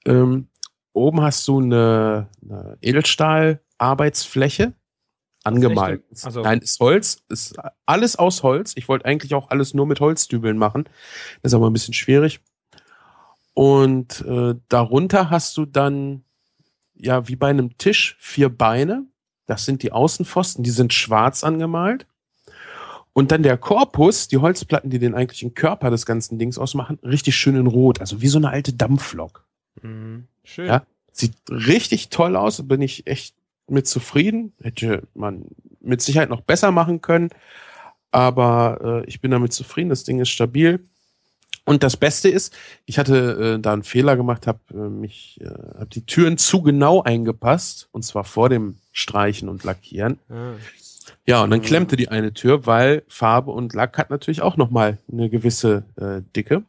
[0.05, 0.47] Ähm,
[0.93, 4.73] oben hast du eine, eine Edelstahl-Arbeitsfläche
[5.43, 6.03] angemalt.
[6.23, 8.73] Also- Nein, ist Holz, ist alles aus Holz.
[8.75, 10.85] Ich wollte eigentlich auch alles nur mit Holzdübeln machen.
[11.41, 12.39] Das ist aber ein bisschen schwierig.
[13.53, 16.23] Und äh, darunter hast du dann,
[16.95, 19.05] ja, wie bei einem Tisch, vier Beine.
[19.45, 22.07] Das sind die Außenpfosten, die sind schwarz angemalt.
[23.13, 27.35] Und dann der Korpus, die Holzplatten, die den eigentlichen Körper des ganzen Dings ausmachen, richtig
[27.35, 29.45] schön in Rot, also wie so eine alte Dampflok.
[29.81, 30.25] Mhm.
[30.43, 30.67] Schön.
[30.67, 30.85] Ja.
[31.11, 33.35] Sieht richtig toll aus, bin ich echt
[33.67, 34.53] mit zufrieden.
[34.61, 35.45] Hätte man
[35.79, 37.29] mit Sicherheit noch besser machen können,
[38.11, 39.89] aber äh, ich bin damit zufrieden.
[39.89, 40.79] Das Ding ist stabil.
[41.65, 42.53] Und das Beste ist,
[42.85, 46.61] ich hatte äh, da einen Fehler gemacht, habe äh, mich, äh, habe die Türen zu
[46.61, 50.19] genau eingepasst und zwar vor dem Streichen und Lackieren.
[50.29, 50.53] Ah.
[51.25, 51.63] Ja, und dann Mhm.
[51.63, 56.21] klemmte die eine Tür, weil Farbe und Lack hat natürlich auch nochmal eine gewisse äh,
[56.35, 56.63] Dicke.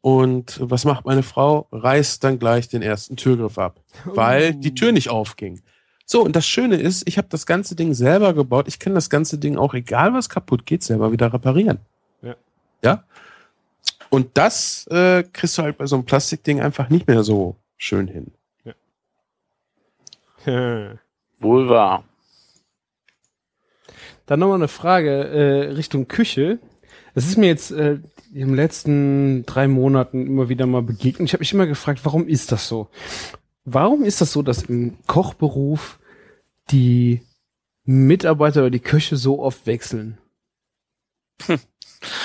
[0.00, 1.68] Und was macht meine Frau?
[1.70, 4.60] Reißt dann gleich den ersten Türgriff ab, weil Uh.
[4.60, 5.60] die Tür nicht aufging.
[6.04, 8.66] So, und das Schöne ist, ich habe das ganze Ding selber gebaut.
[8.68, 11.78] Ich kann das ganze Ding auch, egal was kaputt geht, selber wieder reparieren.
[12.20, 12.34] Ja.
[12.82, 13.04] Ja.
[14.10, 18.08] Und das äh, kriegst du halt bei so einem Plastikding einfach nicht mehr so schön
[18.08, 18.32] hin.
[21.38, 22.04] Wohl wahr.
[24.26, 26.58] Dann nochmal eine Frage äh, Richtung Küche.
[27.14, 27.98] Das ist mir jetzt äh,
[28.32, 31.28] in den letzten drei Monaten immer wieder mal begegnet.
[31.28, 32.88] Ich habe mich immer gefragt, warum ist das so?
[33.64, 35.98] Warum ist das so, dass im Kochberuf
[36.70, 37.20] die
[37.84, 40.18] Mitarbeiter oder die Köche so oft wechseln?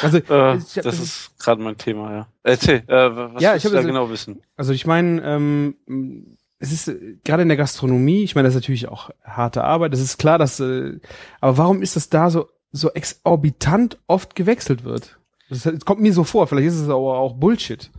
[0.02, 2.28] Also, Äh, ich das ist gerade mein Thema, ja.
[2.42, 4.42] Erzähl, äh, was Ja, ich hab da jetzt- genau wissen?
[4.56, 8.62] Also ich meine, ähm, es ist äh, gerade in der Gastronomie, ich meine, das ist
[8.62, 11.00] natürlich auch harte Arbeit, das ist klar, dass, äh,
[11.42, 15.20] aber warum ist das da so, so exorbitant oft gewechselt wird?
[15.50, 17.90] Das, das kommt mir so vor, vielleicht ist es aber auch Bullshit.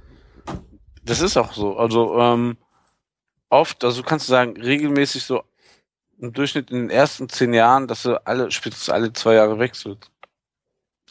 [1.02, 1.76] Das ist auch so.
[1.78, 2.58] Also ähm,
[3.48, 5.42] oft, also du kannst sagen, regelmäßig so
[6.18, 10.10] im Durchschnitt in den ersten zehn Jahren, dass du alle, spätestens alle zwei Jahre wechselt.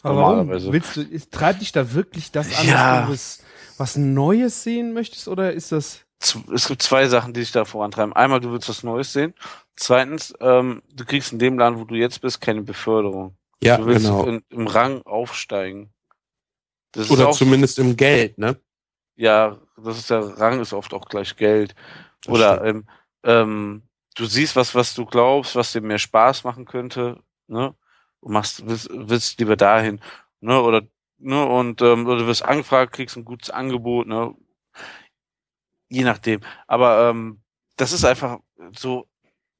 [0.03, 0.71] Aber warum Normalerweise.
[0.71, 2.99] willst du, ist, treibt dich da wirklich das an, Ja.
[2.99, 3.39] dass du was,
[3.77, 8.13] was Neues sehen möchtest oder ist das, es gibt zwei Sachen, die dich da vorantreiben.
[8.13, 9.33] Einmal, du willst was Neues sehen.
[9.75, 13.35] Zweitens, ähm, du kriegst in dem Laden, wo du jetzt bist, keine Beförderung.
[13.61, 14.25] Ja, du willst genau.
[14.25, 15.91] in, im Rang aufsteigen.
[16.91, 18.59] Das Oder auch- zumindest im Geld, ne?
[19.15, 21.75] Ja, das ist der Rang ist oft auch gleich Geld.
[22.21, 22.87] Das Oder ähm,
[23.23, 23.81] ähm,
[24.15, 27.73] du siehst was, was du glaubst, was dir mehr Spaß machen könnte, ne?
[28.19, 30.01] Und machst, willst, willst lieber dahin,
[30.39, 30.61] ne?
[30.61, 30.83] Oder
[31.17, 31.45] ne?
[31.45, 34.35] Und ähm, oder du wirst angefragt, kriegst ein gutes Angebot, ne?
[35.89, 36.41] Je nachdem.
[36.67, 37.41] Aber ähm,
[37.77, 38.39] das ist einfach
[38.75, 39.07] so.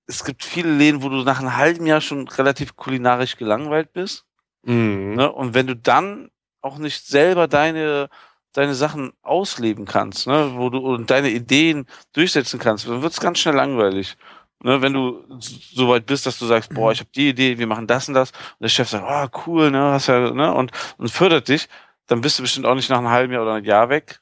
[0.10, 4.26] Es gibt viele Läden, wo du nach einem halben Jahr schon relativ kulinarisch gelangweilt bist.
[4.64, 5.16] Mhm.
[5.16, 5.32] Ne?
[5.32, 6.30] Und wenn du dann
[6.62, 8.10] auch nicht selber deine,
[8.54, 10.54] deine Sachen ausleben kannst, ne?
[10.56, 14.18] wo du und deine Ideen durchsetzen kannst, dann wird es ganz schnell langweilig.
[14.64, 14.82] Ne?
[14.82, 17.88] Wenn du so weit bist, dass du sagst, boah, ich habe die Idee, wir machen
[17.88, 21.12] das und das, und der Chef sagt, ah, cool, ne, hast ja, ne, und, und
[21.12, 21.68] fördert dich,
[22.08, 24.20] dann bist du bestimmt auch nicht nach einem halben Jahr oder einem Jahr weg,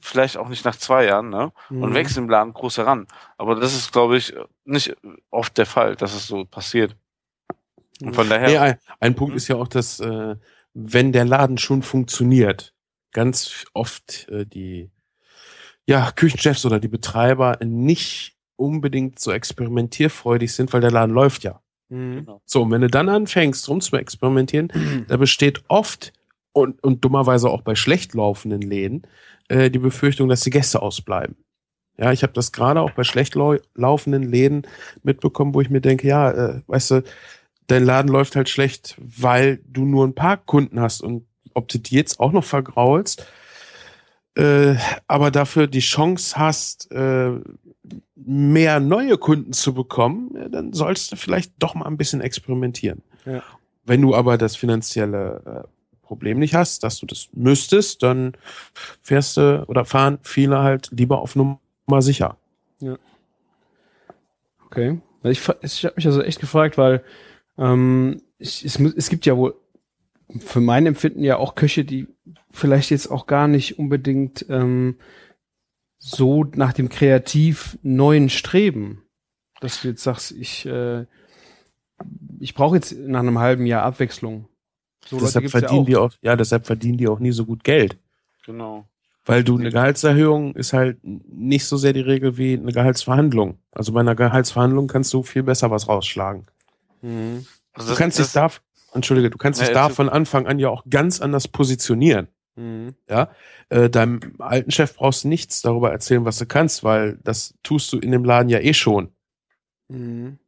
[0.00, 1.52] vielleicht auch nicht nach zwei Jahren, ne?
[1.70, 1.82] Mhm.
[1.82, 3.06] Und wächst im Laden groß heran.
[3.36, 4.34] Aber das ist, glaube ich,
[4.64, 4.96] nicht
[5.30, 6.96] oft der Fall, dass es so passiert.
[8.02, 8.48] Und von daher.
[8.48, 9.36] Nee, ein, ein Punkt Mhm.
[9.36, 10.36] ist ja auch, dass äh,
[10.74, 12.74] wenn der Laden schon funktioniert,
[13.12, 14.90] ganz oft äh, die
[15.86, 21.62] ja, Küchenchefs oder die Betreiber nicht unbedingt so experimentierfreudig sind, weil der Laden läuft ja.
[21.88, 22.28] Mhm.
[22.44, 24.70] So, und wenn du dann anfängst, rum zu experimentieren,
[25.08, 26.12] da besteht oft
[26.58, 29.02] und, und dummerweise auch bei schlecht laufenden Läden
[29.48, 31.36] äh, die Befürchtung, dass die Gäste ausbleiben.
[31.98, 34.62] Ja, ich habe das gerade auch bei schlecht lau laufenden Läden
[35.02, 37.02] mitbekommen, wo ich mir denke, ja, äh, weißt du,
[37.66, 41.78] dein Laden läuft halt schlecht, weil du nur ein paar Kunden hast und ob du
[41.78, 43.26] die jetzt auch noch vergraulst,
[44.36, 44.76] äh,
[45.08, 47.32] aber dafür die Chance hast, äh,
[48.14, 53.02] mehr neue Kunden zu bekommen, ja, dann sollst du vielleicht doch mal ein bisschen experimentieren.
[53.24, 53.42] Ja.
[53.84, 55.77] Wenn du aber das finanzielle äh,
[56.08, 58.32] Problem nicht hast, dass du das müsstest, dann
[59.02, 61.58] fährst du oder fahren viele halt lieber auf Nummer
[62.00, 62.38] sicher.
[64.66, 65.00] Okay.
[65.22, 67.04] Also Ich, ich habe mich also echt gefragt, weil
[67.58, 69.54] ähm, ich, es, es gibt ja wohl
[70.38, 72.06] für mein Empfinden ja auch Köche, die
[72.50, 74.96] vielleicht jetzt auch gar nicht unbedingt ähm,
[75.98, 79.02] so nach dem kreativ neuen Streben,
[79.60, 81.06] dass du jetzt sagst, ich äh,
[82.40, 84.48] ich brauche jetzt nach einem halben Jahr Abwechslung.
[85.08, 87.96] So deshalb verdienen die auch, ja, deshalb verdienen die auch nie so gut Geld.
[88.44, 88.86] Genau.
[89.24, 93.58] Weil du eine Gehaltserhöhung ist halt nicht so sehr die Regel wie eine Gehaltsverhandlung.
[93.72, 96.46] Also bei einer Gehaltsverhandlung kannst du viel besser was rausschlagen.
[97.02, 97.46] Mhm.
[97.74, 98.50] Also Du kannst dich da,
[98.94, 102.28] entschuldige, du kannst Ja, dich da von Anfang an ja auch ganz anders positionieren.
[102.56, 102.94] Mhm.
[103.08, 103.30] Ja,
[103.68, 107.92] äh, deinem alten Chef brauchst du nichts darüber erzählen, was du kannst, weil das tust
[107.92, 109.12] du in dem Laden ja eh schon.
[109.88, 110.38] Mhm.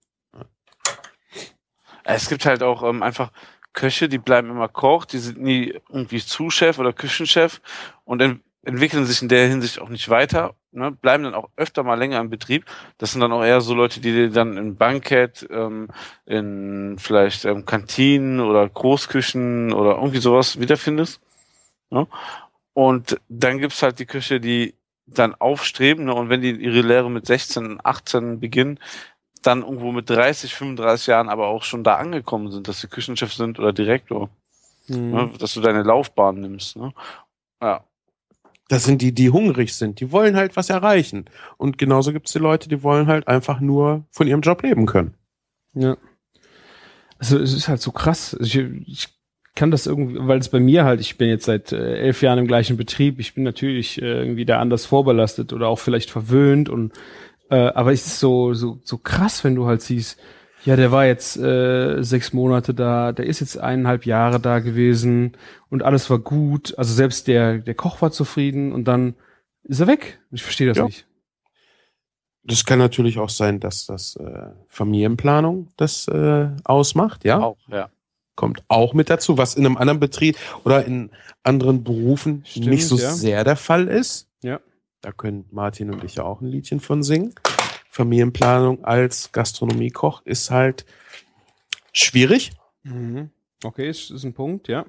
[2.03, 3.31] Es gibt halt auch ähm, einfach
[3.73, 7.61] Köche, die bleiben immer Koch, die sind nie irgendwie Zuschef oder Küchenchef
[8.05, 10.91] und ent entwickeln sich in der Hinsicht auch nicht weiter, ne?
[10.91, 12.67] bleiben dann auch öfter mal länger im Betrieb.
[12.99, 15.89] Das sind dann auch eher so Leute, die dann in Bankett, ähm,
[16.27, 21.21] in vielleicht ähm, Kantinen oder Großküchen oder irgendwie sowas wiederfindest.
[21.91, 22.07] Ne?
[22.75, 24.75] Und dann gibt's halt die Küche, die
[25.07, 26.15] dann aufstreben ne?
[26.15, 28.79] und wenn die ihre Lehre mit 16, 18 beginnen,
[29.43, 33.33] dann irgendwo mit 30, 35 Jahren aber auch schon da angekommen sind, dass sie Küchenchef
[33.33, 34.29] sind oder Direktor,
[34.89, 35.11] Mhm.
[35.11, 35.31] ne?
[35.39, 36.77] dass du deine Laufbahn nimmst.
[36.77, 36.93] Ne?
[37.63, 37.85] Ja,
[38.69, 40.01] Das sind die, die hungrig sind.
[40.01, 41.25] Die wollen halt was erreichen.
[41.57, 44.87] Und genauso gibt es die Leute, die wollen halt einfach nur von ihrem Job leben
[44.87, 45.15] können.
[45.75, 45.97] Ja.
[47.19, 48.37] Also es ist halt so krass.
[48.41, 49.09] Ich, ich
[49.55, 52.39] kann das irgendwie, weil es bei mir halt, ich bin jetzt seit äh, elf Jahren
[52.39, 56.69] im gleichen Betrieb, ich bin natürlich äh, irgendwie da anders vorbelastet oder auch vielleicht verwöhnt
[56.69, 56.93] und
[57.51, 60.19] äh, aber es ist so, so, so krass, wenn du halt siehst,
[60.65, 65.33] ja, der war jetzt äh, sechs Monate da, der ist jetzt eineinhalb Jahre da gewesen
[65.71, 66.77] und alles war gut.
[66.77, 69.15] Also selbst der, der Koch war zufrieden und dann
[69.65, 70.21] ist er weg.
[70.31, 70.85] Ich verstehe das Ja.
[70.85, 71.07] nicht.
[72.43, 77.39] Das kann natürlich auch sein, dass das äh, Familienplanung das äh, ausmacht, ja.
[77.39, 77.91] auch, ja.
[78.35, 81.11] Kommt auch mit dazu, was in einem anderen Betrieb oder in
[81.43, 83.11] anderen Berufen Stimmt, nicht so ja.
[83.13, 84.30] sehr der Fall ist.
[85.03, 85.11] Ja.
[85.11, 87.35] Da können Martin und ich ja auch ein Liedchen von singen.
[87.91, 90.87] Familienplanung als Gastronomiekoch ist halt
[91.93, 92.53] schwierig.
[92.83, 93.31] Mhm.
[93.65, 94.87] Okay, ist, ist ein Punkt, ja.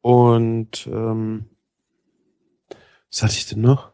[0.00, 1.46] Und ähm,
[3.10, 3.92] was hatte ich denn noch?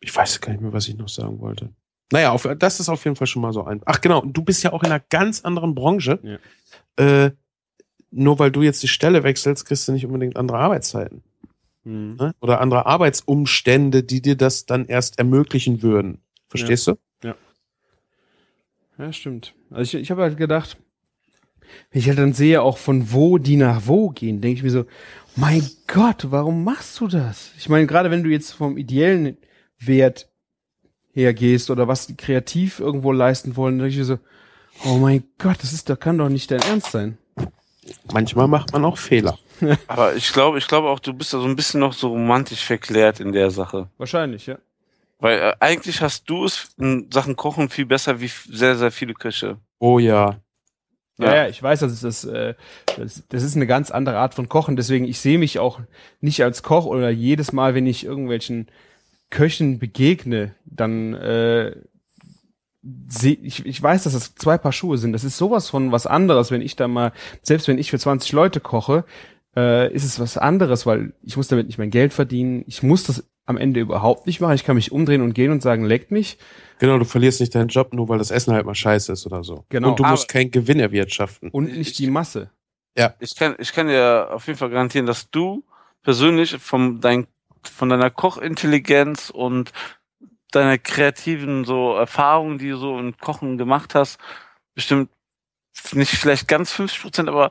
[0.00, 1.70] Ich weiß gar nicht mehr, was ich noch sagen wollte.
[2.12, 3.82] Naja, auf, das ist auf jeden Fall schon mal so ein.
[3.84, 6.40] Ach genau, du bist ja auch in einer ganz anderen Branche.
[6.96, 7.30] Äh,
[8.10, 11.22] nur weil du jetzt die Stelle wechselst, kriegst du nicht unbedingt andere Arbeitszeiten.
[11.88, 12.16] Mhm.
[12.16, 12.34] Ne?
[12.40, 16.20] Oder andere Arbeitsumstände, die dir das dann erst ermöglichen würden.
[16.48, 16.96] Verstehst du?
[18.98, 19.54] Ja, stimmt.
[19.70, 20.76] Also ich, ich habe halt gedacht,
[21.90, 24.70] wenn ich halt dann sehe, auch von wo die nach wo gehen, denke ich mir
[24.70, 24.86] so,
[25.36, 27.52] mein Gott, warum machst du das?
[27.56, 29.36] Ich meine, gerade wenn du jetzt vom ideellen
[29.78, 30.28] Wert
[31.12, 34.18] hergehst oder was die kreativ irgendwo leisten wollen, denke ich mir so,
[34.84, 37.18] oh mein Gott, das ist, da kann doch nicht dein Ernst sein.
[38.12, 39.38] Manchmal macht man auch Fehler.
[39.86, 42.64] Aber ich glaube, ich glaube auch, du bist da so ein bisschen noch so romantisch
[42.64, 43.88] verklärt in der Sache.
[43.98, 44.58] Wahrscheinlich, ja.
[45.18, 49.14] Weil äh, eigentlich hast du es in Sachen Kochen viel besser wie sehr, sehr viele
[49.14, 49.58] Köche.
[49.78, 50.40] Oh ja.
[51.18, 51.48] Ja, Ja.
[51.48, 52.54] ich weiß, das ist das, äh,
[52.96, 54.76] das, das ist eine ganz andere Art von Kochen.
[54.76, 55.80] Deswegen, ich sehe mich auch
[56.20, 58.68] nicht als Koch oder jedes Mal, wenn ich irgendwelchen
[59.30, 61.74] Köchen begegne, dann äh,
[63.42, 65.12] ich, ich weiß, dass das zwei Paar Schuhe sind.
[65.12, 67.12] Das ist sowas von was anderes, wenn ich da mal,
[67.42, 69.04] selbst wenn ich für 20 Leute koche,
[69.58, 72.64] äh, ist es was anderes, weil ich muss damit nicht mein Geld verdienen.
[72.68, 74.54] Ich muss das am Ende überhaupt nicht machen.
[74.54, 76.38] Ich kann mich umdrehen und gehen und sagen, leckt mich.
[76.78, 79.42] Genau, du verlierst nicht deinen Job, nur weil das Essen halt mal scheiße ist oder
[79.42, 79.64] so.
[79.68, 79.90] Genau.
[79.90, 81.50] Und du musst keinen Gewinn erwirtschaften.
[81.50, 82.50] Und nicht die Masse.
[83.20, 85.64] Ich kann, ich kann dir auf jeden Fall garantieren, dass du
[86.02, 87.26] persönlich von, dein,
[87.62, 89.72] von deiner Kochintelligenz und
[90.52, 94.18] deiner kreativen so Erfahrungen, die du so im Kochen gemacht hast,
[94.74, 95.10] bestimmt
[95.92, 97.50] nicht vielleicht ganz 50 Prozent, aber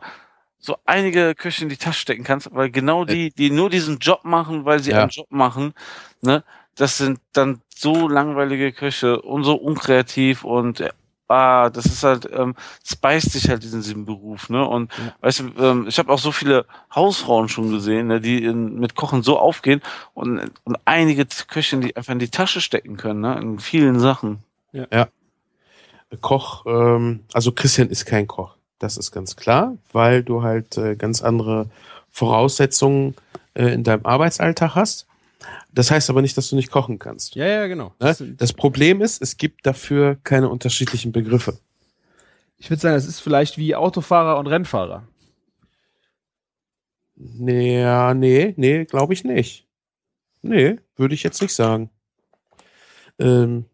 [0.60, 4.22] so einige Köche in die Tasche stecken kannst, weil genau die, die nur diesen Job
[4.24, 5.02] machen, weil sie Ja.
[5.02, 5.74] einen Job machen,
[6.22, 6.44] ne,
[6.76, 10.90] das sind dann so langweilige Köche und so unkreativ und äh,
[11.28, 14.66] ah, das ist halt, ähm, es beißt sich halt in diesem Beruf, ne?
[14.66, 15.14] Und Ja.
[15.22, 18.96] weißt du, ähm, ich habe auch so viele Hausfrauen schon gesehen, ne, die in, mit
[18.96, 19.82] Kochen so aufgehen
[20.14, 23.40] und, und einige Köche, die einfach in die Tasche stecken können, ne?
[23.40, 24.44] In vielen Sachen.
[26.22, 28.57] Koch, ähm, also Christian ist kein Koch.
[28.80, 31.70] Das ist ganz klar, weil du halt äh, ganz andere
[32.12, 33.16] Voraussetzungen
[33.54, 35.08] äh, in deinem Arbeitsalltag hast.
[35.74, 37.36] Das heißt aber nicht, dass du nicht kochen kannst.
[37.36, 37.88] Ja, ja, genau.
[37.88, 37.94] Ne?
[38.00, 41.58] Das Das Problem ist, es gibt dafür keine unterschiedlichen Begriffe.
[42.58, 45.08] Ich würde sagen, es ist vielleicht wie Autofahrer und Rennfahrer.
[47.16, 49.68] Nee, ja, nee, nee, glaube ich nicht.
[50.42, 51.90] Nee, würde ich jetzt nicht sagen.
[53.20, 53.66] Ähm,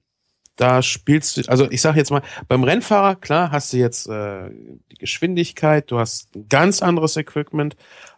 [0.56, 4.50] da spielst du, also ich sage jetzt mal, beim Rennfahrer, klar, hast du jetzt äh,
[4.92, 7.76] die Geschwindigkeit, du hast ein ganz anderes Equipment,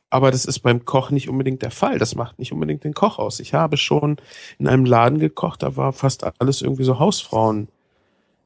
[0.10, 1.98] aber das ist beim Koch nicht unbedingt der Fall.
[2.00, 3.40] Das macht nicht unbedingt den Koch aus.
[3.40, 4.18] Ich habe schon
[4.60, 7.00] in einem Laden gekocht, da war fast alles irgendwie so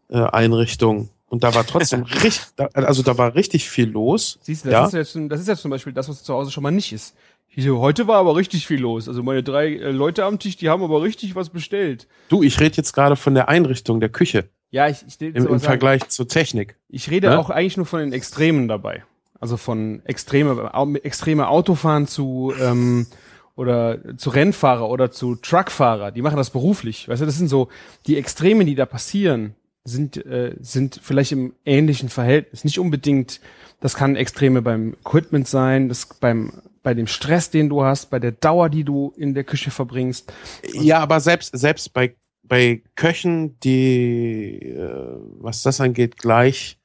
[0.09, 1.09] Hausfrauen-Einrichtungen.
[1.27, 2.41] Und da war trotzdem richtig,
[2.73, 4.39] also da war richtig viel los.
[4.41, 4.99] Siehst du, das, Ja.
[4.99, 7.15] ist jetzt, das ist jetzt zum Beispiel das, was zu Hause schon mal nicht ist.
[7.51, 9.07] Hier, heute war aber richtig viel los.
[9.07, 12.07] Also meine drei äh, Leute am Tisch, die haben aber richtig was bestellt.
[12.29, 14.45] Du, ich rede jetzt gerade von der Einrichtung der Küche.
[14.71, 16.75] Ja, ich, ich, Im, im Vergleich zur Technik.
[16.89, 17.39] ich rede Ne?
[17.39, 19.03] auch eigentlich nur von den Extremen dabei.
[19.39, 20.71] Also von extreme,
[21.03, 23.07] extreme Autofahren zu ähm,
[23.55, 26.11] oder zu Rennfahrer oder zu Truckfahrer.
[26.11, 27.09] Die machen das beruflich.
[27.09, 27.69] Weißt du, das sind so
[28.05, 32.63] die Extreme, die da passieren, sind äh, sind vielleicht im ähnlichen Verhältnis.
[32.63, 33.41] Nicht unbedingt.
[33.81, 36.51] Das kann Extreme beim Equipment sein, das beim
[36.83, 40.31] bei dem Stress, den du hast, bei der Dauer, die du in der Küche verbringst.
[40.73, 46.79] Ja, aber selbst, selbst bei, bei Köchen, die, äh, was das angeht, gleich,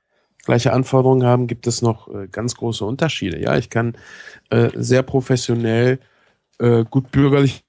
[0.45, 3.41] gleiche Anforderungen haben, gibt es noch äh, ganz große Unterschiede.
[3.41, 3.97] Ja, ich kann
[4.51, 6.01] äh, sehr professionell,
[6.59, 7.65] äh, gut bürgerlich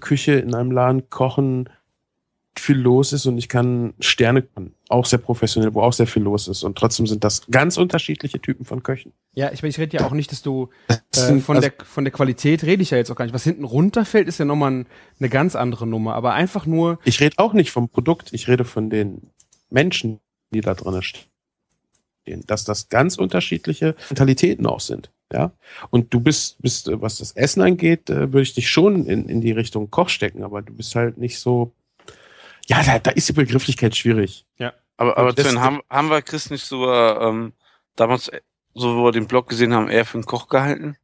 [0.00, 1.68] Küche in einem Laden kochen,
[2.56, 4.46] viel los ist und ich kann Sterne
[4.88, 6.62] auch sehr professionell, wo auch sehr viel los ist.
[6.62, 9.12] Und trotzdem sind das ganz unterschiedliche Typen von Köchen.
[9.34, 12.12] Ja, ich, ich rede ja auch nicht, dass du Äh, von, also- der, von der
[12.12, 13.34] Qualität rede ich ja jetzt auch gar nicht.
[13.34, 14.86] Was hinten runterfällt, ist ja nochmal ein,
[15.18, 16.14] eine ganz andere Nummer.
[16.14, 19.30] Aber einfach nur, Ich rede auch nicht vom Produkt, ich rede von den
[19.70, 20.20] Menschen,
[20.52, 22.44] die da drin stehen.
[22.46, 25.10] Dass das ganz unterschiedliche Mentalitäten auch sind.
[25.32, 25.52] Ja.
[25.90, 29.28] Und du bist, bist, äh, was das Essen angeht, äh, würde ich dich schon in,
[29.28, 31.72] in die Richtung Koch stecken, aber du bist halt nicht so.
[32.68, 34.44] Ja, da, da ist die Begrifflichkeit schwierig.
[34.96, 37.52] Aber, aber Das- Sven, haben, haben wir Chris nicht sogar ähm,
[37.96, 38.40] damals, äh,
[38.74, 40.96] so wo wir den Blog gesehen haben, eher für einen Koch gehalten?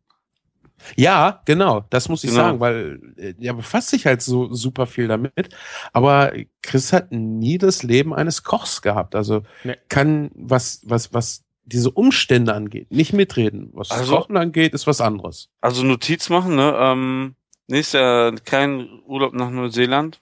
[0.96, 2.42] Ja, genau, das muss ich Genau.
[2.42, 5.50] sagen, weil äh, er befasst sich halt so super viel damit.
[5.92, 6.32] Aber
[6.62, 9.14] Chris hat nie das Leben eines Kochs gehabt.
[9.16, 9.76] Also Nee.
[9.88, 13.70] kann, was, was, was diese Umstände angeht, nicht mitreden.
[13.74, 15.48] Was Also- Kochen angeht, ist was anderes.
[15.60, 16.74] Also Notiz machen, ne?
[16.78, 17.34] Ähm,
[17.66, 20.20] nächstes Jahr kein Urlaub nach Neuseeland.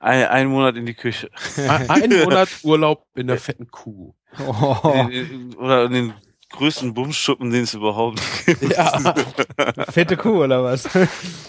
[0.00, 1.30] Ein, ein Monat in die Küche.
[1.88, 4.14] Ein Monat Urlaub in der fetten Kuh.
[4.46, 6.14] oh, In, in, oder in den
[6.52, 8.62] größten Bumsschuppen, den es überhaupt gibt.
[8.76, 9.14] Ja.
[9.90, 10.88] fette Kuh oder was?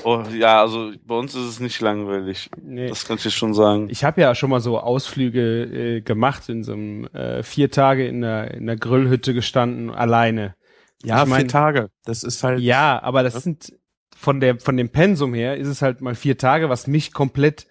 [0.03, 2.49] Oh, ja, also bei uns ist es nicht langweilig.
[2.61, 2.87] nee.
[2.87, 3.87] Das kann ich dir schon sagen.
[3.89, 5.63] Ich habe ja schon mal so Ausflüge
[5.97, 10.55] äh, gemacht, in so einem äh, vier Tage in der, in der Grillhütte gestanden, alleine.
[11.03, 11.89] Ja, Ich mein- vier Tage.
[12.05, 12.59] Das ist halt.
[12.59, 13.39] Ja, aber das Ja.
[13.39, 13.73] sind
[14.15, 17.65] von der von dem Pensum her ist es halt mal vier Tage, was mich komplett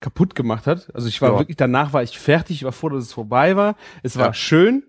[0.00, 0.94] kaputt gemacht hat.
[0.94, 1.38] Also ich war Ja.
[1.38, 3.76] wirklich, danach war ich fertig, ich war froh, dass es vorbei war.
[4.02, 4.34] Es war Ja.
[4.34, 4.84] schön,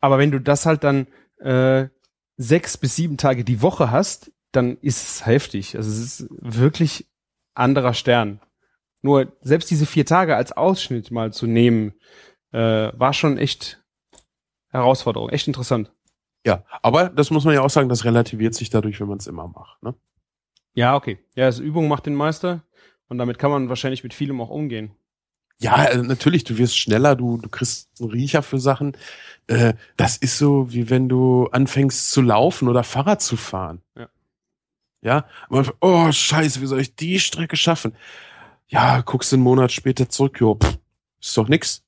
[0.00, 1.06] aber wenn du das halt dann
[1.40, 1.88] äh,
[2.36, 5.76] sechs bis sieben Tage die Woche hast, dann ist es heftig.
[5.76, 7.08] Also es ist wirklich
[7.54, 8.40] anderer Stern.
[9.00, 11.94] Nur selbst diese vier Tage als Ausschnitt mal zu nehmen,
[12.52, 13.82] äh, war schon echt
[14.68, 15.90] Herausforderung, echt interessant.
[16.46, 19.26] Ja, aber das muss man ja auch sagen, das relativiert sich dadurch, wenn man es
[19.26, 19.82] immer macht.
[19.82, 19.94] Ne?
[20.74, 21.18] Ja, okay.
[21.34, 22.62] Ja, also Übung macht den Meister
[23.12, 24.90] und damit kann man wahrscheinlich mit vielem auch umgehen.
[25.58, 28.96] Ja, also natürlich, du wirst schneller, du, du kriegst einen Riecher für Sachen.
[29.48, 33.82] Äh, das ist so, wie wenn du anfängst zu laufen oder Fahrrad zu fahren.
[33.96, 34.08] Ja.
[35.02, 37.94] Ja, und man, oh scheiße, wie soll ich die Strecke schaffen?
[38.68, 40.78] Ja, guckst einen Monat später zurück, jo, pff,
[41.20, 41.82] ist doch nix.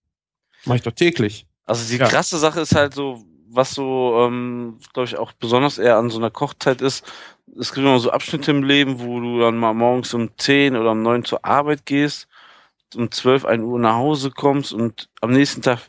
[0.67, 1.47] Mach ich doch täglich.
[1.65, 2.07] Also die Ja.
[2.07, 6.19] krasse Sache ist halt so, was so, ähm, glaube ich, auch besonders eher an so
[6.19, 7.03] einer Kochzeit ist.
[7.59, 10.93] Es gibt immer so Abschnitte im Leben, wo du dann mal morgens um 10 oder
[10.93, 12.27] um 9 zur Arbeit gehst,
[12.95, 15.81] um 12, 1 Uhr nach Hause kommst und am nächsten Tag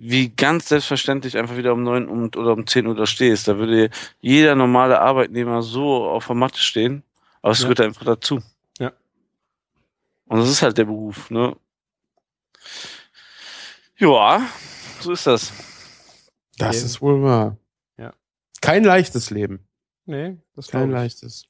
[0.00, 3.48] wie ganz selbstverständlich einfach wieder um 9 und, oder um 10 Uhr da stehst.
[3.48, 3.90] Da würde
[4.20, 7.02] jeder normale Arbeitnehmer so auf der Matte stehen,
[7.42, 7.64] aber es Ja.
[7.64, 8.40] gehört einfach dazu.
[8.78, 8.92] Ja.
[10.26, 11.56] Und das ist halt der Beruf, ne?
[13.96, 14.42] Ja,
[15.00, 15.52] so ist das.
[16.58, 16.86] Das Okay.
[16.86, 17.56] ist wohl wahr.
[17.96, 18.12] Ja.
[18.60, 19.67] Kein leichtes Leben.
[20.08, 21.44] Nee, das Kein leichtes.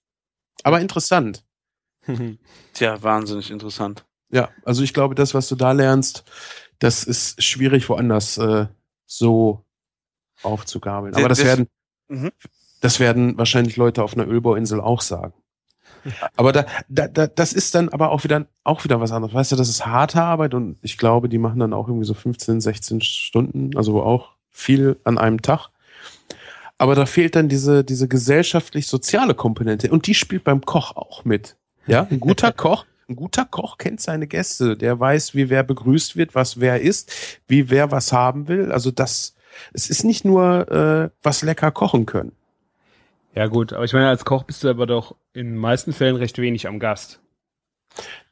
[0.64, 1.44] Aber interessant.
[2.74, 4.04] Tja, wahnsinnig interessant.
[4.30, 6.24] Ja, also ich glaube, das, was du da lernst,
[6.80, 8.66] das ist schwierig woanders äh,
[9.06, 9.64] so
[10.42, 11.14] aufzugabeln.
[11.14, 11.68] Aber das das- werden,
[12.08, 12.32] Mhm.
[12.80, 15.34] das werden wahrscheinlich Leute auf einer Ölbauinsel auch sagen.
[16.36, 19.34] Aber da, da, da, das ist dann aber auch wieder, auch wieder was anderes.
[19.34, 22.14] Weißt du, das ist harte Arbeit und ich glaube, die machen dann auch irgendwie so
[22.14, 25.68] 15, 16 Stunden, also auch viel an einem Tag.
[26.78, 31.56] Aber da fehlt dann diese, diese gesellschaftlich-soziale Komponente und die spielt beim Koch auch mit.
[31.86, 36.16] Ja, ein guter Koch, ein guter Koch kennt seine Gäste, der weiß, wie wer begrüßt
[36.16, 38.70] wird, was wer isst, wie wer was haben will.
[38.70, 39.34] Also das,
[39.72, 42.32] es ist nicht nur äh, was lecker kochen können.
[43.34, 46.16] Ja gut, aber ich meine, als Koch bist du aber doch in den meisten Fällen
[46.16, 47.20] recht wenig am Gast.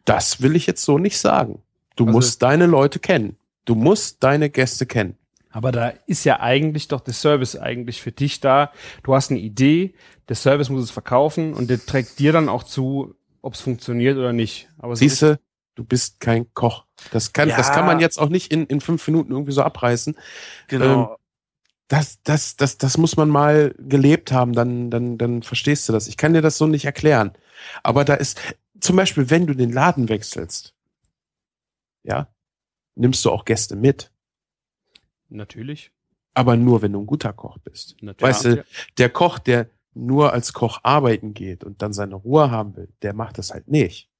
[0.05, 1.63] Das will ich jetzt so nicht sagen.
[1.97, 3.37] Du Also- musst deine Leute kennen.
[3.65, 5.17] Du musst deine Gäste kennen.
[5.57, 8.73] Aber da ist ja eigentlich doch der Service eigentlich für dich da.
[9.03, 9.95] Du hast eine Idee,
[10.29, 14.19] der Service muss es verkaufen und der trägt dir dann auch zu, ob es funktioniert
[14.19, 14.69] oder nicht.
[14.77, 15.41] Aber Siehst du,
[15.75, 16.85] du bist kein Koch.
[17.11, 17.73] Das kann, das Ja.
[17.75, 20.15] kann man jetzt auch nicht in, in fünf Minuten irgendwie so abreißen.
[20.69, 21.17] Genau.
[21.89, 26.07] Das, das, das, das muss man mal gelebt haben, dann, dann, dann verstehst du das.
[26.07, 27.33] Ich kann dir das so nicht erklären.
[27.83, 28.39] Aber da ist,
[28.79, 30.75] zum Beispiel, wenn du den Laden wechselst,
[32.03, 32.29] ja,
[32.95, 34.13] nimmst du auch Gäste mit.
[35.29, 35.91] Natürlich.
[36.35, 37.97] Aber nur, wenn du ein guter Koch bist.
[38.03, 38.23] natürlich.
[38.35, 38.65] Weißt du,
[38.99, 43.15] der Koch, der nur als Koch arbeiten geht und dann seine Ruhe haben will, der
[43.15, 44.11] macht das halt nicht.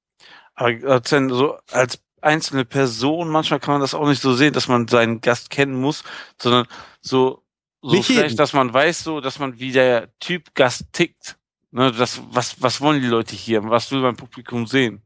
[0.55, 4.67] Aber äh, so als einzelne Person, manchmal kann man das auch nicht so sehen, dass
[4.67, 6.03] man seinen Gast kennen muss,
[6.41, 6.65] sondern
[6.99, 7.43] so,
[7.83, 8.21] so Nicht jeden.
[8.21, 11.37] vielleicht, dass man weiß, so, dass man wie der Typ Gast tickt.
[11.69, 13.63] Ne, das, was, was wollen die Leute hier?
[13.69, 15.03] Was will mein Publikum sehen?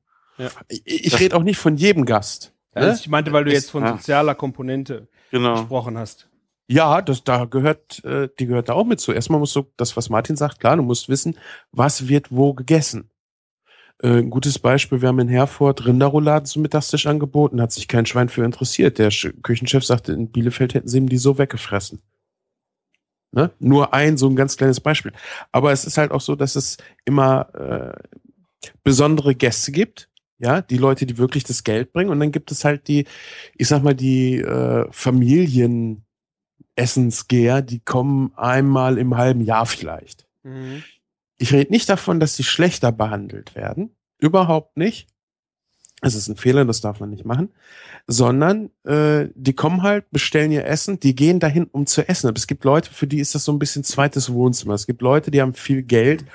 [0.70, 2.54] Ich, ich Das- rede auch nicht von jedem Gast.
[2.74, 2.88] Ja, Ne?
[2.88, 3.98] also ich meinte, weil du jetzt von ja.
[3.98, 5.56] sozialer Komponente Genau.
[5.56, 6.30] gesprochen hast.
[6.68, 9.12] Ja, das da gehört, äh, die gehört da auch mit zu.
[9.12, 11.38] Erstmal musst du, das, was Martin sagt, klar, du musst wissen,
[11.72, 13.10] was wird wo gegessen.
[14.02, 18.06] Äh, ein gutes Beispiel, wir haben in Herford Rinderrouladen zum Mittagstisch angeboten, hat sich kein
[18.06, 19.00] Schwein für interessiert.
[19.00, 22.02] Der Sch Küchenchef sagte, in Bielefeld hätten sie ihm die so weggefressen.
[23.34, 23.52] Ne?
[23.60, 25.14] Nur ein, so ein ganz kleines Beispiel.
[25.52, 30.10] Aber es ist halt auch so, dass es immer äh, besondere Gäste gibt.
[30.42, 32.10] Ja, die Leute, die wirklich das Geld bringen.
[32.10, 33.06] Und dann gibt es halt die,
[33.56, 36.04] ich sag mal, die äh, Familien,
[36.76, 40.26] Essensgeher, die kommen einmal im halben Jahr vielleicht.
[41.38, 43.96] Ich rede nicht davon, dass sie schlechter behandelt werden.
[44.18, 45.08] Überhaupt nicht.
[46.02, 47.54] Es ist ein Fehler, das darf man nicht machen.
[48.08, 52.28] Sondern äh, die kommen halt, bestellen ihr Essen, die gehen dahin, um zu essen.
[52.28, 54.74] Aber es gibt Leute, für die ist das so ein bisschen zweites Wohnzimmer.
[54.74, 56.26] Es gibt Leute, die haben viel Geld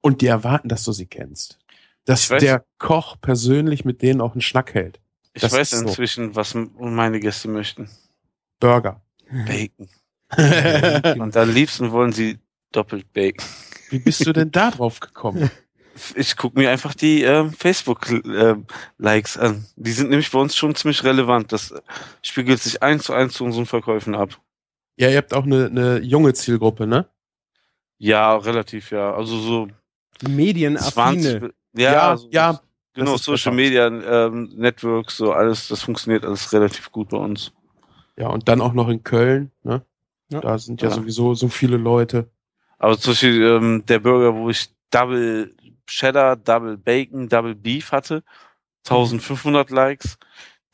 [0.00, 1.58] und die erwarten, dass du sie kennst.
[2.04, 5.00] Dass weiß- der Koch persönlich mit denen auch einen Schnack hält.
[5.32, 5.86] Ich Das weiß ist so.
[5.86, 7.88] inzwischen, was meine Gäste möchten.
[8.60, 9.00] Burger.
[9.46, 9.88] Bacon.
[11.20, 12.38] Und am liebsten wollen sie
[12.72, 13.44] doppelt Bacon.
[13.90, 15.50] Wie bist du denn da drauf gekommen?
[16.16, 19.64] Ich gucke mir einfach die ähm, Facebook-Likes an.
[19.76, 21.52] Die sind nämlich bei uns schon ziemlich relevant.
[21.52, 21.80] Das äh,
[22.20, 24.40] spiegelt sich eins zu eins zu unseren Verkäufen ab.
[24.96, 27.08] Ja, ihr habt auch eine, eine junge Zielgruppe, ne?
[27.98, 29.14] Ja, relativ, ja.
[29.14, 29.68] Also so
[30.20, 31.52] 20.
[31.74, 32.60] Ja, Ja, so, ja,
[32.94, 33.50] Genau, Social besser.
[33.52, 37.52] Media, ähm, Networks, so alles, das funktioniert alles relativ gut bei uns.
[38.16, 39.84] Ja, und dann auch noch in Köln, ne?
[40.30, 40.40] Ja.
[40.40, 40.94] Da sind ja, Ja.
[40.94, 42.30] sowieso so viele Leute.
[42.78, 45.52] Aber zum Beispiel ähm, der Burger, wo ich Double
[45.88, 48.22] Cheddar, Double Bacon, Double Beef hatte,
[48.86, 50.16] 1500 Likes.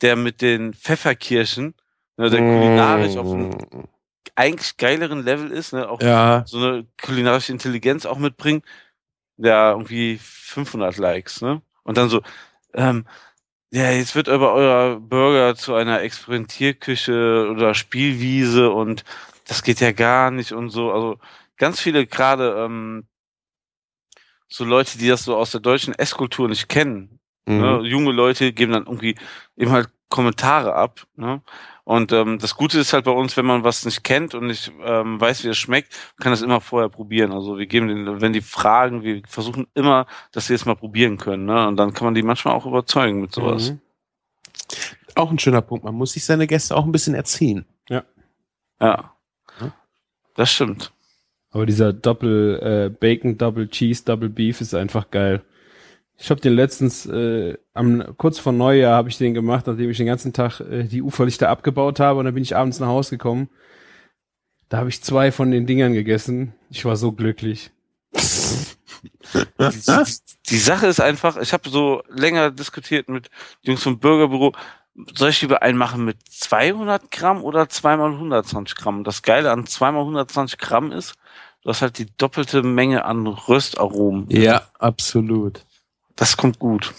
[0.01, 1.75] Der mit den Pfefferkirschen,
[2.17, 3.51] ne, der kulinarisch auf einem
[4.35, 8.65] eigentlich geileren Level ist, ne, auch Ja, so eine kulinarische Intelligenz auch mitbringt,
[9.37, 11.61] ja, irgendwie 500 Likes, ne?
[11.83, 12.21] Und dann so,
[12.73, 13.05] ähm,
[13.71, 19.03] ja, jetzt wird aber euer Burger zu einer Experimentierküche oder Spielwiese und
[19.47, 20.91] das geht ja gar nicht und so.
[20.91, 21.19] Also
[21.57, 23.07] ganz viele gerade ähm,
[24.47, 27.79] so Leute, die das so aus der deutschen Esskultur nicht kennen, Ne?
[27.79, 27.85] mhm.
[27.85, 29.15] Junge Leute geben dann irgendwie
[29.57, 31.05] eben halt Kommentare ab.
[31.15, 31.41] Ne?
[31.83, 34.71] Und ähm, das Gute ist halt bei uns, wenn man was nicht kennt und nicht
[34.83, 37.31] ähm, weiß, wie es schmeckt, kann das immer vorher probieren.
[37.31, 41.17] Also wir geben den, wenn die fragen, wir versuchen immer, dass sie es mal probieren
[41.17, 41.45] können.
[41.45, 41.67] Ne?
[41.67, 43.71] Und dann kann man die manchmal auch überzeugen mit sowas.
[43.71, 43.79] Mhm.
[45.15, 45.83] auch ein schöner Punkt.
[45.83, 47.65] Man muss sich seine Gäste auch ein bisschen erziehen.
[47.89, 48.03] Ja.
[48.79, 49.15] Ja.
[50.35, 50.91] Das stimmt.
[51.51, 55.43] Aber dieser Doppel äh, Bacon, Double Cheese, Double Beef ist einfach geil.
[56.21, 59.97] Ich habe den letztens äh, am kurz vor Neujahr habe ich den gemacht, nachdem ich
[59.97, 63.17] den ganzen Tag äh, die Uferlichter abgebaut habe und dann bin ich abends nach Hause
[63.17, 63.49] gekommen.
[64.69, 66.53] Da habe ich zwei von den Dingern gegessen.
[66.69, 67.71] Ich war so glücklich.
[68.13, 69.79] die,
[70.49, 73.31] die Sache ist einfach, ich habe so länger diskutiert mit
[73.63, 74.53] Jungs vom Bürgerbüro,
[75.15, 79.03] soll ich lieber einen machen mit 200 Gramm oder zweimal 120 Gramm?
[79.03, 81.15] Das Geile an zweimal 120 Gramm ist,
[81.63, 84.29] du hast halt die doppelte Menge an Röstaromen.
[84.29, 85.65] Ja, absolut.
[86.21, 86.93] Das kommt gut.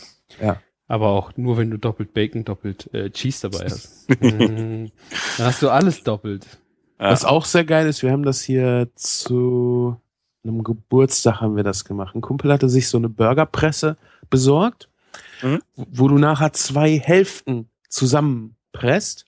[0.89, 4.09] Aber auch nur, wenn du doppelt Bacon, doppelt äh, Cheese dabei hast.
[4.21, 4.91] Mhm.
[5.39, 6.45] Dann hast du alles doppelt.
[7.01, 7.11] Ja.
[7.11, 9.97] Was auch sehr geil ist, wir haben das hier zu
[10.45, 12.17] einem Geburtstag haben wir das gemacht.
[12.17, 13.97] Ein Kumpel hatte sich so eine Burgerpresse
[14.29, 14.89] besorgt,
[15.41, 15.61] Mhm.
[15.77, 19.25] wo du nachher zwei Hälften zusammenpresst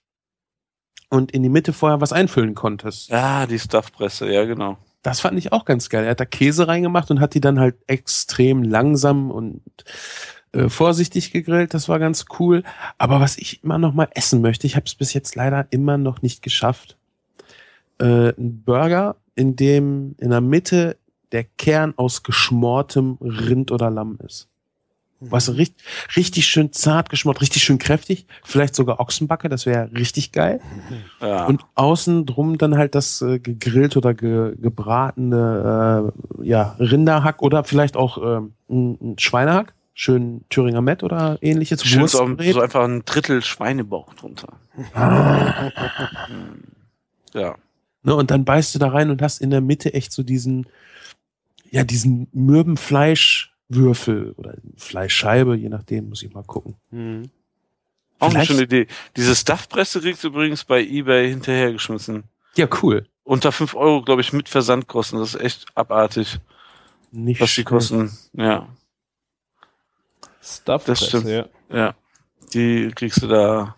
[1.09, 3.11] und in die Mitte vorher was einfüllen konntest.
[3.11, 4.77] Ja, die Stuffpresse, ja genau.
[5.05, 6.05] Das fand ich auch ganz geil.
[6.05, 9.61] Er hat da Käse reingemacht und hat die dann halt extrem langsam und
[10.53, 11.75] äh, vorsichtig gegrillt.
[11.75, 12.63] Das war ganz cool.
[12.97, 15.99] Aber was ich immer noch mal essen möchte, ich habe es bis jetzt leider immer
[15.99, 16.97] noch nicht geschafft.
[17.99, 20.97] Äh, ein Burger, in dem in der Mitte
[21.33, 24.49] der Kern aus geschmortem Rind oder Lamm ist.
[25.31, 25.85] Was richtig,
[26.17, 30.61] richtig schön zart geschmort, richtig schön kräftig, vielleicht sogar Ochsenbacke, das wäre richtig geil.
[31.21, 31.47] Ja.
[31.47, 37.65] Und außen drum dann halt das äh, gegrillt oder ge, gebratene äh, ja, Rinderhack oder
[37.65, 39.75] vielleicht auch ähm, ein, ein Schweinehack.
[39.97, 41.85] Schön Thüringer Met oder ähnliches.
[41.85, 44.55] Schön so, so einfach ein Drittel Schweinebauch drunter.
[47.33, 47.57] Ja.
[48.03, 50.67] Ne, und dann beißt du da rein und hast in der Mitte echt so diesen,
[51.71, 52.77] ja, diesen mürben
[53.71, 56.77] Fleischwürfel oder Fleischscheibe, je nachdem, muss ich mal gucken.
[56.91, 57.31] Mhm.
[58.19, 58.87] Auch eine Vielleicht- schöne Idee.
[59.17, 62.25] Diese Stuffpresse kriegst du übrigens bei eBay hinterhergeschmissen.
[62.57, 63.07] Ja, cool.
[63.25, 65.19] Unter 5 Euro, glaube ich, mit Versandkosten.
[65.19, 66.39] Das ist echt abartig,
[67.11, 68.17] Nicht was die kosten.
[68.35, 68.69] Ja,
[70.43, 71.27] Stuff Das stimmt.
[71.27, 71.47] ja.
[71.71, 71.95] ja.
[72.53, 73.75] Die kriegst du da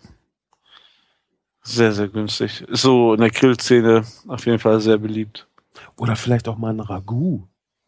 [1.63, 2.61] sehr, sehr günstig.
[2.61, 5.47] Ist so in der Grillszene auf jeden Fall sehr beliebt.
[5.95, 7.47] Oder vielleicht auch mal ein Ragout.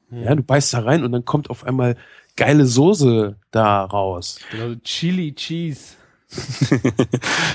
[0.10, 0.24] Mhm.
[0.24, 1.96] Ja, du beißt da rein und dann kommt auf einmal
[2.36, 4.40] geile Soße da raus.
[4.52, 5.96] Genau, Chili Cheese.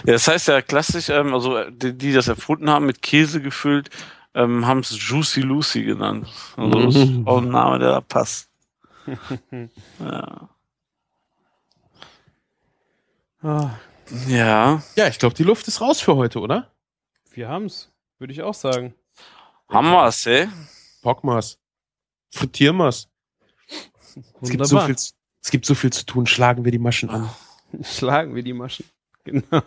[0.05, 3.41] ja, das heißt ja klassisch, ähm, also äh, die, die das erfunden haben, mit Käse
[3.41, 3.89] gefüllt,
[4.35, 6.27] ähm, haben es Juicy Lucy genannt.
[6.57, 8.49] Also das ist auch ein Name, der da passt.
[10.01, 10.49] ja.
[13.43, 13.71] Ah,
[14.27, 16.71] ja, Ja, ich glaube, die Luft ist raus für heute, oder?
[17.33, 18.95] wir haben's, würde ich auch sagen.
[19.69, 20.49] haben wir's, ey.
[21.03, 21.59] Pockmas.
[22.35, 23.09] Frittiermas.
[24.43, 26.27] Es gibt, so viel, es gibt so viel zu tun.
[26.27, 27.31] Schlagen wir die Maschen an.
[27.83, 28.85] Schlagen wir die Maschen.
[29.27, 29.63] Genau.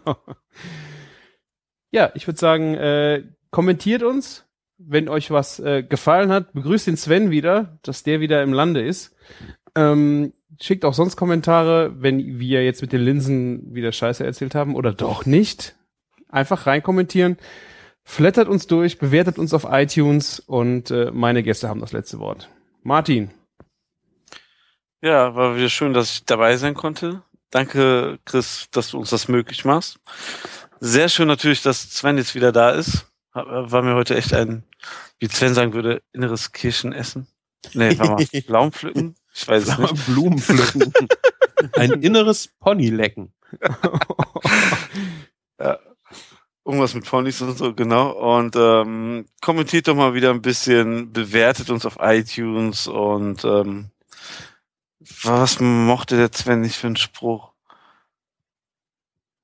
[1.90, 4.46] Ja, ich würde sagen, äh, kommentiert uns,
[4.78, 6.54] wenn euch was äh, gefallen hat.
[6.54, 9.16] Begrüßt den Sven wieder, dass der wieder im Lande ist.
[9.74, 14.76] Ähm, schickt auch sonst Kommentare, wenn wir jetzt mit den Linsen wieder Scheiße erzählt haben
[14.76, 15.76] oder doch nicht.
[16.30, 17.38] Einfach rein kommentieren.
[18.04, 22.48] Flattert uns durch, bewertet uns auf iTunes und äh, meine Gäste haben das letzte Wort.
[22.88, 23.32] Martin.
[25.02, 27.22] Ja, war wieder schön, dass ich dabei sein konnte.
[27.50, 30.00] Danke, Chris, dass du uns das möglich machst.
[30.80, 33.06] Sehr schön natürlich, dass Sven jetzt wieder da ist.
[33.34, 34.64] War mir heute echt ein,
[35.20, 37.28] wie Sven sagen würde, inneres Kirschenessen.
[37.74, 39.16] Nee, war mal Pflaumenpflücken.
[39.34, 40.06] Ich weiß es nicht.
[40.06, 40.94] Blumen pflücken.
[41.74, 43.34] Ein inneres Pony lecken.
[46.68, 48.12] Irgendwas mit Ponys und so, genau.
[48.12, 53.86] Und ähm, kommentiert doch mal wieder ein bisschen, bewertet uns auf iTunes und ähm,
[55.24, 57.54] was mochte der Sven nicht für einen Spruch?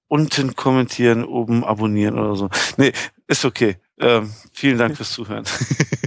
[0.09, 2.49] Unten kommentieren, oben abonnieren oder so.
[2.75, 2.91] Nee,
[3.27, 3.77] ist okay.
[3.99, 5.45] Ähm, vielen Dank fürs Zuhören.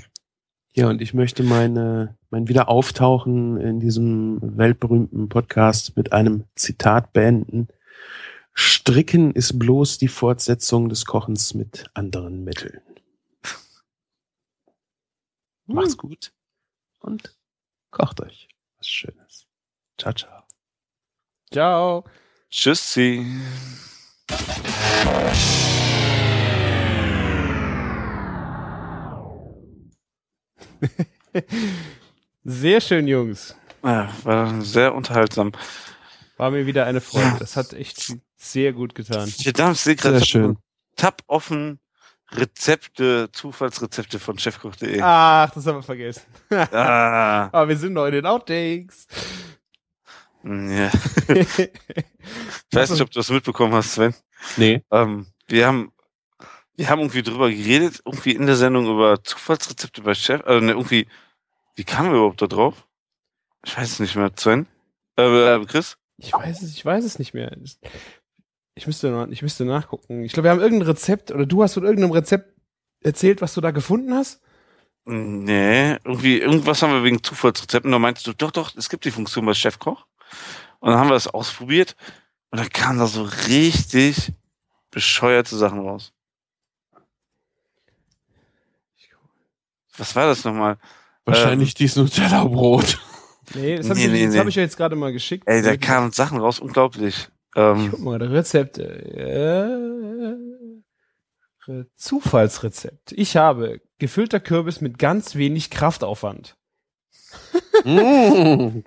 [0.79, 7.69] Ja, und ich möchte meine, mein Wiederauftauchen in diesem weltberühmten Podcast mit einem Zitat beenden.
[8.59, 12.81] Stricken ist bloß die Fortsetzung des Kochens mit anderen Mitteln.
[15.67, 16.33] Macht's gut
[17.01, 17.37] und
[17.91, 19.47] kocht euch was Schönes.
[19.99, 20.43] Ciao, ciao.
[21.53, 22.05] Ciao.
[22.49, 23.27] Tschüssi.
[32.45, 33.55] Sehr schön, Jungs.
[33.85, 35.53] Ja, war sehr unterhaltsam.
[36.39, 37.37] War mir wieder eine Freude.
[37.39, 39.29] Das hat echt sehr gut getan.
[39.29, 40.59] Verdammt, ich sehe gerade, Sehr hab schön.
[40.97, 41.81] Tab offen
[42.33, 45.01] Rezepte, Zufallsrezepte von chefkoch.de.
[45.01, 46.23] Ach, das haben wir vergessen.
[46.51, 49.07] Ah, Aber wir sind noch in den Outtakes.
[50.45, 50.91] ja.
[52.69, 54.15] Ich weiß nicht, ob du das mitbekommen hast, Sven.
[54.57, 54.83] Nee.
[54.91, 55.93] Ähm, wir haben,
[56.75, 60.73] wir haben irgendwie drüber geredet, irgendwie in der Sendung über Zufallsrezepte bei Chef, also ne,
[60.73, 61.07] irgendwie,
[61.77, 62.87] wie kamen wir überhaupt da drauf?
[63.65, 64.67] Ich weiß es nicht mehr, Sven.
[65.17, 65.97] Äh, äh, Chris?
[66.19, 67.57] Ich weiß es, ich weiß es nicht mehr.
[68.77, 70.23] Ich müsste, noch, ich müsste nachgucken.
[70.23, 72.55] Ich glaube, wir haben irgendein Rezept oder du hast von irgendeinem Rezept
[73.01, 74.43] erzählt, was du da gefunden hast.
[75.07, 77.91] Nee, irgendwie, irgendwas haben wir wegen Zufallsrezepten.
[77.91, 80.05] Da meintest du, doch, doch, es gibt die Funktion bei Chefkoch.
[80.81, 81.97] Und dann haben wir das ausprobiert
[82.51, 84.33] und dann kamen da so richtig
[84.91, 86.13] bescheuerte Sachen raus.
[89.97, 90.77] Was war das nochmal?
[91.25, 92.99] Wahrscheinlich dieses Nutella-Brot.
[93.55, 94.41] Nee, das habe Nee, ich, nee, das nee.
[94.41, 95.45] hab ich ja jetzt gerade mal geschickt.
[95.47, 97.29] Ey, da kamen Sachen raus, unglaublich.
[97.57, 98.85] Ähm, guck mal, Rezepte.
[101.67, 103.13] Äh, Zufallsrezept.
[103.13, 106.57] Ich habe gefüllter Kürbis mit ganz wenig Kraftaufwand.
[107.85, 108.83] Mm.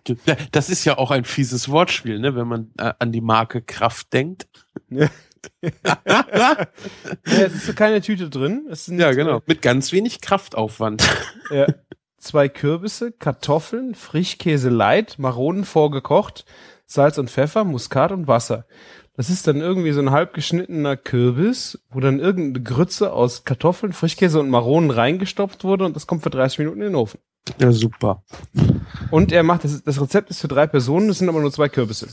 [0.52, 4.14] Das ist ja auch ein fieses Wortspiel, ne, wenn man äh, an die Marke Kraft
[4.14, 4.48] denkt.
[4.90, 5.10] Ja.
[7.24, 8.68] Es ist so keine Tüte drin.
[8.70, 9.42] Es sind ja, genau.
[9.46, 11.08] Mit ganz wenig Kraftaufwand.
[11.50, 11.68] Ja.
[12.18, 16.46] Zwei Kürbisse, Kartoffeln, Frischkäse light, Maronen vorgekocht,
[16.92, 18.66] Salz und Pfeffer, Muskat und Wasser.
[19.16, 23.94] Das ist dann irgendwie so ein halb geschnittener Kürbis, wo dann irgendeine Grütze aus Kartoffeln,
[23.94, 27.20] Frischkäse und Maronen reingestopft wurde und das kommt für 30 Minuten in den Ofen.
[27.60, 28.24] Ja, super.
[29.12, 31.70] Und er macht, das, das Rezept ist für drei Personen, es sind aber nur zwei
[31.70, 32.08] Kürbisse.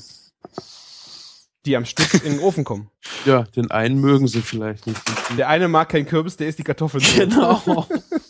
[1.64, 2.90] Die am Stück in den Ofen kommen.
[3.24, 5.00] Ja, den einen mögen sie vielleicht nicht.
[5.38, 7.02] Der eine mag keinen Kürbis, der isst die Kartoffeln.
[7.16, 7.86] Genau.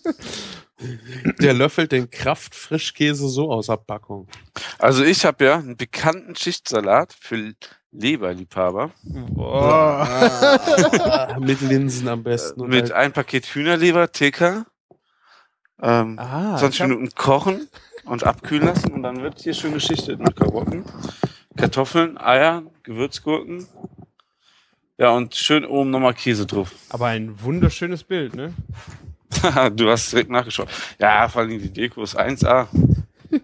[1.41, 4.29] Der löffelt den Kraftfrischkäse so aus der Packung.
[4.79, 7.55] also ich habe ja einen bekannten Schichtsalat für
[7.93, 10.07] Leberliebhaber Boah.
[10.07, 12.61] Ah, mit Linsen am besten.
[12.61, 14.67] Und mit ein Paket Hühnerleber, TK.
[15.81, 17.69] Ähm, Ah, 20 ich hab- Minuten kochen
[18.05, 20.85] und abkühlen lassen und dann wird hier schön geschichtet mit Karotten,
[21.57, 23.67] Kartoffeln, Eier, Gewürzgurken.
[24.99, 26.73] Ja, und schön oben nochmal Käse drauf.
[26.91, 28.55] Aber ein wunderschönes Bild, ne?
[29.75, 30.69] du hast direkt nachgeschaut.
[30.99, 32.67] Ja, vor allem die Deko ist 1A.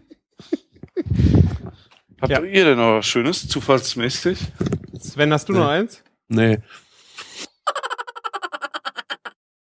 [2.21, 2.41] Habt Ja.
[2.43, 4.39] ihr denn noch was Schönes, zufallsmäßig?
[5.01, 6.03] Sven, hast du noch eins?
[6.29, 6.59] Nee.